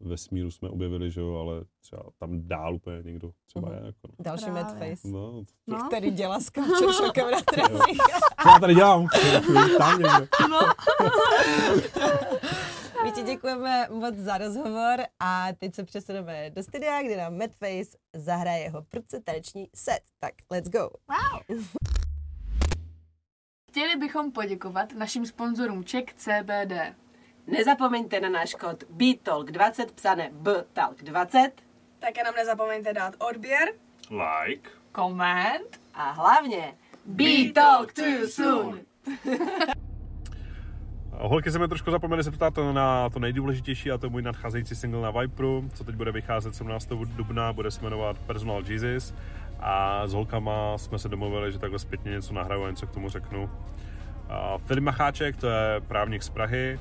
vesmíru 0.00 0.50
jsme 0.50 0.68
objevili, 0.68 1.10
že 1.10 1.20
jo, 1.20 1.34
ale 1.34 1.64
třeba 1.80 2.02
tam 2.18 2.48
dál 2.48 2.74
úplně 2.74 3.02
někdo 3.02 3.30
třeba 3.46 3.68
Mhm. 3.68 3.78
je. 3.78 3.86
Jako, 3.86 3.98
no. 4.08 4.14
Další 4.24 4.44
Právě. 4.44 4.62
Madface. 4.64 5.08
no, 5.08 5.42
No. 5.66 5.78
Který 5.88 6.10
dělá 6.10 6.40
s 6.40 6.44
Shockem 6.44 7.30
na 7.30 7.40
tracích. 7.40 7.98
co 8.42 8.48
já 8.48 8.58
tady 8.60 8.74
dělám? 8.74 9.06
Tam 9.78 9.98
někde. 9.98 10.22
My 13.04 13.12
ti 13.12 13.22
děkujeme 13.22 13.88
moc 13.90 14.14
za 14.14 14.38
rozhovor 14.38 15.00
a 15.20 15.48
teď 15.58 15.74
se 15.74 15.84
přesuneme 15.84 16.50
do 16.50 16.62
studia, 16.62 17.02
kde 17.02 17.16
nám 17.16 17.38
Madface 17.38 17.96
zahraje 18.16 18.62
jeho 18.62 18.82
prudce 18.82 19.20
taneční 19.20 19.68
set. 19.76 20.00
Tak 20.20 20.34
let's 20.52 20.70
go. 20.70 20.90
Chtěli 23.70 23.96
bychom 23.96 24.32
poděkovat 24.32 24.92
našim 24.94 25.26
sponzorům 25.26 25.84
Czech 25.84 26.04
CBD. 26.14 26.72
Nezapomeňte 27.46 28.20
na 28.20 28.28
náš 28.28 28.54
kód 28.54 28.84
BTALK20, 28.90 29.86
psané 29.94 30.30
BTALK20 30.42 31.50
Také 31.98 32.24
nám 32.24 32.34
nezapomeňte 32.34 32.92
dát 32.92 33.14
odběr. 33.18 33.68
Like. 34.10 34.70
Koment. 34.92 35.80
a 35.94 36.10
hlavně 36.10 36.74
BTalk 37.06 37.92
to 37.92 38.04
you 38.04 38.26
soon. 38.26 38.80
Holky 41.10 41.50
se 41.50 41.58
mi 41.58 41.68
trošku 41.68 41.90
zapomněli 41.90 42.24
se 42.24 42.30
ptát 42.30 42.54
na 42.72 43.10
to 43.10 43.18
nejdůležitější 43.18 43.90
a 43.90 43.98
to 43.98 44.06
je 44.06 44.10
můj 44.10 44.22
nadcházející 44.22 44.74
single 44.74 45.00
na 45.00 45.10
Viperu, 45.10 45.70
co 45.74 45.84
teď 45.84 45.94
bude 45.94 46.12
vycházet 46.12 46.54
17. 46.54 46.88
dubna, 46.88 47.52
bude 47.52 47.70
se 47.70 47.82
jmenovat 47.82 48.18
Personal 48.18 48.62
Jesus 48.68 49.14
a 49.60 50.06
s 50.06 50.12
holkama 50.12 50.78
jsme 50.78 50.98
se 50.98 51.08
domluvili, 51.08 51.52
že 51.52 51.58
takhle 51.58 51.78
zpětně 51.78 52.10
něco 52.10 52.34
nahraju 52.34 52.64
a 52.64 52.70
něco 52.70 52.86
k 52.86 52.90
tomu 52.90 53.08
řeknu. 53.08 53.50
A 54.28 54.58
Filip 54.58 54.84
Macháček, 54.84 55.36
to 55.36 55.46
je 55.46 55.80
právník 55.88 56.22
z 56.22 56.28
Prahy, 56.28 56.78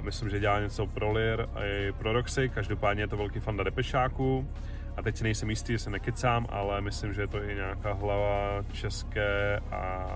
myslím, 0.00 0.30
že 0.30 0.40
dělá 0.40 0.60
něco 0.60 0.86
pro 0.86 1.12
Lir 1.12 1.48
i 1.64 1.92
pro 1.92 2.12
Roxy, 2.12 2.48
každopádně 2.48 3.02
je 3.02 3.08
to 3.08 3.16
velký 3.16 3.40
fanda 3.40 3.64
Depešáku 3.64 4.48
a 4.96 5.02
teď 5.02 5.16
si 5.16 5.24
nejsem 5.24 5.50
jistý, 5.50 5.72
jestli 5.72 5.90
nekecám, 5.90 6.46
ale 6.50 6.80
myslím, 6.80 7.14
že 7.14 7.20
je 7.20 7.26
to 7.26 7.42
i 7.42 7.54
nějaká 7.54 7.92
hlava 7.92 8.64
české 8.72 9.60
a 9.70 10.06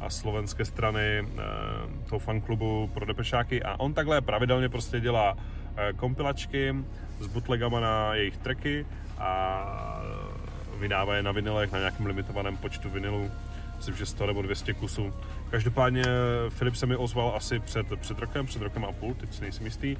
a 0.00 0.10
slovenské 0.10 0.64
strany 0.64 1.18
e, 1.18 1.24
toho 2.08 2.18
fanklubu 2.18 2.90
pro 2.94 3.06
Depešáky. 3.06 3.62
A 3.62 3.80
on 3.80 3.94
takhle 3.94 4.20
pravidelně 4.20 4.68
prostě 4.68 5.00
dělá 5.00 5.36
e, 5.76 5.92
kompilačky 5.92 6.74
s 7.20 7.26
bootlegama 7.26 7.80
na 7.80 8.14
jejich 8.14 8.36
tracky 8.36 8.86
a 9.18 10.02
vydává 10.78 11.16
je 11.16 11.22
na 11.22 11.32
vinilech 11.32 11.72
na 11.72 11.78
nějakém 11.78 12.06
limitovaném 12.06 12.56
počtu 12.56 12.90
vinilů. 12.90 13.30
Myslím, 13.76 13.96
že 13.96 14.06
100 14.06 14.26
nebo 14.26 14.42
200 14.42 14.74
kusů. 14.74 15.12
Každopádně 15.50 16.04
Filip 16.48 16.76
se 16.76 16.86
mi 16.86 16.96
ozval 16.96 17.32
asi 17.36 17.58
před, 17.58 17.86
před 18.00 18.18
rokem, 18.18 18.46
před 18.46 18.62
rokem 18.62 18.84
a 18.84 18.92
půl, 18.92 19.14
teď 19.14 19.34
si 19.34 19.40
nejsem 19.42 19.64
jistý, 19.64 19.96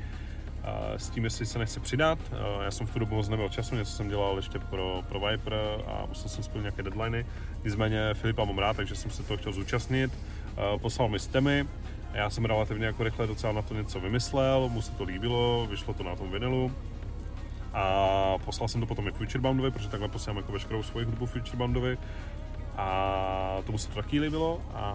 s 0.97 1.11
tím, 1.11 1.24
jestli 1.24 1.47
se 1.47 1.59
nechce 1.59 1.81
přidat. 1.81 2.18
A 2.33 2.62
Já 2.62 2.70
jsem 2.70 2.87
v 2.87 2.91
tu 2.91 2.99
dobu 2.99 3.14
moc 3.14 3.29
neměl 3.29 3.49
času, 3.49 3.74
něco 3.74 3.93
jsem 3.93 4.09
dělal 4.09 4.37
ještě 4.37 4.59
pro, 4.59 5.03
pro 5.09 5.20
Viper 5.20 5.55
a 5.87 6.07
musel 6.09 6.29
jsem 6.29 6.45
splnit 6.45 6.62
nějaké 6.62 6.83
deadliny. 6.83 7.27
Nicméně 7.64 8.14
Filipa 8.14 8.45
mám 8.45 8.59
rád, 8.59 8.77
takže 8.77 8.95
jsem 8.95 9.11
se 9.11 9.22
toho 9.22 9.37
chtěl 9.37 9.53
zúčastnit. 9.53 10.12
A 10.57 10.79
Poslal 10.79 11.09
mi 11.09 11.18
stemy, 11.18 11.66
já 12.12 12.31
jsem 12.31 12.45
relativně 12.45 12.87
jako 12.87 13.05
rychle 13.05 13.27
docela 13.27 13.53
na 13.53 13.62
to 13.62 13.74
něco 13.74 14.01
vymyslel, 14.01 14.68
mu 14.68 14.83
se 14.83 14.93
to 14.93 15.05
líbilo, 15.05 15.66
vyšlo 15.70 15.95
to 15.95 16.03
na 16.03 16.16
tom 16.16 16.31
vinilu. 16.31 16.72
A 17.74 18.39
poslal 18.45 18.68
jsem 18.68 18.81
to 18.81 18.87
potom 18.87 19.09
i 19.09 19.12
Futureboundovi, 19.12 19.70
protože 19.70 19.89
takhle 19.89 20.09
posílám 20.09 20.37
jako 20.37 20.53
veškerou 20.53 20.83
svoji 20.83 21.07
hudbu 21.07 21.27
Futureboundovi. 21.27 21.99
A 22.77 23.59
tomu 23.66 23.79
se 23.79 23.89
to 23.89 23.95
taky 23.95 24.20
líbilo 24.20 24.61
a 24.74 24.95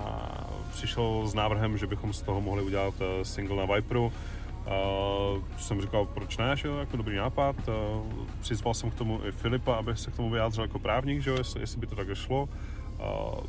přišel 0.72 1.28
s 1.28 1.34
návrhem, 1.34 1.78
že 1.78 1.88
bychom 1.88 2.14
z 2.14 2.22
toho 2.22 2.42
mohli 2.42 2.64
udělat 2.64 2.94
eh, 3.02 3.26
single 3.26 3.68
na 3.68 3.76
Viperu. 3.76 4.14
Uh, 4.62 5.44
jsem 5.58 5.82
říkal, 5.82 6.06
proč 6.06 6.38
ne, 6.38 6.56
že 6.56 6.68
jako 6.68 6.98
dobrý 6.98 7.16
nápad. 7.16 7.56
Uh, 7.68 8.26
přizval 8.42 8.74
jsem 8.74 8.92
k 8.92 8.96
tomu 8.96 9.20
i 9.26 9.32
Filipa, 9.32 9.76
aby 9.76 9.98
se 9.98 10.12
k 10.12 10.16
tomu 10.16 10.30
vyjádřil 10.30 10.64
jako 10.64 10.80
právník, 10.80 11.22
že 11.22 11.32
jestli, 11.32 11.62
jestli 11.62 11.80
by 11.80 11.88
to 11.88 11.96
takhle 11.96 12.16
šlo. 12.16 12.44
Uh, 12.44 13.40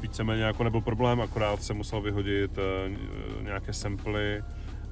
víceméně 0.00 0.42
jako 0.42 0.64
nebyl 0.64 0.80
problém, 0.80 1.20
akorát 1.20 1.62
jsem 1.62 1.76
musel 1.76 2.00
vyhodit 2.00 2.58
uh, 2.58 3.44
nějaké 3.44 3.72
samply 3.72 4.42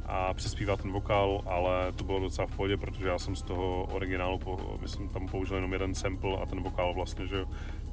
a 0.07 0.35
přespívat 0.35 0.83
ten 0.83 0.93
vokál, 0.93 1.43
ale 1.47 1.93
to 1.93 2.05
bylo 2.05 2.21
docela 2.21 2.47
v 2.47 2.57
pohodě, 2.57 2.77
protože 2.77 3.09
já 3.09 3.19
jsem 3.19 3.37
z 3.37 3.43
toho 3.43 3.85
originálu, 3.85 4.39
po, 4.39 4.79
myslím, 4.83 5.09
tam 5.09 5.29
použil 5.29 5.57
jenom 5.57 5.73
jeden 5.73 5.95
sample 5.95 6.37
a 6.43 6.47
ten 6.47 6.63
vokál 6.63 6.95
vlastně, 6.95 7.27
že. 7.27 7.45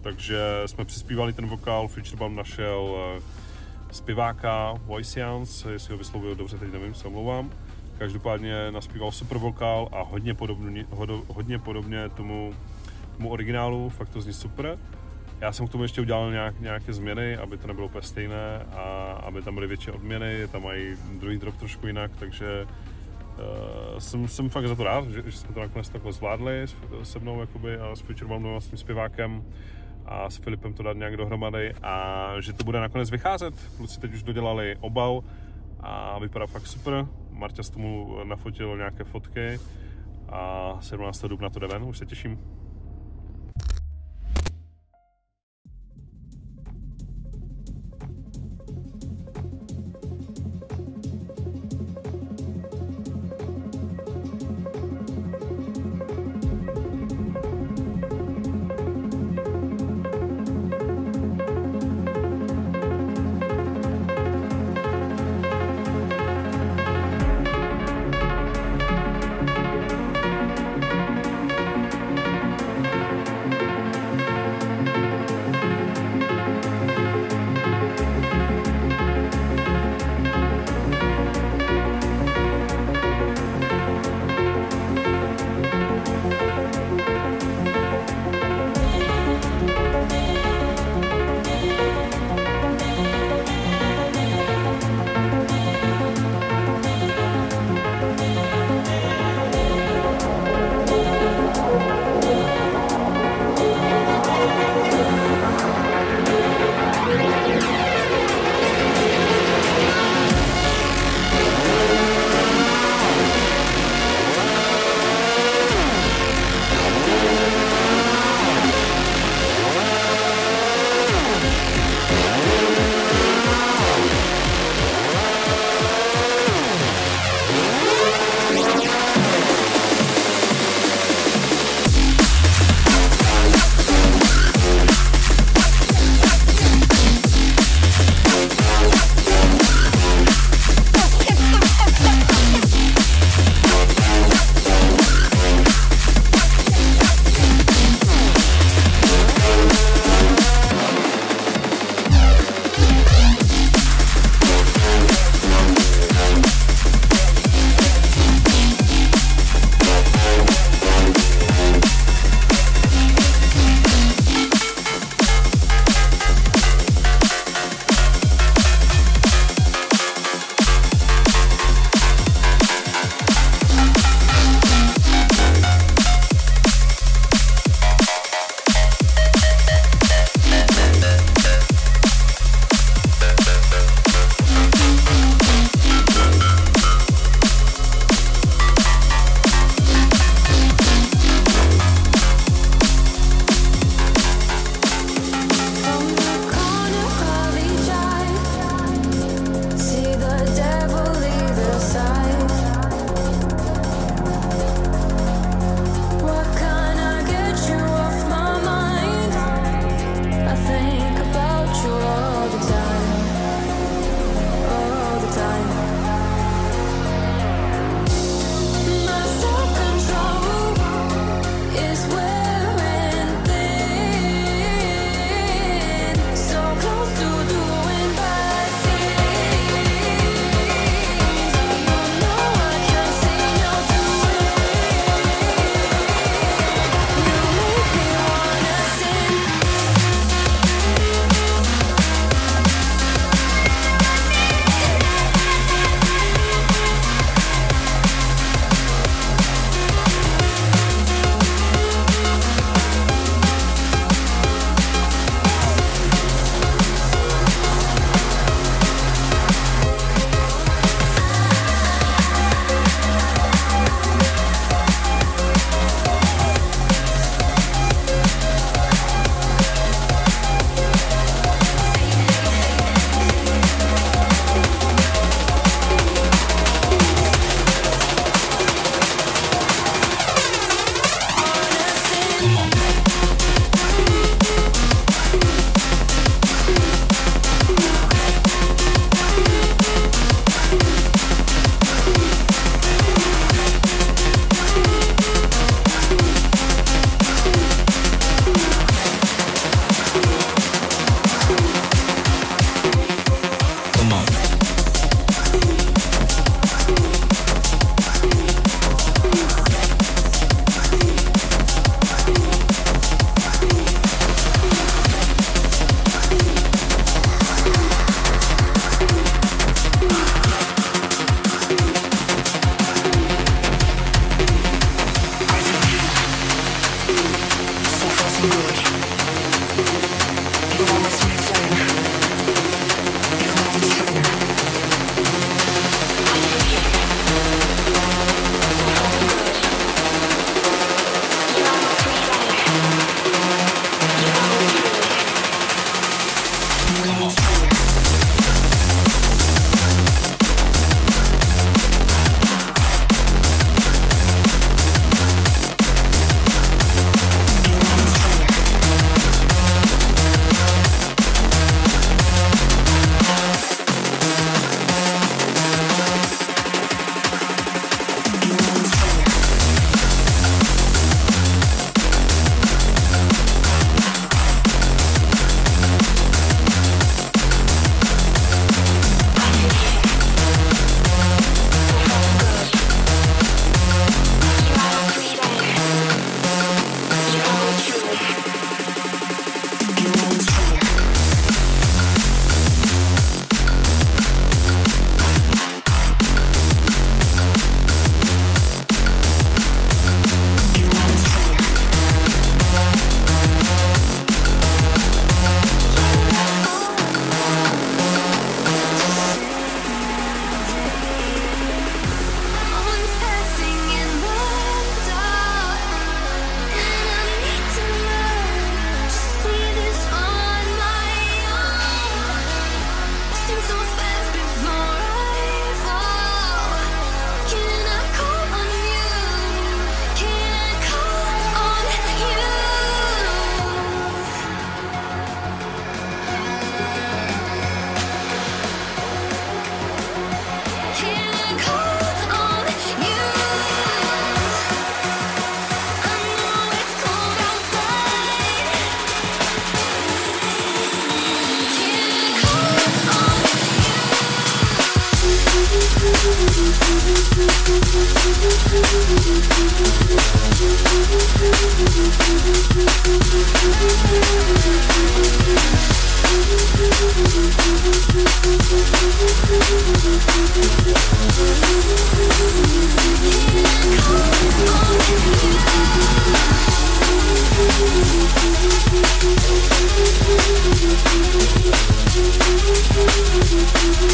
Takže 0.02 0.39
jsme 0.66 0.86
přispívali 0.86 1.34
ten 1.34 1.47
vokál, 1.47 1.88
Futurebound 1.88 2.36
našel 2.36 2.95
eh, 3.18 3.22
zpěváka 3.91 4.74
Voicians, 4.86 5.66
jestli 5.66 5.91
ho 5.91 5.97
vyslovuju 5.97 6.36
dobře, 6.36 6.58
teď 6.58 6.72
nevím, 6.72 6.93
se 6.93 7.08
omlouvám. 7.08 7.52
Každopádně 7.97 8.72
naspíval 8.72 9.12
super 9.12 9.38
vokál 9.38 9.89
a 9.91 10.02
hodně 10.02 10.34
podobně, 10.34 10.86
hodně 11.28 11.60
podobně 11.60 12.10
tomu, 12.10 12.54
tomu 13.18 13.30
originálu, 13.30 13.89
fakt 13.89 14.10
to 14.10 14.22
zní 14.22 14.34
super. 14.34 14.78
Já 15.41 15.52
jsem 15.52 15.68
k 15.68 15.72
tomu 15.72 15.84
ještě 15.84 16.02
udělal 16.02 16.32
nějak, 16.32 16.60
nějaké 16.60 16.93
změny, 16.93 17.38
aby 17.38 17.58
to 17.58 17.68
nebylo 17.68 17.88
úplně 17.88 18.02
stejné 18.02 18.66
a 18.74 18.82
aby 19.26 19.41
tam 19.41 19.56
byly 19.56 19.68
větší 19.68 19.91
odměny, 19.91 20.47
tam 20.47 20.64
mají 20.64 20.97
druhý 21.20 21.38
drop 21.38 21.58
trošku 21.58 21.88
jinak, 21.88 22.12
takže 22.20 22.68
uh, 22.68 23.99
jsem, 23.99 24.28
jsem 24.28 24.49
fakt 24.49 24.68
za 24.68 24.76
to 24.76 24.84
rád, 24.84 25.10
že, 25.10 25.24
že 25.26 25.38
jsme 25.38 25.54
to 25.54 25.60
nakonec 25.60 25.89
takhle 25.89 26.14
zvládli 26.14 26.66
se 27.04 27.20
mnou 27.20 27.41
jakoby, 27.41 27.78
a 27.78 27.95
s 27.95 27.99
Futureboundem 27.99 28.56
a 28.56 28.62
s 28.62 28.68
tím 28.68 28.78
zpěvákem 28.78 29.43
a 30.06 30.30
s 30.30 30.38
Filipem 30.38 30.74
to 30.74 30.84
dát 30.84 30.97
nějak 30.97 31.18
dohromady 31.18 31.74
a 31.84 32.26
že 32.39 32.54
to 32.54 32.64
bude 32.64 32.80
nakonec 32.80 33.12
vycházet. 33.12 33.54
Kluci 33.78 33.99
teď 33.99 34.14
už 34.14 34.24
dodělali 34.24 34.76
obal 34.80 35.24
a 35.80 36.20
vypadá 36.20 36.45
fakt 36.45 36.68
super. 36.68 37.08
Marta 37.30 37.64
z 37.64 37.70
tomu 37.70 38.18
nafotil 38.24 38.78
nějaké 38.78 39.04
fotky 39.04 39.60
a 40.30 40.78
17. 40.80 41.26
dubna 41.26 41.49
to 41.49 41.60
jde 41.60 41.68
ven, 41.68 41.84
už 41.84 41.97
se 41.97 42.06
těším. 42.06 42.61